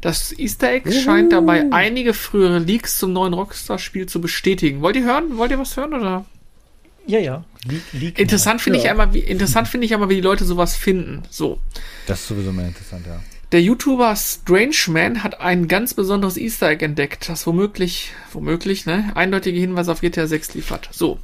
[0.00, 4.80] Das Easter Egg scheint dabei einige frühere Leaks zum neuen Rockstar-Spiel zu bestätigen.
[4.80, 5.36] Wollt ihr hören?
[5.36, 6.24] Wollt ihr was hören oder?
[7.06, 7.44] Ja, ja.
[7.64, 10.76] Leak, Leak Interessant finde ich einmal, wie interessant finde ich aber, wie die Leute sowas
[10.76, 11.22] finden.
[11.28, 11.58] So.
[12.06, 13.20] Das ist sowieso mehr interessant, ja.
[13.52, 19.58] Der YouTuber Strangeman hat ein ganz besonderes Easter Egg entdeckt, das womöglich, womöglich, ne, eindeutige
[19.58, 20.88] Hinweise auf GTA 6 liefert.
[20.92, 21.18] So.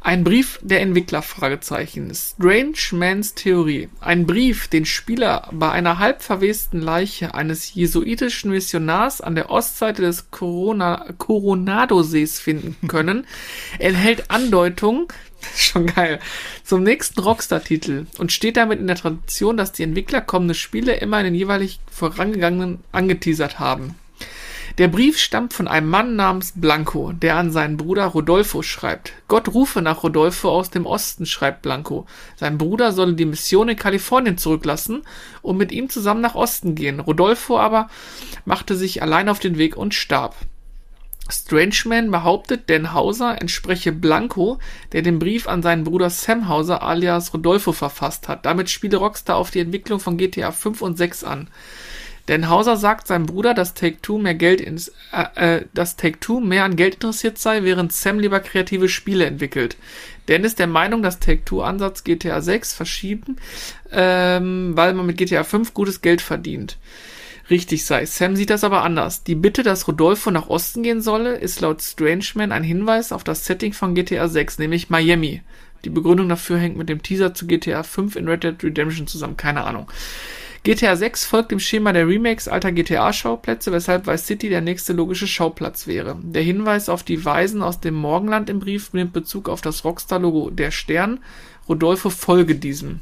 [0.00, 2.14] Ein Brief der Entwickler, Fragezeichen.
[2.14, 3.88] Strangemans Theorie.
[4.00, 10.02] Ein Brief, den Spieler bei einer halb verwesten Leiche eines jesuitischen Missionars an der Ostseite
[10.02, 13.26] des Corona Coronado-Sees finden können,
[13.80, 15.08] enthält Andeutungen,
[15.56, 16.20] schon geil,
[16.62, 21.18] zum nächsten Rockstar-Titel und steht damit in der Tradition, dass die Entwickler kommende Spiele immer
[21.18, 23.96] in den jeweilig vorangegangenen angeteasert haben.
[24.78, 29.12] Der Brief stammt von einem Mann namens Blanco, der an seinen Bruder Rodolfo schreibt.
[29.26, 32.06] Gott rufe nach Rodolfo aus dem Osten, schreibt Blanco.
[32.36, 35.02] Sein Bruder solle die Mission in Kalifornien zurücklassen
[35.42, 37.00] und mit ihm zusammen nach Osten gehen.
[37.00, 37.88] Rodolfo aber
[38.44, 40.36] machte sich allein auf den Weg und starb.
[41.28, 44.60] Strangeman behauptet, Dan Hauser entspreche Blanco,
[44.92, 48.46] der den Brief an seinen Bruder Sam Hauser alias Rodolfo verfasst hat.
[48.46, 51.48] Damit spiele Rockstar auf die Entwicklung von GTA 5 und 6 an.
[52.28, 56.64] Denn Hauser sagt seinem Bruder, dass Take-Two mehr Geld ins, äh, äh, dass Take-Two mehr
[56.64, 59.76] an Geld interessiert sei, während Sam lieber kreative Spiele entwickelt.
[60.26, 63.36] Dan ist der Meinung, dass Take-Two Ansatz GTA 6 verschieben,
[63.90, 66.76] ähm, weil man mit GTA 5 gutes Geld verdient.
[67.48, 68.04] Richtig sei.
[68.04, 69.24] Sam sieht das aber anders.
[69.24, 73.46] Die Bitte, dass Rodolfo nach Osten gehen solle, ist laut Strangeman ein Hinweis auf das
[73.46, 75.40] Setting von GTA 6, nämlich Miami.
[75.86, 79.38] Die Begründung dafür hängt mit dem Teaser zu GTA 5 in Red Dead Redemption zusammen.
[79.38, 79.90] Keine Ahnung.
[80.68, 85.26] GTA 6 folgt dem Schema der Remakes alter GTA-Schauplätze, weshalb Vice City der nächste logische
[85.26, 86.18] Schauplatz wäre.
[86.22, 90.50] Der Hinweis auf die Weisen aus dem Morgenland im Brief nimmt Bezug auf das Rockstar-Logo
[90.50, 91.20] Der Stern.
[91.70, 93.00] Rodolfo folge diesem.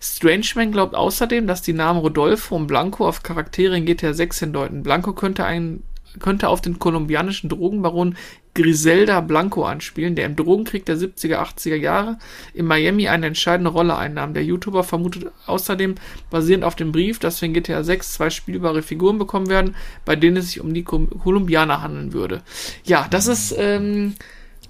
[0.00, 4.84] Strangeman glaubt außerdem, dass die Namen Rodolfo und Blanco auf Charaktere in GTA 6 hindeuten.
[4.84, 5.82] Blanco könnte ein
[6.20, 8.16] könnte auf den kolumbianischen Drogenbaron
[8.54, 12.18] Griselda Blanco anspielen, der im Drogenkrieg der 70er, 80er Jahre
[12.52, 14.34] in Miami eine entscheidende Rolle einnahm.
[14.34, 15.94] Der YouTuber vermutet außerdem,
[16.30, 19.74] basierend auf dem Brief, dass wir in GTA 6 zwei spielbare Figuren bekommen werden,
[20.04, 22.42] bei denen es sich um die Kol- Kolumbianer handeln würde.
[22.84, 24.14] Ja, das ist ähm,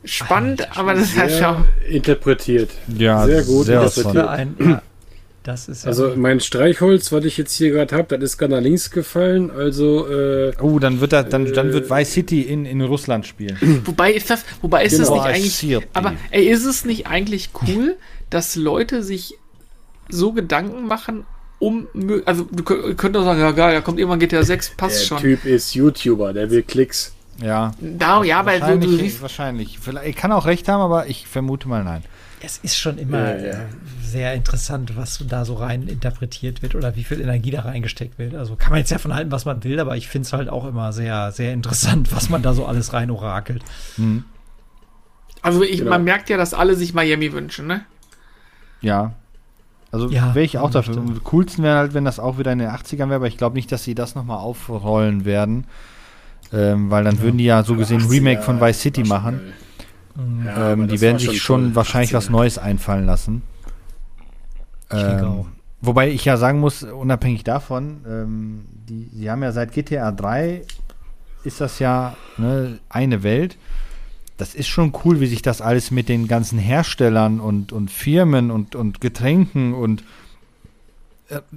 [0.05, 1.65] spannend, aber das ist halt Sehr schon.
[1.93, 2.71] interpretiert.
[2.97, 4.29] Ja, Sehr gut sehr interpretiert.
[4.29, 4.83] Ein, ja,
[5.43, 8.55] das ist ja Also mein Streichholz, was ich jetzt hier gerade habe, das ist gerade
[8.55, 9.51] nach links gefallen.
[9.51, 13.59] Also äh, Oh, dann wird das, dann, dann wird Vice City in, in Russland spielen.
[13.85, 15.19] Wobei ist das, wobei ist das Genau.
[15.25, 15.79] nicht eigentlich, City.
[15.95, 17.97] aber ey, ist es nicht eigentlich cool,
[18.31, 19.35] dass Leute sich
[20.09, 21.25] so Gedanken machen,
[21.59, 21.87] um,
[22.25, 24.77] also du könnt- ihr könnt doch sagen, ja geil, da kommt irgendwann GTA 6, der
[24.77, 25.19] passt schon.
[25.19, 27.15] Typ ist YouTuber, der will Klicks.
[27.41, 27.73] Ja.
[27.81, 29.79] Da, ja, weil du, du wahrscheinlich, siehst, wahrscheinlich.
[29.81, 32.03] Vielleicht, ich kann auch recht haben, aber ich vermute mal nein.
[32.45, 33.53] Es ist schon immer Ja, ja.
[33.53, 33.67] äh,
[34.03, 38.35] sehr interessant, was da so rein interpretiert wird oder wie viel Energie da reingesteckt wird.
[38.35, 40.49] Also kann man jetzt ja von halten, was man will, aber ich finde es halt
[40.49, 43.63] auch immer sehr, sehr interessant, was man da so alles rein orakelt.
[45.43, 45.91] also ich, Genau.
[45.91, 47.83] man merkt ja, dass alle sich Miami wünschen, ne?
[48.81, 49.13] Ja.
[49.91, 50.95] Also Ja, wäre ich auch dafür.
[50.95, 51.11] stimmt.
[51.19, 53.57] Am coolsten wäre halt, wenn das auch wieder in den 80ern wäre, aber ich glaube
[53.57, 55.67] nicht, dass sie das nochmal aufrollen werden.
[56.53, 59.41] Ähm, weil dann würden die ja so gesehen ein Remake von Vice City machen.
[60.45, 61.75] Ja, ähm, die werden sich schon toll.
[61.77, 62.33] wahrscheinlich was 80er.
[62.33, 63.43] Neues einfallen lassen.
[64.91, 65.47] Ich Ähm, auch.
[65.81, 70.63] Wobei ich ja sagen muss, unabhängig davon, ähm, die, sie haben ja seit GTA 3
[71.45, 73.57] ist das ja ne, eine Welt.
[74.37, 78.51] Das ist schon cool, wie sich das alles mit den ganzen Herstellern und, und Firmen
[78.51, 80.05] und, und Getränken und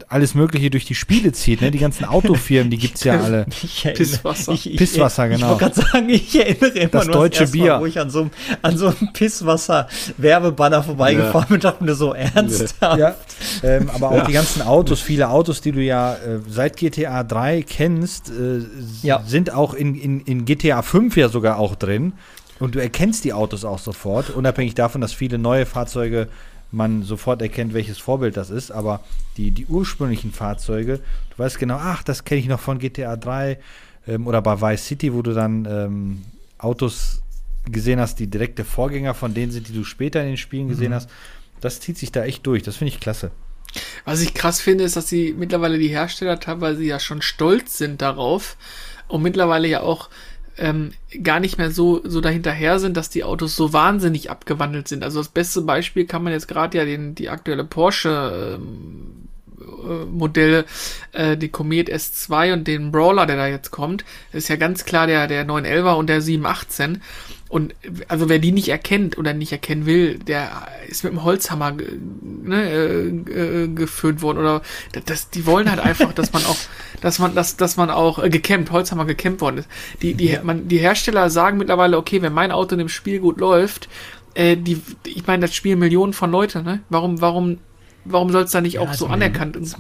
[0.08, 1.62] alles Mögliche durch die Spiele zieht.
[1.62, 1.72] Ne?
[1.72, 3.46] Die ganzen Autofirmen, die gibt es ja alle.
[3.50, 4.52] Ich erinnere- Pisswasser.
[4.54, 5.56] Ich, ich, Pisswasser, genau.
[5.56, 7.80] Ich wollte gerade sagen, ich erinnere immer Das nur deutsche erste Mal, Bier.
[7.80, 12.14] wo ich an so, einem- an so einem Pisswasser-Werbebanner vorbeigefahren bin und dachte mir so
[12.14, 12.98] ernsthaft.
[13.00, 13.16] Ja,
[13.64, 17.64] ähm, aber auch die ganzen Autos, viele Autos, die du ja äh, seit GTA 3
[17.64, 18.60] kennst, äh,
[19.02, 19.24] Ja.
[19.26, 22.14] sind auch in, in, in GTA 5 ja sogar auch drin.
[22.60, 26.30] Und du erkennst die Autos auch sofort, unabhängig davon, dass viele neue Fahrzeuge
[26.72, 28.72] man sofort erkennt, welches Vorbild das ist.
[28.72, 29.02] Aber
[29.38, 31.00] die, die ursprünglichen Fahrzeuge,
[31.30, 33.58] du weißt genau, ach, das kenne ich noch von GTA 3
[34.08, 36.22] ähm, oder bei Vice City, wo du dann ähm,
[36.58, 37.22] Autos
[37.66, 40.94] gesehen hast, die direkte Vorgänger von denen sind, die du später in den Spielen gesehen
[40.94, 41.10] hast.
[41.62, 42.64] Das zieht sich da echt durch.
[42.64, 43.32] Das finde ich klasse.
[44.06, 48.02] Was ich krass finde, ist, dass sie mittlerweile die Hersteller teilweise ja schon stolz sind
[48.02, 48.58] darauf
[49.08, 50.10] und mittlerweile ja auch
[50.58, 50.92] ähm,
[51.24, 55.04] gar nicht mehr so, so dahinterher sind, dass die Autos so wahnsinnig abgewandelt sind.
[55.04, 59.28] Also das beste Beispiel kann man jetzt gerade ja den, die aktuelle Porsche ähm,
[59.60, 60.66] äh, Modelle,
[61.12, 65.08] äh, die Comet S2 und den Brawler, der da jetzt kommt, ist ja ganz klar
[65.08, 67.02] der, der 911er und der 718.
[67.48, 67.76] Und
[68.08, 72.70] also wer die nicht erkennt oder nicht erkennen will, der ist mit dem Holzhammer ne,
[72.70, 74.62] äh, äh, geführt worden oder
[75.06, 76.58] das, die wollen halt einfach, dass man auch,
[77.02, 79.70] dass man, dass, dass man auch äh, gekämmt, Holzhammer gekämmt worden ist.
[80.02, 80.44] Die, die, ja.
[80.44, 83.90] man, die Hersteller sagen mittlerweile, okay, wenn mein Auto in dem Spiel gut läuft,
[84.34, 86.82] äh, die, ich meine, das spielen Millionen von Leuten, ne?
[86.90, 87.60] Warum, warum
[88.06, 89.76] warum soll es da nicht ja, auch so anerkannt es,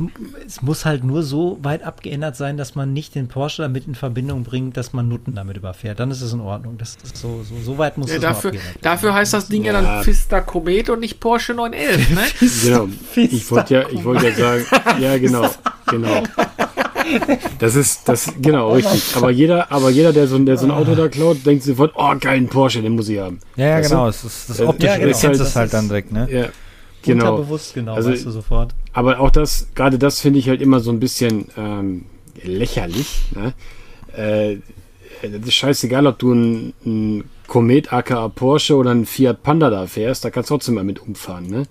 [0.45, 3.95] es, muss halt nur so weit abgeändert sein, dass man nicht den Porsche damit in
[3.95, 5.99] Verbindung bringt, dass man Nutten damit überfährt.
[5.99, 6.77] Dann ist es in Ordnung.
[6.77, 9.73] Das ist so, so, so weit muss ja, es dafür, dafür heißt das Ding ja,
[9.73, 12.21] ja dann Fister Comet und nicht Porsche 911, ne?
[12.63, 12.87] genau.
[13.15, 14.65] Ich wollte ja, ich wollte ja sagen,
[14.99, 15.49] ja genau,
[15.87, 16.23] genau.
[17.59, 19.15] Das ist, das, genau, richtig.
[19.15, 22.15] Aber jeder, aber jeder, der so, der so ein Auto da klaut, denkt sofort, oh,
[22.19, 23.39] geilen Porsche, den muss ich haben.
[23.55, 24.07] Ja, ja, genau.
[24.07, 25.11] Das, ist, das optische ja, genau.
[25.11, 26.27] ist halt, das halt dann direkt, ne?
[26.31, 26.45] Ja.
[27.05, 27.35] Genau.
[27.35, 28.73] Unterbewusst, genau, also, weißt du sofort.
[28.93, 32.05] Aber auch das, gerade das finde ich halt immer so ein bisschen ähm,
[32.43, 33.21] lächerlich.
[33.35, 33.53] Ne?
[34.15, 34.57] Äh,
[35.21, 39.87] das ist scheißegal, ob du ein, ein Komet aka Porsche oder ein Fiat Panda da
[39.87, 41.47] fährst, da kannst du trotzdem mal mit umfahren.
[41.47, 41.63] Ne?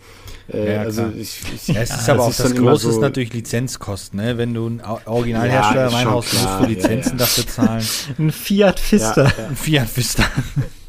[0.53, 3.01] Äh, ja, also ich, ich, ja, es ist aber auch das, das Große so ist
[3.01, 4.37] natürlich Lizenzkosten, ne?
[4.37, 7.85] Wenn du ein Originalhersteller ja, reinhaust, musst du Lizenzen dafür zahlen.
[8.19, 9.33] ein Fiat Fister.
[9.49, 10.25] Ein Fiat Fister.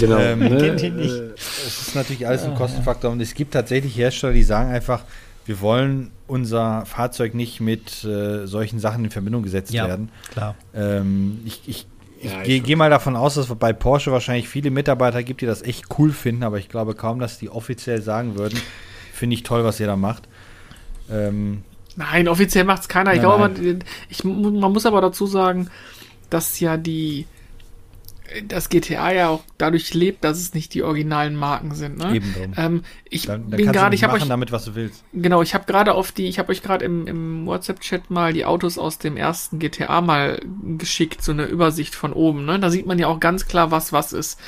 [0.00, 0.18] Genau.
[0.18, 1.34] Ähm, ne?
[1.36, 5.04] Es ist natürlich alles ein Kostenfaktor und es gibt tatsächlich Hersteller, die sagen einfach,
[5.44, 10.10] wir wollen unser Fahrzeug nicht mit äh, solchen Sachen in Verbindung gesetzt ja, werden.
[10.30, 10.54] Klar.
[10.74, 11.86] Ähm, ich, ich,
[12.20, 15.40] ich ja, gehe geh mal davon aus, dass es bei Porsche wahrscheinlich viele Mitarbeiter gibt,
[15.40, 18.58] die das echt cool finden, aber ich glaube kaum, dass die offiziell sagen würden,
[19.12, 20.28] finde ich toll, was ihr da macht.
[21.10, 21.64] Ähm,
[21.96, 23.14] nein, offiziell macht es keiner.
[23.14, 25.68] Ich glaube, man, ich, man muss aber dazu sagen,
[26.30, 27.26] dass ja die
[28.46, 31.98] das GTA ja auch dadurch lebt, dass es nicht die originalen Marken sind.
[31.98, 32.14] Ne?
[32.14, 32.54] Eben drum.
[32.56, 35.04] Ähm, ich dann, dann bin gerade, ich habe euch damit, was du willst.
[35.12, 38.44] Genau, ich habe gerade auf die, ich habe euch gerade im, im WhatsApp-Chat mal die
[38.44, 40.40] Autos aus dem ersten GTA mal
[40.78, 42.44] geschickt, so eine Übersicht von oben.
[42.44, 42.58] Ne?
[42.58, 44.40] Da sieht man ja auch ganz klar, was was ist.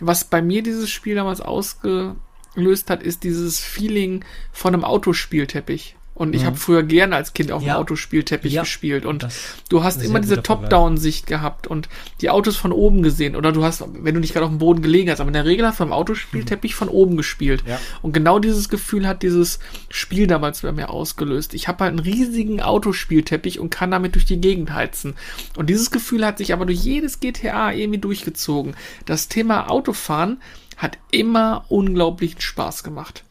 [0.00, 5.96] Was bei mir dieses Spiel damals ausgelöst hat, ist dieses Feeling von einem Autospielteppich.
[6.16, 6.46] Und ich mhm.
[6.46, 7.76] habe früher gerne als Kind auf dem ja.
[7.76, 8.62] Autospielteppich ja.
[8.62, 9.04] gespielt.
[9.04, 9.28] Und
[9.68, 11.90] du hast immer diese Top-Down-Sicht gehabt und
[12.22, 13.36] die Autos von oben gesehen.
[13.36, 15.44] Oder du hast, wenn du nicht gerade auf dem Boden gelegen hast, aber in der
[15.44, 16.76] Regel hast du am Autospielteppich mhm.
[16.76, 17.64] von oben gespielt.
[17.66, 17.78] Ja.
[18.00, 19.58] Und genau dieses Gefühl hat dieses
[19.90, 21.52] Spiel damals bei mir ausgelöst.
[21.52, 25.16] Ich habe halt einen riesigen Autospielteppich und kann damit durch die Gegend heizen.
[25.58, 28.74] Und dieses Gefühl hat sich aber durch jedes GTA irgendwie durchgezogen.
[29.04, 30.40] Das Thema Autofahren
[30.78, 33.22] hat immer unglaublichen Spaß gemacht.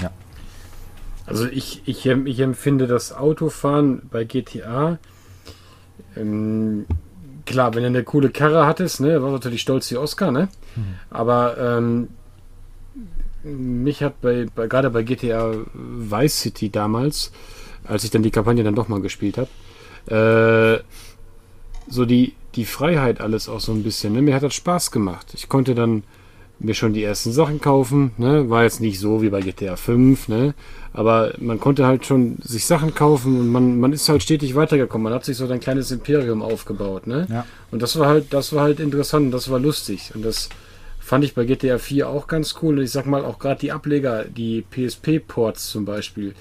[0.00, 0.10] Ja.
[1.26, 4.98] Also ich, ich, ich empfinde das Autofahren bei GTA,
[6.16, 6.86] ähm,
[7.44, 10.48] klar, wenn du eine coole Karre hattest, ne, war natürlich stolz wie Oscar, ne?
[10.76, 10.94] Mhm.
[11.10, 12.08] Aber ähm,
[13.42, 17.32] mich hat bei, bei gerade bei GTA Vice City damals,
[17.84, 20.82] als ich dann die Kampagne dann doch mal gespielt habe, äh,
[21.88, 24.22] so die, die Freiheit alles auch so ein bisschen, ne?
[24.22, 25.32] Mir hat das Spaß gemacht.
[25.34, 26.02] Ich konnte dann
[26.58, 28.48] mir schon die ersten Sachen kaufen, ne?
[28.48, 30.54] War jetzt nicht so wie bei GTA 5, ne?
[30.92, 35.04] Aber man konnte halt schon sich Sachen kaufen und man, man ist halt stetig weitergekommen.
[35.04, 37.26] Man hat sich so ein kleines Imperium aufgebaut, ne?
[37.30, 37.44] Ja.
[37.70, 40.12] Und das war halt, das war halt interessant, das war lustig.
[40.14, 40.48] Und das
[40.98, 42.78] fand ich bei GTA 4 auch ganz cool.
[42.78, 46.34] Und ich sag mal auch gerade die Ableger, die PSP-Ports zum Beispiel.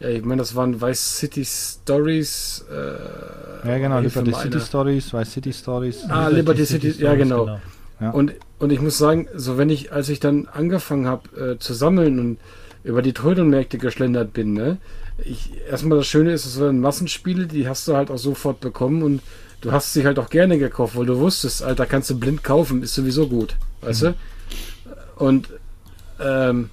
[0.00, 2.64] Ich meine, das waren Vice City Stories.
[2.68, 6.04] Äh, ja, genau, Liberty City Stories, Vice City Stories.
[6.08, 7.44] Ah, Liberty, Liberty City, City Stories, ja, genau.
[7.44, 7.60] genau.
[8.00, 8.10] Ja.
[8.10, 11.74] Und, und ich muss sagen, so wenn ich, als ich dann angefangen habe äh, zu
[11.74, 12.38] sammeln und
[12.82, 14.78] über die Trödelmärkte geschlendert bin, ne,
[15.24, 19.02] ich, erstmal das Schöne ist, es sind Massenspiele, die hast du halt auch sofort bekommen
[19.02, 19.20] und
[19.60, 22.82] du hast sie halt auch gerne gekauft, weil du wusstest, Alter, kannst du blind kaufen,
[22.82, 24.06] ist sowieso gut, weißt mhm.
[24.06, 24.14] du?
[25.24, 25.48] Und
[26.20, 26.70] ähm,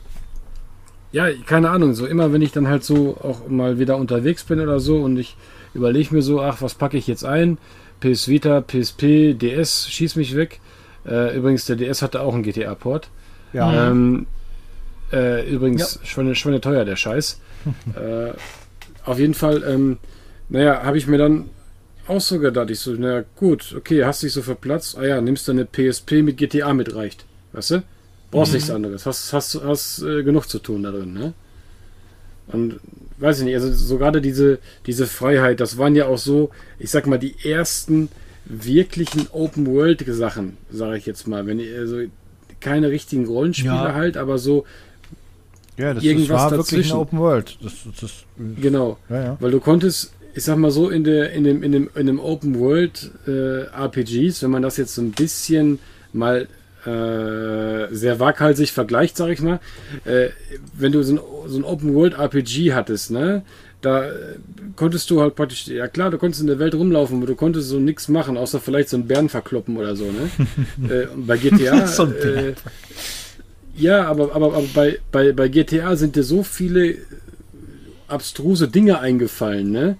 [1.11, 4.59] ja, keine Ahnung, so immer wenn ich dann halt so auch mal wieder unterwegs bin
[4.59, 5.35] oder so und ich
[5.73, 7.57] überlege mir so, ach, was packe ich jetzt ein?
[7.99, 10.59] PS Vita, PSP, DS, schieß mich weg.
[11.07, 13.09] Äh, übrigens, der DS hatte auch einen GTA-Port.
[13.53, 13.89] Ja.
[13.89, 14.27] Ähm,
[15.11, 16.05] äh, übrigens, ja.
[16.05, 17.39] Schweine, Schweine teuer, der Scheiß.
[17.95, 18.31] äh,
[19.05, 19.97] auf jeden Fall, ähm,
[20.49, 21.49] naja, habe ich mir dann
[22.07, 25.47] auch so gedacht, ich so, naja, gut, okay, hast dich so verplatzt, ah ja, nimmst
[25.47, 27.25] du eine PSP mit GTA mit, reicht.
[27.53, 27.83] Weißt du?
[28.31, 28.57] Brauchst mhm.
[28.57, 29.05] nichts anderes.
[29.05, 31.33] Hast, hast, hast äh, genug zu tun da drin, ne?
[32.47, 32.79] Und
[33.17, 36.91] weiß ich nicht, also so gerade diese, diese Freiheit, das waren ja auch so, ich
[36.91, 38.09] sag mal, die ersten
[38.49, 41.45] wirklichen Open-World-Sachen, sage ich jetzt mal.
[41.45, 42.01] Wenn also
[42.59, 43.93] keine richtigen Rollenspiele ja.
[43.93, 44.65] halt, aber so
[45.77, 46.71] ja, das, irgendwas das war dazwischen.
[46.71, 47.57] wirklich eine Open World.
[47.61, 48.11] Das, das,
[48.61, 49.37] genau, ja, ja.
[49.39, 52.19] weil du konntest ich sag mal so, in, der, in, dem, in, dem, in dem
[52.19, 55.79] Open World äh, RPGs, wenn man das jetzt so ein bisschen
[56.13, 56.47] mal
[56.85, 59.59] äh, sehr waghalsig vergleicht, sag ich mal,
[60.05, 60.29] äh,
[60.73, 63.41] wenn du so ein, so ein Open World RPG hattest, ne,
[63.81, 64.11] da äh,
[64.75, 67.69] konntest du halt praktisch, ja klar, du konntest in der Welt rumlaufen, aber du konntest
[67.69, 70.89] so nichts machen, außer vielleicht so einen Bären verkloppen oder so, ne?
[70.89, 71.87] äh, bei GTA.
[71.87, 72.53] So äh,
[73.75, 76.95] ja, aber, aber, aber bei, bei, bei GTA sind dir so viele
[78.07, 79.97] abstruse Dinge eingefallen, ne?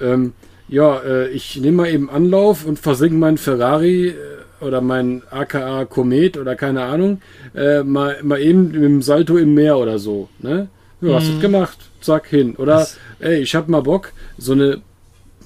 [0.00, 0.32] Ähm,
[0.68, 4.14] ja, äh, ich nehme mal eben Anlauf und versinke meinen Ferrari äh,
[4.60, 7.20] oder mein AKA Komet oder keine Ahnung,
[7.54, 10.68] äh, mal, mal eben mit dem Salto im Meer oder so, ne?
[11.00, 12.54] Ja, hast du gemacht, zack, hin.
[12.56, 14.80] Oder, Das- ey, ich hab mal Bock, so eine,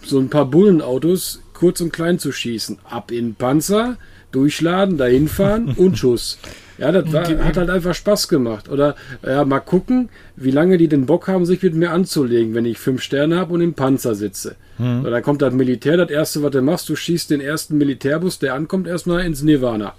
[0.04, 2.78] so ein paar Bullenautos kurz und klein zu schießen.
[2.88, 3.96] Ab in den Panzer,
[4.32, 6.38] durchladen, dahin fahren und Schuss.
[6.78, 8.70] Ja, das war, hat halt einfach Spaß gemacht.
[8.70, 8.96] Oder
[9.26, 12.78] ja, mal gucken, wie lange die den Bock haben, sich mit mir anzulegen, wenn ich
[12.78, 14.56] fünf Sterne habe und im Panzer sitze.
[14.78, 18.38] Oder da kommt das Militär, das erste, was du machst, du schießt den ersten Militärbus,
[18.38, 19.92] der ankommt, erstmal ins Nirvana.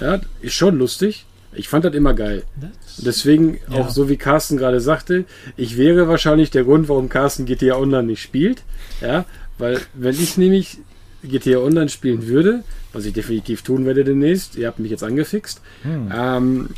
[0.00, 1.26] Ja, ist schon lustig.
[1.54, 2.44] Ich fand das immer geil.
[2.98, 5.24] Deswegen, auch so wie Carsten gerade sagte,
[5.56, 8.62] ich wäre wahrscheinlich der Grund, warum Carsten GTA Online nicht spielt.
[9.00, 9.24] Ja,
[9.58, 10.78] weil wenn ich nämlich
[11.22, 15.60] GTA Online spielen würde, was ich definitiv tun werde demnächst, ihr habt mich jetzt angefixt,
[15.84, 16.70] ähm,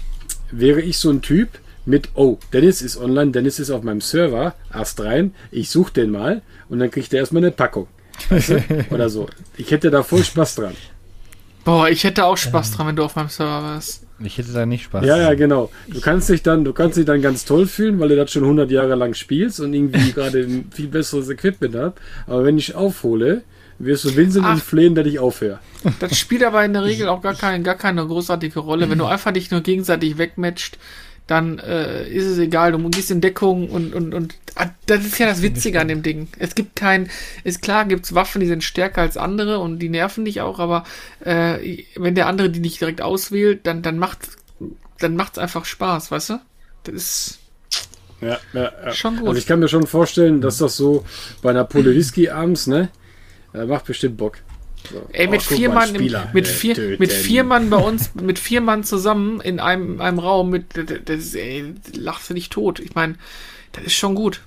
[0.50, 1.48] wäre ich so ein Typ
[1.86, 6.10] mit, oh, Dennis ist online, Dennis ist auf meinem Server, erst rein, ich suche den
[6.10, 7.88] mal und dann kriegt er erstmal eine Packung.
[8.28, 8.64] Weißt du?
[8.90, 9.28] Oder so.
[9.56, 10.74] Ich hätte da voll Spaß dran.
[11.64, 14.03] Boah, ich hätte auch Spaß dran, wenn du auf meinem Server warst.
[14.20, 15.04] Ich hätte da nicht Spaß.
[15.04, 15.70] Ja, ja, genau.
[15.88, 18.44] Du kannst dich dann, du kannst dich dann ganz toll fühlen, weil du das schon
[18.44, 21.94] 100 Jahre lang spielst und irgendwie gerade ein viel besseres Equipment hast.
[22.26, 23.42] Aber wenn ich aufhole,
[23.78, 25.58] wirst du winseln und flehen, dass ich aufhöre.
[25.98, 28.88] Das spielt aber in der Regel auch gar, kein, gar keine großartige Rolle.
[28.88, 30.78] Wenn du einfach dich nur gegenseitig wegmatcht,
[31.26, 32.72] dann äh, ist es egal.
[32.72, 36.02] Du gehst in Deckung und, und, und ah, das ist ja das Witzige an dem
[36.02, 36.28] Ding.
[36.38, 37.10] Es gibt kein,
[37.44, 40.84] ist klar, gibt's Waffen, die sind stärker als andere und die nerven dich auch, aber
[41.20, 44.20] äh, wenn der andere die nicht direkt auswählt, dann, dann macht
[44.98, 46.40] dann macht's einfach Spaß, weißt du?
[46.84, 47.38] Das ist
[48.20, 48.92] Ja, ja, ja.
[48.92, 49.28] Schon gut.
[49.28, 51.04] Also ich kann mir schon vorstellen, dass das so
[51.42, 52.90] bei einer Pulle Whisky abends, ne?
[53.54, 54.38] äh, macht bestimmt Bock.
[55.12, 57.00] Ey, mit Oh, vier Mann, Spieler, mit vier, töten.
[57.02, 60.66] mit vier Mann bei uns, mit vier Mann zusammen in einem, einem Raum, mit,
[61.06, 62.80] das, ey, lachst du dich tot.
[62.80, 63.14] Ich meine,
[63.72, 64.42] das ist schon gut.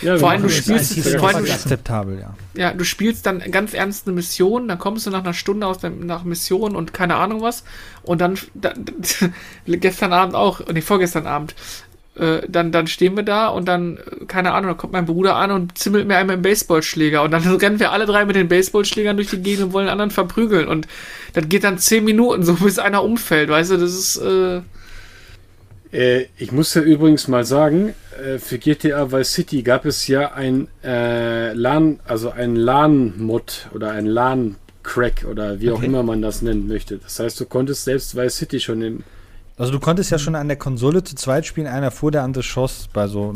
[0.00, 2.34] Ja, Vor allem, du spielst- vor allem, du- akzeptabel, ja.
[2.54, 5.78] Ja, du spielst dann ganz ernst eine Mission, dann kommst du nach einer Stunde aus
[5.78, 7.64] dem, nach Mission und keine Ahnung was.
[8.02, 8.72] Und dann, da,
[9.66, 11.54] gestern Abend auch, nee, vorgestern Abend,
[12.14, 15.36] äh, dann, dann stehen wir da und dann, äh, keine Ahnung, dann kommt mein Bruder
[15.36, 17.22] an und zimmelt mir einmal einen Baseballschläger.
[17.22, 19.92] Und dann rennen wir alle drei mit den Baseballschlägern durch die Gegend und wollen den
[19.92, 20.68] anderen verprügeln.
[20.68, 20.86] Und
[21.32, 24.60] das geht dann zehn Minuten, so bis einer umfällt, weißt du, das ist, äh,
[25.92, 30.32] Äh, ich muss ja übrigens mal sagen, äh, für GTA Vice City gab es ja
[30.32, 35.86] ein äh, LAN, also ein LAN-Mod oder ein LAN-Crack oder wie auch Okay.
[35.86, 36.98] immer man das nennen möchte.
[36.98, 39.04] Das heißt, du konntest selbst Vice City schon im.
[39.62, 42.42] Also du konntest ja schon an der Konsole zu zweit spielen, einer fuhr, der andere
[42.42, 43.32] schoss bei so,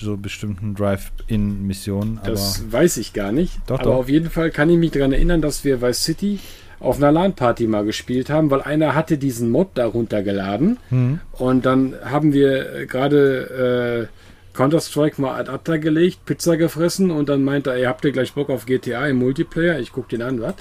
[0.00, 2.18] so bestimmten Drive-In-Missionen.
[2.24, 3.60] Das weiß ich gar nicht.
[3.66, 3.96] Doch, aber doch.
[3.96, 6.38] auf jeden Fall kann ich mich daran erinnern, dass wir Vice City
[6.80, 10.78] auf einer LAN-Party mal gespielt haben, weil einer hatte diesen Mod da runtergeladen.
[10.88, 11.20] Mhm.
[11.32, 17.28] Und dann haben wir äh, gerade äh, Counter-Strike mal ad acta gelegt, Pizza gefressen und
[17.28, 19.78] dann meinte er, ihr habt ihr gleich Bock auf GTA im Multiplayer?
[19.78, 20.54] Ich guck den an, was?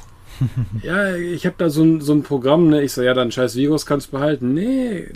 [0.84, 2.82] Ja, ich habe da so ein, so ein Programm, ne?
[2.84, 4.53] Ich so, ja, dann scheiß Virus kannst behalten.
[4.53, 5.07] Nee,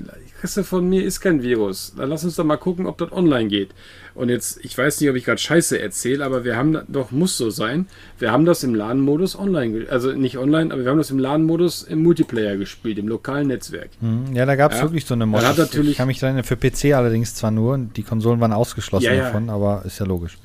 [0.41, 1.94] du von mir, ist kein Virus.
[1.98, 3.70] Dann lass uns doch mal gucken, ob das online geht.
[4.16, 7.38] Und jetzt, ich weiß nicht, ob ich gerade Scheiße erzähle, aber wir haben, doch, muss
[7.38, 7.88] so sein,
[8.18, 11.84] wir haben das im LAN-Modus online, also nicht online, aber wir haben das im LAN-Modus
[11.84, 13.90] im Multiplayer gespielt, im lokalen Netzwerk.
[14.02, 14.34] Mhm.
[14.36, 14.84] Ja, da gab es Ja.
[14.86, 15.44] wirklich so eine Mod.
[15.44, 18.40] Hat Ich- natürlich- ich kann mich erinnern, für PC allerdings zwar nur, und die Konsolen
[18.41, 19.24] waren ausgeschlossen Ja, ja.
[19.26, 20.38] davon, aber ist ja logisch.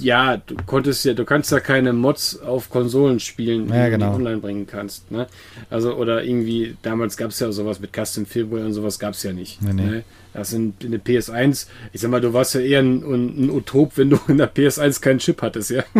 [0.00, 3.90] Ja, du konntest ja, du kannst ja keine Mods auf Konsolen spielen, die Ja, du
[3.92, 4.10] genau.
[4.10, 5.10] die online bringen kannst.
[5.10, 5.26] Ne?
[5.70, 9.22] Also, oder irgendwie, damals gab es ja sowas mit Custom Firmware und sowas gab es
[9.22, 9.60] ja nicht.
[9.62, 9.82] Nee, nee.
[9.82, 10.04] Ne?
[10.32, 13.96] Das sind in der PS1, ich sag mal, du warst ja eher ein, ein Utop,
[13.96, 15.84] wenn du in der PS1 keinen Chip hattest, ja.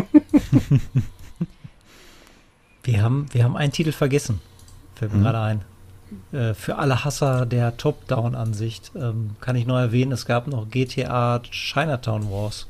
[2.82, 4.40] Wir haben, wir haben einen Titel vergessen.
[4.94, 5.18] Fällt Mhm.
[5.22, 6.38] mir gerade ein.
[6.38, 11.40] Äh, für alle Hasser der Top-Down-Ansicht ähm, kann ich noch erwähnen, es gab noch GTA
[11.50, 12.66] Chinatown Wars.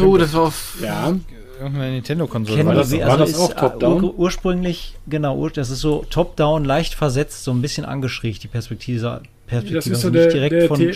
[0.00, 1.14] Oh, das war auf, Ja,
[1.58, 4.04] Irgendeine Nintendo-Konsole war das- wie- war das ist, auch äh, Top-Down?
[4.04, 8.48] ur- ursprünglich, genau, ur- das ist so Top-Down, leicht versetzt, so ein bisschen angeschrägt, die
[8.48, 9.22] Perspektive.
[9.46, 10.92] Perspektive Das ist also so nicht der- direkt der von,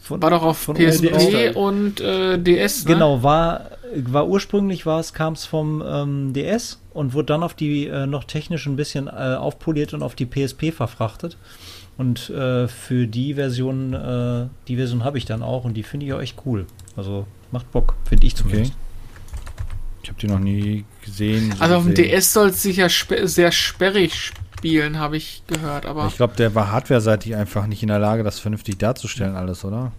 [0.00, 0.22] von.
[0.22, 2.92] war doch auf von PSP und äh, DS, ne?
[2.94, 3.62] Genau, war,
[3.96, 8.06] war ursprünglich war es, kam es vom ähm, DS und wurde dann auf die äh,
[8.06, 11.36] noch technisch ein bisschen äh, aufpoliert und auf die PSP verfrachtet.
[11.98, 16.06] Und äh, für die Version, äh, die Version habe ich dann auch und die finde
[16.06, 16.66] ich auch echt cool.
[16.96, 18.72] Also macht Bock, finde ich zumindest.
[20.08, 21.52] habe die noch nie gesehen.
[21.56, 21.94] so Also auf dem.
[21.94, 26.54] DS soll es sicher spe sehr sperrig spielen, habe ich gehört, aber Ich glaube, der
[26.54, 29.92] war hardware-seitig einfach nicht in der Lage, das vernünftig darzustellen, alles, oder?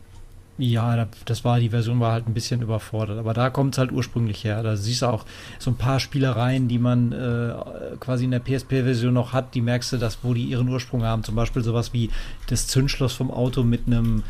[0.57, 3.17] Ja, da- das war, die Version war halt ein bisschen überfordert.
[3.17, 4.61] Aber da kommt es halt ursprünglich her.
[4.61, 5.25] Da siehst du auch
[5.57, 7.53] so ein paar Spielereien, die man äh,
[7.99, 11.23] quasi in der PSP-Version noch hat, die merkst du, dass, wo die ihren Ursprung haben.
[11.23, 12.11] Zum Beispiel sowas wie
[12.47, 14.21] das Zündschloss vom Auto mit einem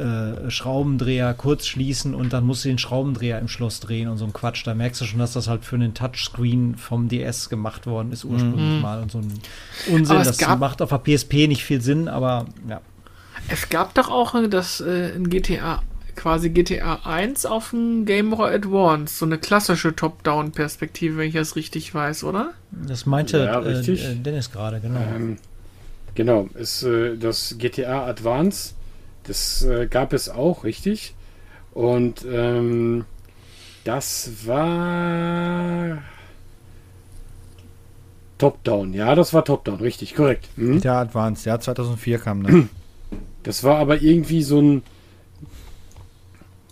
[0.00, 4.24] äh, Schraubendreher kurz schließen und dann musst du den Schraubendreher im Schloss drehen und so
[4.24, 4.66] ein Quatsch.
[4.66, 8.24] Da merkst du schon, dass das halt für einen Touchscreen vom DS gemacht worden ist
[8.24, 8.80] ursprünglich Mhm.
[8.80, 9.02] mal.
[9.02, 9.32] Und so ein
[9.92, 12.80] Unsinn, das macht auf der PSP nicht viel Sinn, aber ja.
[13.48, 15.82] es gab doch auch äh, das äh, in GTA
[16.16, 21.56] quasi GTA 1 auf dem Game Boy Advance, so eine klassische Top-Down-Perspektive, wenn ich das
[21.56, 22.50] richtig weiß, oder?
[22.72, 25.00] Das meinte Ja, äh, äh, Dennis gerade, genau.
[25.00, 25.38] Ähm,
[26.14, 28.74] genau, ist äh, das GTA Advance,
[29.30, 31.14] das äh, gab es auch, richtig.
[31.72, 33.04] Und ähm,
[33.84, 36.02] das war
[38.38, 38.92] Top-Down.
[38.92, 40.48] Ja, das war Top-Down, richtig, korrekt.
[40.56, 40.80] Mhm.
[40.80, 42.68] Der Advanced, ja, 2004 kam ne?
[43.44, 44.82] Das war aber irgendwie so ein.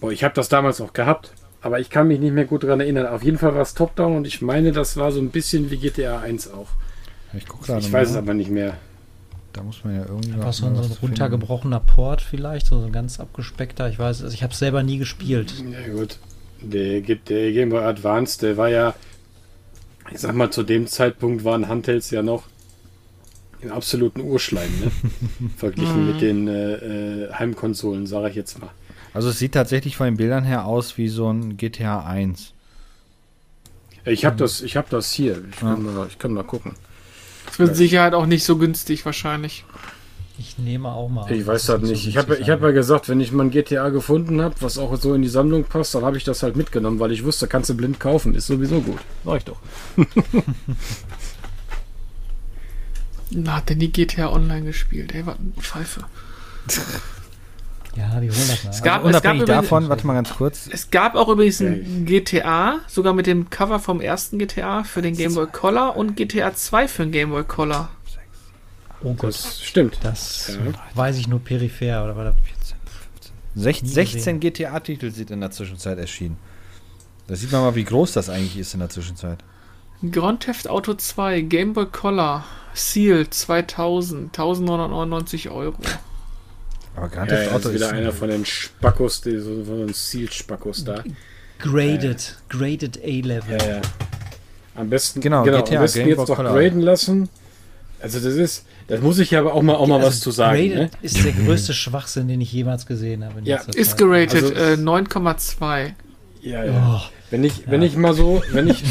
[0.00, 1.32] Boah, ich habe das damals auch gehabt,
[1.62, 3.06] aber ich kann mich nicht mehr gut daran erinnern.
[3.06, 5.78] Auf jeden Fall war es Top-Down und ich meine, das war so ein bisschen wie
[5.78, 6.68] GTA 1 auch.
[7.34, 8.76] Ich Ich weiß es aber nicht mehr.
[9.58, 11.06] Da muss man ja irgendwie Einfach so ein, so was ein finden.
[11.06, 13.90] runtergebrochener Port vielleicht, so ein ganz abgespeckter.
[13.90, 15.52] Ich weiß, also ich habe es selber nie gespielt.
[15.72, 16.20] Ja gut.
[16.62, 18.94] Der, der Game Boy Advance, der war ja,
[20.12, 22.44] ich sag mal, zu dem Zeitpunkt waren Handhelds ja noch
[23.60, 24.92] im absoluten Urschleim, ne?
[25.56, 26.74] Verglichen mit den äh,
[27.24, 28.70] äh, Heimkonsolen, sage ich jetzt mal.
[29.12, 32.52] Also es sieht tatsächlich von den Bildern her aus wie so ein GTA 1.
[34.04, 35.42] Ich habe das, ich hab das hier.
[35.50, 36.76] Ich kann, mal, ich kann mal gucken.
[37.58, 39.64] Mit Sicherheit auch nicht so günstig wahrscheinlich.
[40.38, 41.30] Ich nehme auch mal.
[41.32, 42.06] Ich weiß das so nicht.
[42.06, 44.78] Ich günstig habe ich hab ja gesagt, wenn ich mal ein GTA gefunden habe, was
[44.78, 47.48] auch so in die Sammlung passt, dann habe ich das halt mitgenommen, weil ich wusste,
[47.48, 48.34] kannst du blind kaufen.
[48.34, 49.00] Ist sowieso gut.
[49.24, 49.58] Sag ich doch.
[53.30, 55.14] Na, hat der nie GTA Online gespielt?
[55.14, 56.04] Ey, was eine Pfeife.
[57.96, 58.70] Ja, die holen das mal.
[58.70, 60.68] Es gab, Also es gab unabhängig übrigens, davon, warte mal ganz kurz.
[60.70, 65.16] Es gab auch übrigens ein GTA, sogar mit dem Cover vom ersten GTA für den
[65.16, 67.88] Game Boy Color und GTA 2 für den Game Boy Color.
[69.02, 69.98] oh Gott, Das stimmt.
[70.02, 70.72] das Ja.
[70.94, 72.04] weiß ich nur peripher.
[72.04, 72.34] Oder war das
[73.54, 76.36] 16, Nie 16 GTA-Titel sind in der Zwischenzeit erschienen.
[77.26, 79.38] Da sieht man mal, wie groß das eigentlich ist in der Zwischenzeit.
[80.12, 82.44] Grand Theft Auto 2, Game Boy Color,
[82.74, 85.74] Seal 2000, 1999 Euro.
[86.98, 89.64] Aber Grand Ja, Theft ja, Auto ist wieder ist einer von den Spackos, die, so,
[89.64, 91.02] von den Seal-Spackos da.
[91.58, 93.58] graded, graded A-Level.
[93.58, 93.80] Ja, ja.
[94.74, 96.52] Am besten, Genau, genau GTA am besten Game jetzt Color.
[96.54, 97.28] graden lassen.
[98.00, 100.58] Also das ist, das muss ich aber auch mal, auch mal was Also zu sagen.
[100.68, 100.74] Ne?
[100.74, 103.40] Graded ist der größte Schwachsinn, den ich jemals gesehen habe.
[103.44, 103.98] Ja, Ist Zeit.
[103.98, 105.94] geratet Also- äh, 9,2.
[106.42, 107.00] Ja, ja.
[107.04, 107.88] Oh, Wenn ich, wenn Ja.
[107.88, 108.82] ich mal so, wenn ich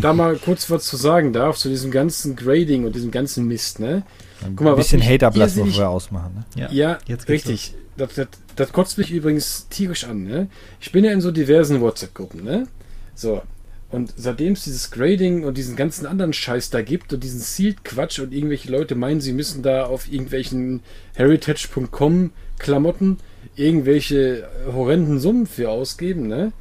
[0.00, 3.80] da mal kurz was zu sagen darf, zu diesem ganzen Grading und diesem ganzen Mist,
[3.80, 4.02] ne?
[4.44, 6.44] Ein Guck mal, bisschen Haterblatt, was irrsinnig- wir ausmachen.
[6.56, 6.62] Ne?
[6.62, 6.70] ja.
[6.72, 7.74] Ja, jetzt geht's richtig.
[7.96, 10.48] Das, das, das kotzt mich übrigens tierisch an, ne?
[10.80, 12.66] Ich bin ja in so diversen WhatsApp-Gruppen, ne?
[13.14, 13.42] So.
[13.90, 18.20] Und seitdem es dieses Grading und diesen ganzen anderen Scheiß da gibt und diesen Sealed-Quatsch
[18.20, 20.80] und irgendwelche Leute meinen, sie müssen da auf irgendwelchen
[21.14, 23.18] Heritage.com Klamotten
[23.56, 26.52] irgendwelche horrenden Summen für ausgeben, ne?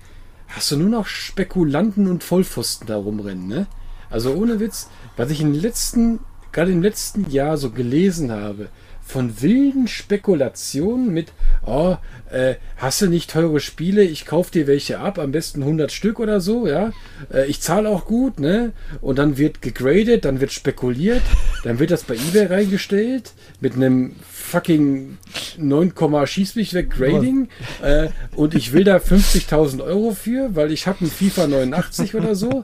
[0.48, 3.68] Hast du nur noch Spekulanten und Vollpfosten da rumrennen, ne?
[4.10, 6.20] Also ohne Witz, was ich in den letzten,
[6.52, 8.70] gerade im letzten Jahr so gelesen habe,
[9.02, 11.34] von wilden Spekulationen mit,
[11.66, 11.98] oh,
[12.32, 16.20] äh, hast du nicht teure Spiele, ich kauf dir welche ab, am besten 100 Stück
[16.20, 16.92] oder so, ja,
[17.34, 18.72] äh, ich zahle auch gut, ne,
[19.02, 21.22] und dann wird gegradet, dann wird spekuliert,
[21.64, 25.18] dann wird das bei eBay reingestellt, mit einem fucking
[25.58, 25.94] 9,
[26.26, 27.50] schieß mich weg Grading,
[27.82, 32.36] äh, und ich will da 50.000 Euro für, weil ich habe ein FIFA 89 oder
[32.36, 32.64] so,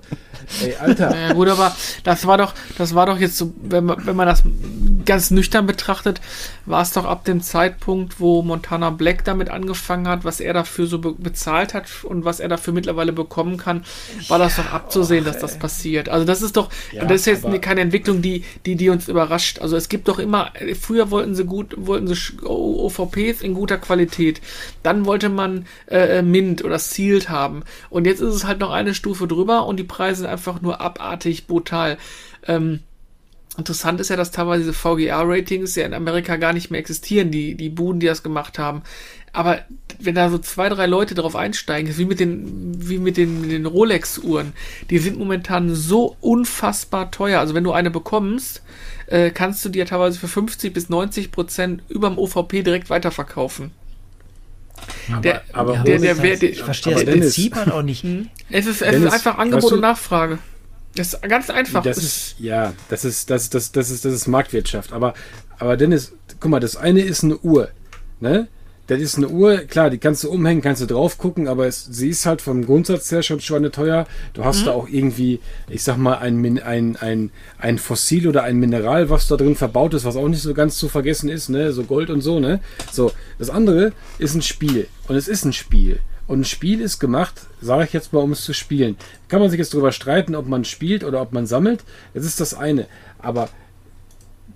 [0.64, 4.06] ey, Alter, Ja gut, aber das war doch, das war doch jetzt so, wenn man,
[4.06, 4.44] wenn man das
[5.06, 6.22] ganz nüchtern betrachtet,
[6.66, 10.88] war es doch ab dem Zeitpunkt, wo Montana Black damit angefangen hat, was er dafür
[10.88, 13.84] so be bezahlt hat und was er dafür mittlerweile bekommen kann,
[14.28, 16.10] war das doch abzusehen, dass das passiert.
[16.10, 19.60] Also das ist doch, Ja, das ist jetzt keine Entwicklung, die, die, die uns überrascht.
[19.60, 24.42] Also es gibt doch immer, früher wollten sie gut, wollten sie OVPs in guter Qualität.
[24.84, 27.64] Dann wollte man äh, Mint oder Sealed haben.
[27.90, 30.80] Und jetzt ist es halt noch eine Stufe drüber und die Preise sind einfach nur
[30.82, 31.98] abartig brutal.
[32.48, 32.80] Ähm,
[33.58, 37.56] Interessant ist ja, dass teilweise diese VGA-Ratings ja in Amerika gar nicht mehr existieren, die,
[37.56, 38.84] die Buden, die das gemacht haben.
[39.38, 39.60] Aber
[40.00, 43.42] wenn da so zwei, drei Leute drauf einsteigen, ist wie mit den, wie mit den,
[43.42, 44.54] mit den Rolex-Uhren,
[44.90, 47.40] die sind momentan so unfassbar teuer.
[47.40, 48.64] Also wenn du eine bekommst,
[49.06, 53.70] äh, kannst du dir teilweise für 50 bis 90 Prozent überm OVP direkt weiterverkaufen.
[55.24, 57.82] Der, aber der, ohne- der, der, der, ich verstehe aber das Dennis- Prinzip halt auch
[57.84, 58.04] nicht.
[58.50, 60.40] es ist, es Dennis, ist einfach Angebot weißt du- und Nachfrage.
[60.96, 61.84] Das ist ganz einfach.
[61.84, 64.94] Das ist, ja, das ist, das, das, das ist, das ist Marktwirtschaft.
[64.94, 65.14] Aber,
[65.60, 67.70] aber Dennis, guck mal, das eine ist eine Uhr,
[68.20, 68.48] ne?
[68.88, 71.84] Das ist eine Uhr, klar, die kannst du umhängen, kannst du drauf gucken, aber es,
[71.84, 74.08] sie ist halt vom Grundsatz her schon schweineteuer.
[74.34, 78.58] Du hast da auch irgendwie, ich sag mal, ein, ein, ein, ein Fossil oder ein
[78.58, 81.74] Mineral, was da drin verbaut ist, was auch nicht so ganz zu vergessen ist, ne?
[81.74, 82.62] So Gold und so, ne?
[82.90, 84.88] So, das andere ist ein Spiel.
[85.10, 86.00] Und es ist ein Spiel.
[86.26, 88.96] Und ein Spiel ist gemacht, sage ich jetzt mal, um es zu spielen.
[89.28, 91.84] Kann man sich jetzt darüber streiten, ob man spielt oder ob man sammelt.
[92.14, 92.88] Das ist das eine.
[93.20, 93.50] Aber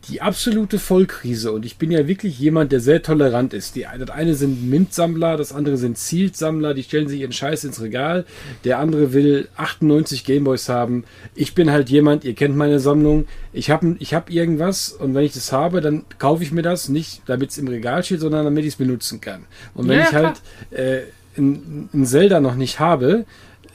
[0.10, 3.76] die absolute Vollkrise, und ich bin ja wirklich jemand, der sehr tolerant ist.
[3.76, 7.82] Die, das eine sind Mintsammler, das andere sind Zielsammler, die stellen sich ihren Scheiß ins
[7.82, 8.26] Regal.
[8.64, 11.03] Der andere will 98 Gameboys haben.
[11.36, 13.28] Ich bin halt jemand, ihr kennt meine Sammlung.
[13.53, 16.90] Ich habe ich hab irgendwas und wenn ich das habe, dann kaufe ich mir das
[16.90, 19.45] nicht, damit es im Regal steht, sondern damit ich es benutzen kann.
[19.76, 20.41] Und wenn Ja, ich halt
[20.72, 21.02] äh,
[21.38, 23.26] ein, ein Zelda noch nicht habe,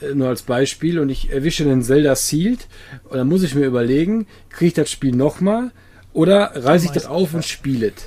[0.01, 2.66] äh, nur als Beispiel, und ich erwische einen Zelda Sealed,
[3.09, 5.70] und dann muss ich mir überlegen, kriege ich das Spiel nochmal
[6.16, 8.02] oder reiße ich das auf und spiele es.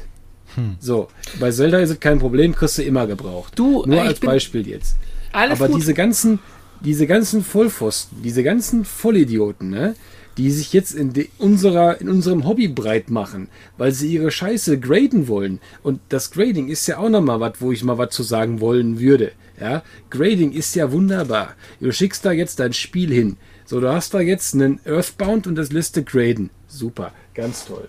[0.80, 1.07] So,
[1.40, 3.53] bei Zelda ist es kein Problem, kriegst du immer gebraucht.
[3.56, 4.98] Du, Nur äh, ich als bin- Beispiel jetzt.
[5.31, 5.80] Alles Aber gut.
[5.80, 6.40] diese ganzen,
[6.81, 9.95] diese ganzen Vollpfosten, diese ganzen Vollidioten, ne,
[10.38, 14.80] die sich jetzt in, de, unserer, in unserem Hobby breit machen, weil sie ihre Scheiße
[14.80, 15.60] graden wollen.
[15.84, 18.99] Und das Grading ist ja auch nochmal was, wo ich mal was zu sagen wollen
[18.99, 19.31] würde.
[19.61, 21.49] Ja, Grading ist ja wunderbar.
[21.80, 23.38] Du schickst da jetzt dein Spiel hin.
[23.65, 26.49] So, du hast da jetzt einen Earthbound und das lässt du graden.
[26.68, 27.88] Super, ganz toll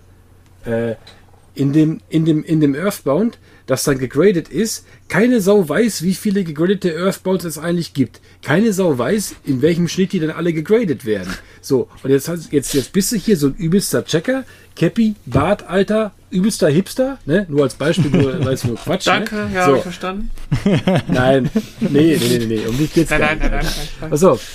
[0.64, 0.94] äh,
[1.54, 6.14] in dem, in dem, in dem Earthbound, das dann gegradet ist, keine Sau weiß, wie
[6.14, 8.20] viele gegradete Earthbounds es eigentlich gibt.
[8.42, 11.34] Keine Sau weiß, in welchem Schnitt die dann alle gegradet werden.
[11.60, 14.44] So, und jetzt, jetzt, jetzt bist du hier so ein übelster Checker,
[14.76, 17.44] Cappy, Bart, Alter, übelster Hipster, ne?
[17.50, 19.50] Nur als Beispiel, nur, weil es nur Quatsch, Danke, ne?
[19.52, 20.30] ja, so, hab ich verstanden.
[21.08, 21.50] Nein,
[21.80, 23.50] nee, nee, nee, nee, um dich geht's Nein, gar nein, nicht.
[23.50, 23.64] nein,
[24.00, 24.24] nein, nein.
[24.30, 24.46] Auf.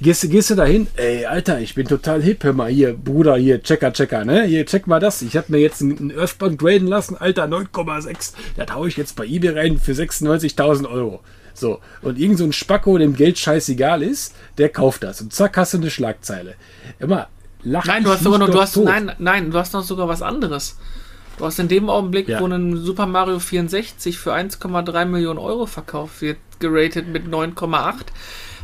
[0.00, 0.88] Gehst, du- gehst du da hin?
[0.96, 2.42] Ey, Alter, ich bin total hip.
[2.42, 4.42] Hör mal hier, Bruder, hier, Checker, Checker, ne?
[4.44, 5.22] Hier, check mal das.
[5.22, 7.16] Ich habe mir jetzt einen Earthbound graden lassen.
[7.16, 8.32] Alter, 9,6.
[8.56, 11.20] Das hau ich jetzt bei eBay rein für 96.000 Euro.
[11.54, 11.80] So.
[12.02, 15.20] Und irgend so ein Spacko, dem Geld scheißegal ist, der kauft das.
[15.20, 16.54] Und zack, hast du eine Schlagzeile.
[17.00, 17.28] Immer,
[17.62, 18.84] lach Nein, du hast sogar noch, du hast, tot.
[18.84, 20.76] nein, nein, du hast noch sogar was anderes.
[21.36, 22.40] Du hast in dem Augenblick, Ja.
[22.40, 27.94] wo ein Super Mario 64 für 1,3 Millionen Euro verkauft wird, geratet mit 9,8,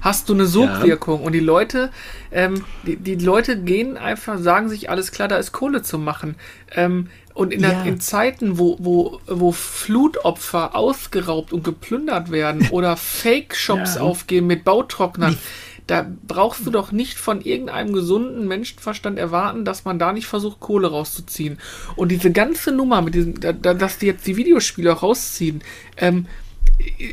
[0.05, 1.23] hast du eine Sogwirkung.
[1.23, 1.91] Und die Leute,
[2.31, 6.37] ähm, die, die Leute gehen einfach, sagen sich, alles klar, da ist Kohle zu machen.
[6.73, 7.83] Ähm, und in, der, Ja.
[7.83, 14.03] in Zeiten, wo, wo, wo Flutopfer ausgeraubt und geplündert werden oder Fake-Shops Ja.
[14.03, 15.39] aufgehen mit Bautrocknern,
[15.87, 20.61] da brauchst du doch nicht von irgendeinem gesunden Menschenverstand erwarten, dass man da nicht versucht,
[20.61, 21.59] Kohle rauszuziehen.
[21.97, 25.63] Und diese ganze Nummer mit diesem, da, da, dass die jetzt die Videospiele rausziehen,
[25.99, 26.27] ähm,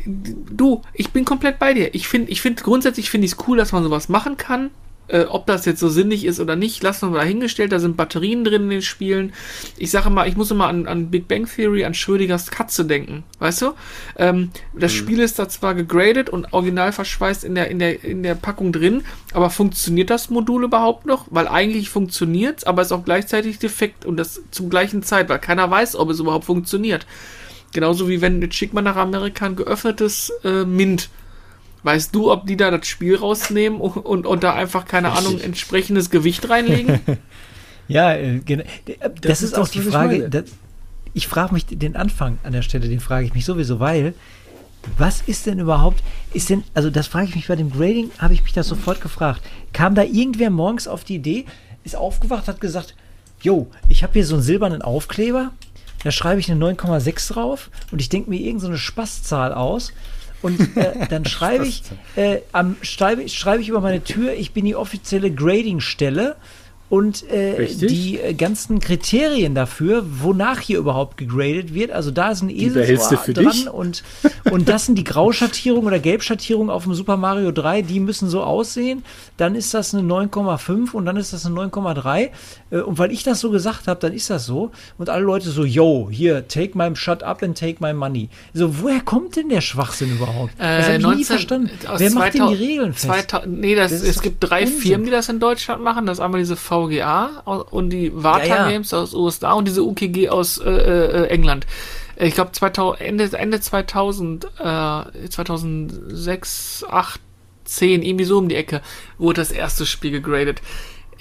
[0.06, 1.94] du, ich bin komplett bei dir.
[1.94, 4.70] Ich finde, ich finde, grundsätzlich finde ich es cool, dass man sowas machen kann.
[5.08, 7.72] Äh, ob das jetzt so sinnig ist oder nicht, lassen wir mal dahingestellt.
[7.72, 9.32] Da sind Batterien drin in den Spielen.
[9.76, 13.24] Ich sage mal, ich muss immer an, an Big Bang Theory, an Schrödingers Katze denken.
[13.38, 13.72] Weißt du?
[14.16, 18.22] Ähm, das Spiel ist da zwar gegradet und original verschweißt in der, in, der, in
[18.22, 19.02] der Packung drin,
[19.34, 21.26] aber funktioniert das Modul überhaupt noch?
[21.30, 25.70] Weil eigentlich funktioniert aber ist auch gleichzeitig defekt und das zum gleichen Zeit, weil keiner
[25.70, 27.06] weiß, ob es überhaupt funktioniert.
[27.72, 31.08] Genauso wie wenn jetzt schickt man nach Amerika ein geöffnetes äh, Mint.
[31.84, 35.40] Weißt du, ob die da das Spiel rausnehmen und, und, und da einfach, keine Ahnung,
[35.40, 37.00] entsprechendes Gewicht reinlegen?
[37.88, 38.62] Ja, genau.
[38.86, 40.30] D- äh, Das, ist ist auch das, die ich Frage.
[40.30, 40.44] Das,
[41.14, 44.14] ich frage mich den Anfang an der Stelle, den frage ich mich sowieso, weil
[44.96, 48.34] was ist denn überhaupt, ist denn, also das frage ich mich bei dem Grading, habe
[48.34, 49.42] ich mich das sofort gefragt.
[49.72, 51.44] Kam da irgendwer morgens auf die Idee,
[51.84, 52.94] ist aufgewacht, hat gesagt,
[53.42, 55.50] jo, ich habe hier so einen silbernen Aufkleber,
[56.04, 59.92] da schreibe ich eine 9,6 drauf und ich denke mir irgendeine so eine Spaßzahl aus.
[60.42, 61.82] Und äh, dann schreibe ich,
[62.16, 66.36] äh, am, schreibe, schreibe ich über meine Tür, ich bin die offizielle Grading-Stelle
[66.92, 71.90] und äh, die äh, ganzen Kriterien dafür, wonach hier überhaupt gegradet wird.
[71.90, 73.70] Also da ist ein Eselsohr für dran dich?
[73.70, 74.02] und,
[74.50, 78.42] und das sind die Grauschattierung oder Gelbschattierung auf dem Super Mario 3, die müssen so
[78.42, 79.06] aussehen.
[79.38, 82.28] Dann ist das eine 9,5 und dann ist das eine 9,3.
[82.70, 84.70] Äh, Und weil ich das so gesagt habe, dann ist das so.
[84.98, 88.28] Und alle Leute so, yo, hier, take my shut up and take my money.
[88.52, 90.52] So, woher kommt denn der Schwachsinn überhaupt?
[90.58, 91.70] das habe ich nie verstanden.
[91.84, 93.06] Äh, Wer macht denn 2000 die Regeln fest?
[93.06, 94.78] 2000 nee, das, Das es gibt drei Unsinn.
[94.78, 96.04] Firmen, die das in Deutschland machen.
[96.04, 96.56] Das ist einmal diese
[96.88, 98.68] VGA und die Vata Ja, ja.
[98.70, 101.66] Games aus USA und diese UKG aus äh, äh, England.
[102.16, 102.50] Äh, Ich glaube,
[102.98, 107.20] Ende, Ende 2000, äh, 2006, 8,
[107.64, 108.82] 10, irgendwie so um die Ecke,
[109.18, 110.60] wurde das erste Spiel gegradet.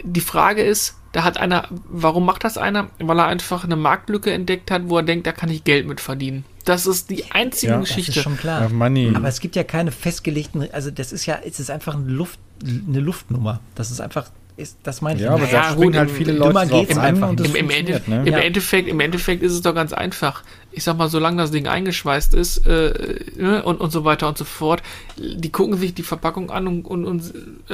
[0.04, 2.88] die Frage ist, da hat einer, warum macht das einer?
[2.98, 6.00] Weil er einfach eine Marktlücke entdeckt hat, wo er denkt, da kann ich Geld mit
[6.02, 6.46] verdienen.
[6.66, 8.12] Das ist die einzige Ja, Das Geschichte.
[8.20, 8.62] ist schon klar.
[8.62, 9.12] Ja, Money.
[9.14, 12.40] Aber es gibt ja keine festgelegten, also das ist ja, es ist einfach eine Luft,
[12.64, 13.60] eine Luftnummer.
[13.76, 14.30] Das ist einfach,
[14.62, 15.26] ist, das meine ich.
[15.26, 15.40] Ja, aber.
[15.46, 18.02] Naja, da springen gut, halt im- viele Leute drauf geht's an einfach Im, im, Ende,
[18.08, 18.20] ne?
[18.26, 18.38] im, Ja.
[18.40, 20.44] Endeffekt, Im Endeffekt ist es doch ganz einfach.
[20.72, 24.38] Ich sag mal, solange das Ding eingeschweißt ist äh, ne, und, und so weiter und
[24.38, 24.82] so fort,
[25.18, 27.34] die gucken sich die Verpackung an und, und, und
[27.70, 27.74] äh,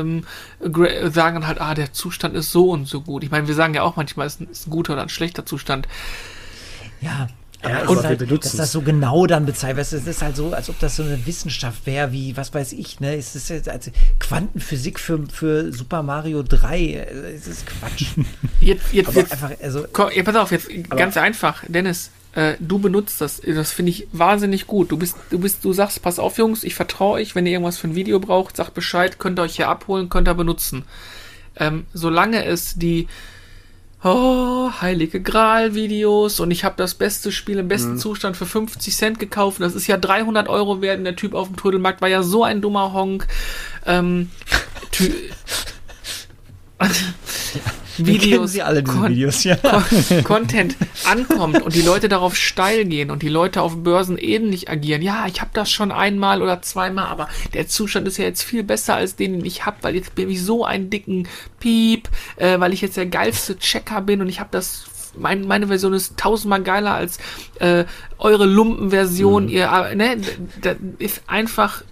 [0.00, 0.24] ähm,
[0.60, 3.24] sagen dann halt, ah, der Zustand ist so und so gut.
[3.24, 5.08] Ich meine, wir sagen ja auch manchmal, es ist ein, ist ein guter oder ein
[5.08, 5.88] schlechter Zustand.
[7.00, 7.28] Ja.
[7.62, 10.02] Ja, wir halt, dass das so genau dann bezeichnet wird.
[10.02, 13.00] Es ist halt so, als ob das so eine Wissenschaft wäre, wie, was weiß ich,
[13.00, 13.16] ne?
[13.16, 16.78] Es ist jetzt also Quantenphysik für, für Super Mario 3.
[16.78, 18.06] äh, Es ist Quatsch.
[18.60, 22.10] Jetzt, jetzt, Aber jetzt einfach, also, Komm, ja, pass auf, jetzt ganz einfach, Dennis.
[22.32, 23.40] Äh, du benutzt das.
[23.40, 24.90] Das finde ich wahnsinnig gut.
[24.90, 27.34] Du bist, du bist, du sagst, pass auf, Jungs, ich vertraue euch.
[27.34, 30.28] Wenn ihr irgendwas für ein Video braucht, sagt Bescheid, könnt ihr euch hier abholen, könnt
[30.28, 30.84] ihr benutzen.
[31.56, 33.08] Ähm, solange es die
[34.02, 39.18] oh, Heilige Gral-Videos und ich habe das beste Spiel im besten Zustand für 50 Cent
[39.18, 39.60] gekauft.
[39.60, 40.98] Das ist ja 300 Euro wert.
[40.98, 43.26] Und der Typ auf dem Trödelmarkt war ja so ein dummer Honk.
[43.86, 44.30] Ähm,
[47.98, 49.56] Videos, sie alle, diese Videos, ja.
[49.56, 54.68] Con- Content ankommt und die Leute darauf steil gehen und die Leute auf Börsen ähnlich
[54.68, 55.02] agieren.
[55.02, 58.62] Ja, ich habe das schon einmal oder zweimal, aber der Zustand ist ja jetzt viel
[58.62, 61.28] besser als den, den ich habe, weil jetzt bin ich so einen dicken
[61.60, 64.84] Piep, äh, weil ich jetzt der geilste Checker bin und ich habe das
[65.18, 67.18] mein, meine Version ist tausendmal geiler als
[67.58, 67.84] äh,
[68.18, 69.48] eure Lumpenversion.
[69.48, 70.18] Ihr, äh, ne,
[70.60, 71.82] das ist einfach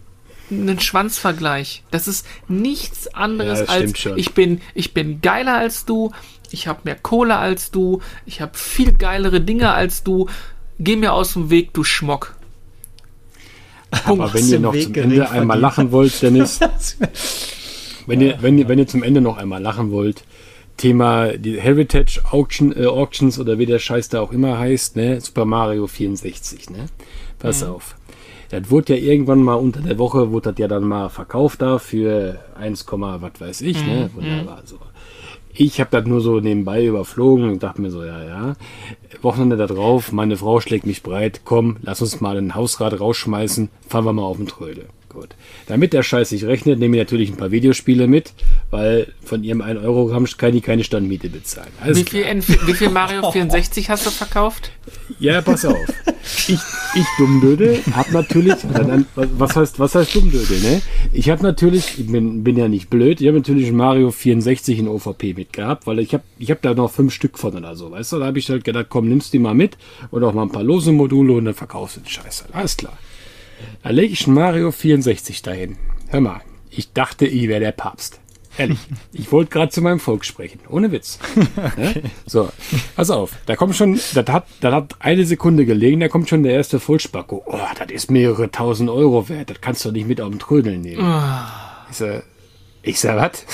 [0.51, 1.83] ein Schwanzvergleich.
[1.91, 6.13] Das ist nichts anderes Ja, als ich bin ich bin geiler als du,
[6.51, 10.29] ich habe mehr Kohle als du, ich habe viel geilere Dinge als du.
[10.79, 12.35] Geh mir aus dem Weg, du Schmock.
[14.05, 16.59] Aber wenn ihr noch Weg zum Ende einmal lachen wollt, Dennis,
[18.07, 20.25] wenn ihr, wenn ihr, wenn ihr zum Ende noch einmal lachen wollt,
[20.77, 25.21] Thema die Heritage Auction, äh, Auctions oder wie der Scheiß da auch immer heißt, ne?
[25.21, 26.87] Super Mario 64, ne?
[27.39, 27.95] Pass auf.
[28.51, 31.79] Das wurde ja irgendwann mal unter der Woche, wurde das ja dann mal verkauft da
[31.79, 34.11] für 1, was weiß ich, ne?
[34.15, 34.79] Wunderbar, so.
[35.57, 38.57] Ich habe das nur so nebenbei überflogen und dachte mir so, ja, ja.
[39.23, 43.69] Wochenende da drauf, meine Frau schlägt mich breit, komm, lass uns mal ein Hausrad rausschmeißen,
[43.89, 44.87] fahren wir mal auf den Trödel.
[45.15, 45.29] Gut.
[45.69, 48.33] Damit der Scheiß sich rechnet, nehme ich natürlich ein paar Videospiele mit,
[48.71, 51.71] weil von ihrem 1 Euro kann die keine Standmiete bezahlen.
[51.81, 52.25] Alles Wie viel,
[52.67, 54.73] wie viel Mario 64 hast du verkauft?
[55.21, 55.79] Ja, pass auf.
[56.49, 56.59] Ich,
[56.95, 58.57] ich Dummdödel hab natürlich,
[59.15, 60.83] was heißt, was heißt Dummdödel, ne?
[61.13, 64.79] Ich habe natürlich, ich bin, bin ja nicht blöd, ich habe natürlich ein Mario 64
[64.79, 67.91] in OVP mitgehabt, weil ich habe ich hab da noch fünf Stück von oder so,
[67.91, 68.19] weißt du?
[68.19, 69.77] Da habe ich halt gedacht, komm, nimmst die mal mit
[70.11, 72.45] und auch mal ein paar lose Module und dann verkaufst du den Scheiß.
[72.45, 72.55] halt.
[72.55, 72.99] Alles klar.
[73.83, 75.77] Da lege ich Mario 64 dahin.
[76.09, 78.21] Hör mal, ich dachte, ich wäre der Papst.
[78.57, 78.79] Ehrlich,
[79.13, 81.19] ich wollte gerade zu meinem Volk sprechen, ohne Witz.
[81.77, 82.03] Ne?
[82.27, 82.51] So,
[82.95, 86.43] pass auf, da kommt schon, das hat, das hat eine Sekunde gelegen, da kommt schon
[86.43, 87.43] der erste Vollspacko.
[87.47, 90.83] Oh, das ist mehrere tausend Euro wert, das kannst du nicht mit auf den Trödeln
[90.83, 91.05] nehmen.
[91.91, 92.23] Ich sag,
[92.83, 93.45] ich sag, was?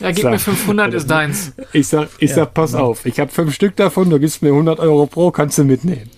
[0.00, 0.32] Ja, gib Sag.
[0.32, 1.52] mir 500, ist deins.
[1.72, 4.80] Ich sag, ich sag, pass auf, ich habe fünf Stück davon, du gibst mir 100
[4.80, 6.08] Euro pro, kannst du mitnehmen.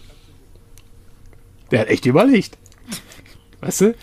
[1.72, 2.59] Der hat echt überlegt.
[3.62, 3.94] Weißt du?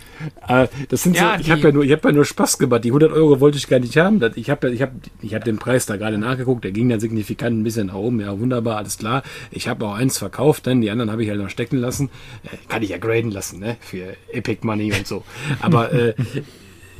[0.47, 2.83] Äh, das sind Ja, so, ich habe ja, nur- ich hab ja nur Spaß gemacht.
[2.85, 4.21] Die 100 Euro wollte ich gar nicht haben.
[4.35, 6.63] Ich habe ich hab, ich hab den Preis da gerade nachgeguckt.
[6.63, 8.21] Der ging dann signifikant ein bisschen nach oben.
[8.21, 9.21] Ja, wunderbar, alles klar.
[9.51, 12.09] Ich habe auch eins verkauft, dann die anderen habe ich halt noch stecken lassen.
[12.45, 13.75] Äh, kann ich ja graden lassen, ne?
[13.81, 15.23] Für Epic Money und so.
[15.59, 16.13] Aber äh,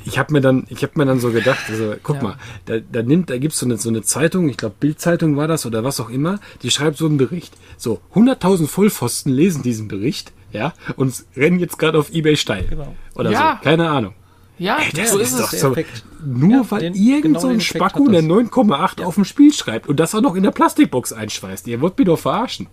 [0.06, 2.24] ich habe mir dann, ich habe mir dann so gedacht, also guck Ja.
[2.24, 2.36] mal,
[2.66, 5.66] da, da nimmt, da gibt's so eine, so eine Zeitung, ich glaube Bildzeitung war das
[5.66, 7.54] oder was auch immer, die schreibt so einen Bericht.
[7.78, 12.96] So 100.000 Vollpfosten lesen diesen Bericht, ja, und rennen jetzt gerade auf eBay steil Genau.
[13.16, 13.60] oder Ja.
[13.62, 14.14] so, keine Ahnung.
[14.58, 16.04] Ja, Das so ist ist doch so, Effekt.
[16.26, 18.24] nur Ja, weil den- irgend genau so ein Spacko das.
[18.24, 21.66] 9,8 auf dem Spiel schreibt und das auch noch in der Plastikbox einschweißt.
[21.68, 22.68] Ihr wollt mich doch verarschen.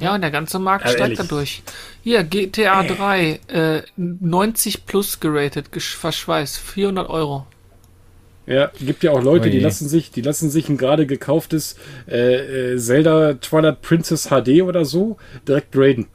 [0.00, 1.18] Ja, und der ganze Markt Ja, steigt ehrlich.
[1.18, 1.62] dadurch.
[2.02, 7.46] Hier, GTA 3, äh, 90 plus geratet, verschweißt, 400 Euro.
[8.46, 11.76] Ja, gibt ja auch Leute, Oh die lassen sich, die lassen sich ein gerade gekauftes
[12.08, 16.06] äh, äh, Zelda Twilight Princess HD oder so direkt graden.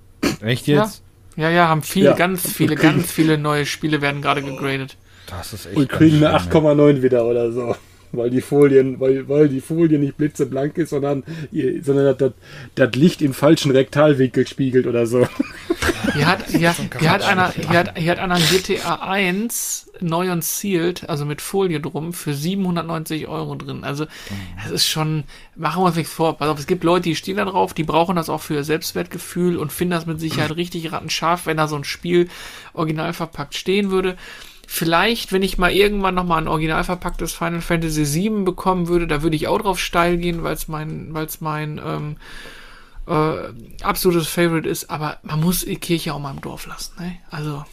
[0.41, 0.81] Echt Ja.
[0.81, 1.01] jetzt?
[1.37, 2.13] Ja, ja, haben viele, Ja.
[2.13, 4.97] ganz viele, ganz viele neue Spiele werden gerade gegradet.
[5.27, 7.75] Das ist echt Und kriegen eine schlimm, 8,9 wieder oder so.
[8.17, 11.23] Weil die Folien, weil, weil die Folie nicht blitzeblank ist, sondern,
[11.81, 12.31] sondern das,
[12.75, 15.27] das Licht im falschen Rektalwinkel spiegelt oder so.
[16.13, 20.31] Hier hat, hier, hier hat einer, hier hat, hier hat einer ein GTA 1 neu
[20.31, 23.83] und sealed, also mit Folie drum, für 790 Euro drin.
[23.83, 24.05] Also,
[24.63, 25.23] das ist schon,
[25.55, 26.37] machen wir uns nichts vor.
[26.37, 28.63] Pass auf, es gibt Leute, die stehen da drauf, die brauchen das auch für ihr
[28.63, 32.29] Selbstwertgefühl und finden das mit Sicherheit richtig rattenscharf, wenn da so ein Spiel
[32.73, 34.15] original verpackt stehen würde.
[34.67, 39.21] Vielleicht, wenn ich mal irgendwann nochmal ein original verpacktes Final Fantasy VII bekommen würde, da
[39.23, 42.17] würde ich auch drauf steil gehen, weil es mein, weil es mein ähm,
[43.07, 44.89] äh, absolutes Favorite ist.
[44.89, 46.93] Aber man muss die Kirche auch mal im Dorf lassen.
[46.99, 47.17] Ne?
[47.29, 47.63] Also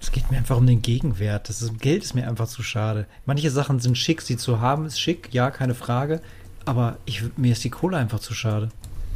[0.00, 1.48] Es geht mir einfach um den Gegenwert.
[1.48, 3.06] Das ist, Geld ist mir einfach zu schade.
[3.26, 6.20] Manche Sachen sind schick, sie zu haben ist schick, ja, keine Frage.
[6.64, 8.70] Aber ich, mir ist die Kohle einfach zu schade.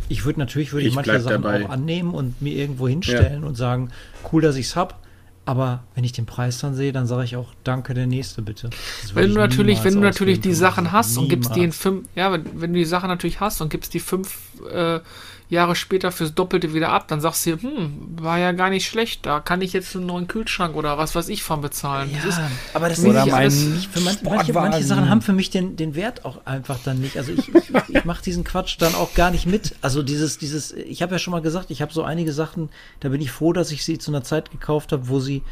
[0.09, 1.65] Ich würde natürlich würde ich, Ich manche Sachen dabei.
[1.65, 3.91] auch annehmen und mir irgendwo hinstellen und sagen,
[4.33, 5.05] cool, dass ich's hab.
[5.47, 8.69] Aber wenn ich den Preis dann sehe, dann sage ich auch, danke, der nächste bitte.
[9.15, 10.53] Wenn du natürlich, niemals wenn du natürlich die.
[10.53, 11.77] Sachen hast und gibst die in Niemals.
[11.79, 14.99] fünf, ja, wenn, wenn du die Sachen natürlich hast und gibst die fünf äh,
[15.49, 18.87] Jahre später fürs Doppelte wieder ab, dann sagst du dir, hm, war ja gar nicht
[18.87, 22.11] schlecht, da kann ich jetzt einen neuen Kühlschrank oder was weiß ich von bezahlen.
[22.15, 25.33] Das ist, Ja, aber das Oder ist mein für manche, manche, manche Sachen haben für
[25.33, 27.17] mich den, den Wert auch einfach dann nicht.
[27.17, 29.77] Also ich, ich, ich mache diesen Quatsch dann auch gar nicht mit.
[29.83, 32.69] Also dieses, dieses, ich habe ja schon mal gesagt, ich habe so einige Sachen,
[32.99, 35.43] da bin ich froh, dass ich sie zu einer Zeit gekauft habe, wo sie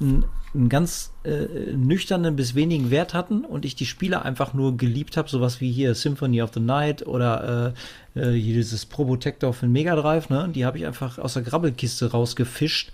[0.00, 0.24] einen,
[0.56, 5.16] einen ganz äh, nüchternen bis wenigen Wert hatten und ich die Spiele einfach nur geliebt
[5.16, 7.74] habe, sowas wie hier Symphony of the Night oder
[8.14, 10.50] äh, äh, hier dieses Probotector für den Mega Drive, ne?
[10.54, 12.92] Die habe ich einfach aus der Grabbelkiste rausgefischt.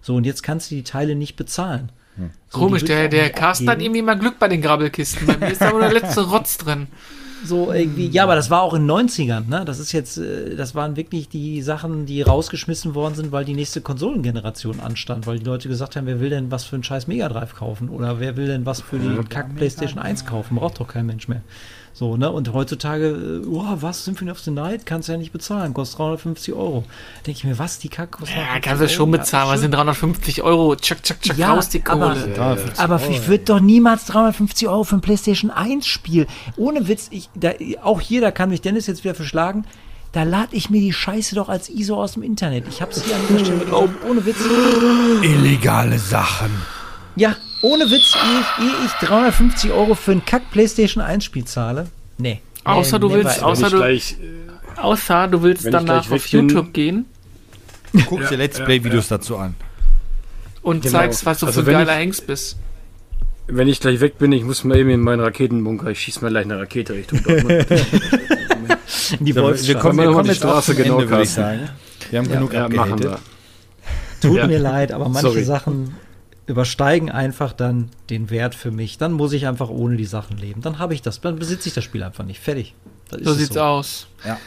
[0.00, 1.90] So, und jetzt kannst du die Teile nicht bezahlen.
[2.16, 5.26] So, die komisch, der, der Carsten hat irgendwie mal Glück bei den Grabbelkisten.
[5.26, 6.86] Bei mir ist da nur der letzte Rotz drin.
[7.44, 9.64] So irgendwie, ja, aber das war auch in den 90ern, ne?
[9.64, 13.54] Das ist jetzt, äh, das waren wirklich die Sachen, die rausgeschmissen worden sind, weil die
[13.54, 17.06] nächste Konsolengeneration anstand, weil die Leute gesagt haben, wer will denn was für einen scheiß
[17.06, 17.88] Mega Drive kaufen?
[17.88, 20.56] Oder wer will denn was für die Kack PlayStation 1 kaufen?
[20.56, 21.42] Braucht doch kein Mensch mehr.
[21.96, 22.28] So, ne?
[22.32, 23.06] Und heutzutage,
[23.44, 24.84] äh, oh, was, Symphony of the Night?
[24.84, 26.82] Kannst du ja nicht bezahlen, kostet 350 Euro.
[27.24, 29.60] Denke ich mir, was, die Kack kostet Ja, 350 kannst du schon bezahlen, was Ja,
[29.62, 30.74] sind 350 Euro?
[30.74, 32.34] Tschack, tschack, tschack, Ja, raus die aber- Kohle.
[32.34, 36.26] 350 Aber Euro, ich würde doch niemals 350 Euro für ein PlayStation 1 Spiel.
[36.56, 37.52] Ohne Witz, ich, da,
[37.82, 39.64] auch hier, da kann mich Dennis jetzt wieder verschlagen.
[40.10, 42.64] Da lade ich mir die Scheiße doch als ISO aus dem Internet.
[42.68, 43.88] Ich hab's hier an der Stelle gesagt.
[44.08, 44.36] Ohne Witz.
[45.22, 46.50] Illegale Sachen.
[47.16, 51.44] Ja, ohne Witz, ehe ich, ehe ich 350 Euro für ein Kack PlayStation 1 Spiel
[51.44, 51.86] zahle.
[52.18, 52.40] Nee.
[52.64, 54.16] Außer du willst- außer du- gleich,
[54.76, 57.04] Außer du willst danach auf bin- YouTube gehen
[58.06, 59.54] Guck dir Let's Play-Videos dazu an.
[60.62, 60.98] und Genau.
[60.98, 62.56] zeigst, was du Also für ein geiler ich- Hengst bist.
[63.46, 66.30] wenn ich gleich weg bin, ich muss mal eben in meinen Raketenbunker, ich schieß mal
[66.30, 67.66] gleich eine Rakete Richtung Dortmund.
[69.20, 69.80] Die Wir Wolfsstadt.
[69.80, 71.68] kommen, wir wir kommen die jetzt Straße zum genau Ende, würde ich sagen.
[72.10, 73.00] Wir haben genug ja, abgehatet.
[73.02, 73.18] wir.
[74.20, 74.46] Tut Ja.
[74.46, 75.44] mir leid, aber manche Sorry.
[75.44, 75.94] Sachen
[76.46, 78.98] übersteigen einfach dann den Wert für mich.
[78.98, 80.60] Dann muss ich einfach ohne die Sachen leben.
[80.60, 82.40] Dann habe ich das, dann besitze ich das Spiel einfach nicht.
[82.40, 82.74] Fertig.
[83.10, 84.06] Das ist So es sieht's aus.
[84.26, 84.38] Ja.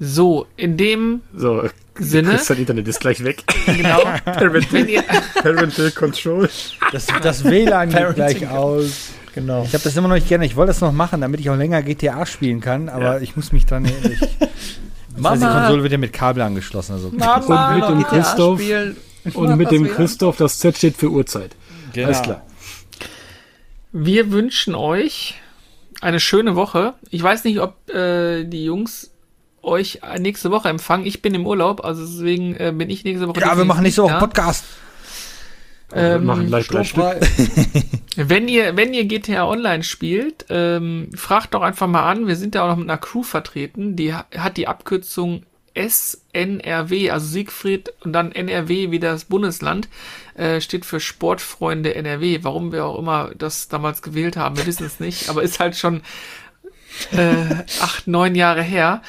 [0.00, 1.68] So, in dem So,
[1.98, 3.44] Sinne, Christian Internet ist gleich weg.
[3.66, 4.00] genau,
[4.88, 5.02] ihr,
[5.40, 6.48] Parental Control.
[6.90, 9.10] Das, das WLAN geht gleich aus.
[9.34, 9.64] Genau.
[9.64, 10.46] Ich habe das immer noch nicht gerne.
[10.46, 13.52] Ich wollte das noch machen, damit ich auch länger GTA spielen kann, aber ich muss
[13.52, 14.18] mich dran erinnern.
[15.16, 15.60] Das heißt, die Mama.
[15.60, 16.94] Konsole wird ja mit Kabel angeschlossen.
[16.94, 18.60] Also Mama, Und mit dem GTA Christoph.
[18.60, 18.96] spielen.
[19.32, 21.56] Und mit dem wir- Christoph, das Z steht für Uhrzeit.
[21.92, 22.08] Genau.
[22.08, 22.42] Alles klar.
[23.92, 25.34] Wir wünschen euch
[26.00, 26.94] eine schöne Woche.
[27.10, 29.12] Ich weiß nicht, ob äh, die Jungs
[29.62, 31.06] euch nächste Woche empfangen.
[31.06, 33.40] Ich bin im Urlaub, also deswegen äh, bin ich nächste Woche.
[33.40, 34.18] Ja, wir machen nächste Woche da.
[34.18, 34.64] Podcast.
[35.90, 37.02] wir Ähm, machen gleich drei Stück.
[38.16, 42.28] Wenn ihr, wenn ihr GTA Online spielt, ähm, fragt doch einfach mal an.
[42.28, 43.96] Wir sind ja auch noch mit einer Crew vertreten.
[43.96, 45.42] Die ha- hat die Abkürzung
[45.74, 49.88] SNRW, also Siegfried und dann NRW wie das Bundesland,
[50.34, 52.40] äh, steht für Sportfreunde NRW.
[52.42, 55.76] Warum wir auch immer das damals gewählt haben, wir wissen es nicht, aber ist halt
[55.76, 56.02] schon
[57.12, 59.02] äh, acht, neun Jahre her.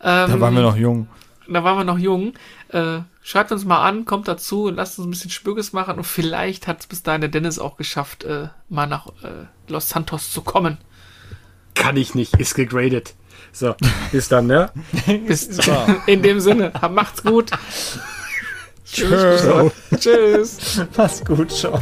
[0.00, 1.08] Ähm, Da waren wir noch jung.
[1.48, 2.34] da waren wir noch jung.
[2.68, 6.66] Äh, schreibt uns mal an, kommt dazu, lasst uns ein bisschen Spürges machen und vielleicht
[6.66, 10.42] hat es bis dahin der Dennis auch geschafft, äh, mal nach äh, Los Santos zu
[10.42, 10.78] kommen.
[11.74, 13.14] Kann ich nicht, ist gegradet.
[13.52, 13.74] So,
[14.10, 14.70] bis dann, ne?
[15.26, 15.48] Bis
[16.06, 17.50] in dem Sinne, macht's gut.
[18.92, 19.46] Tschüss.
[19.98, 20.82] Tschüss.
[20.96, 21.80] Mach's gut, ciao.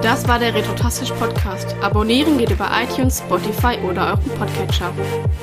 [0.00, 1.74] Das war der Retrotastisch Podcast.
[1.80, 4.92] Abonnieren geht über iTunes, Spotify oder euren Podcatcher.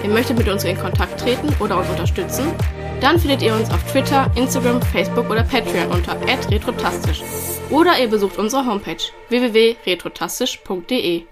[0.02, 2.54] Ihr möchtet mit uns in Kontakt treten oder uns unterstützen?
[3.02, 6.16] Dann findet ihr uns auf Twitter, Instagram, Facebook oder Patreon unter
[6.50, 7.22] retrotastisch.
[7.70, 8.96] Oder ihr besucht unsere Homepage
[9.28, 11.24] www.retrotastisch.de.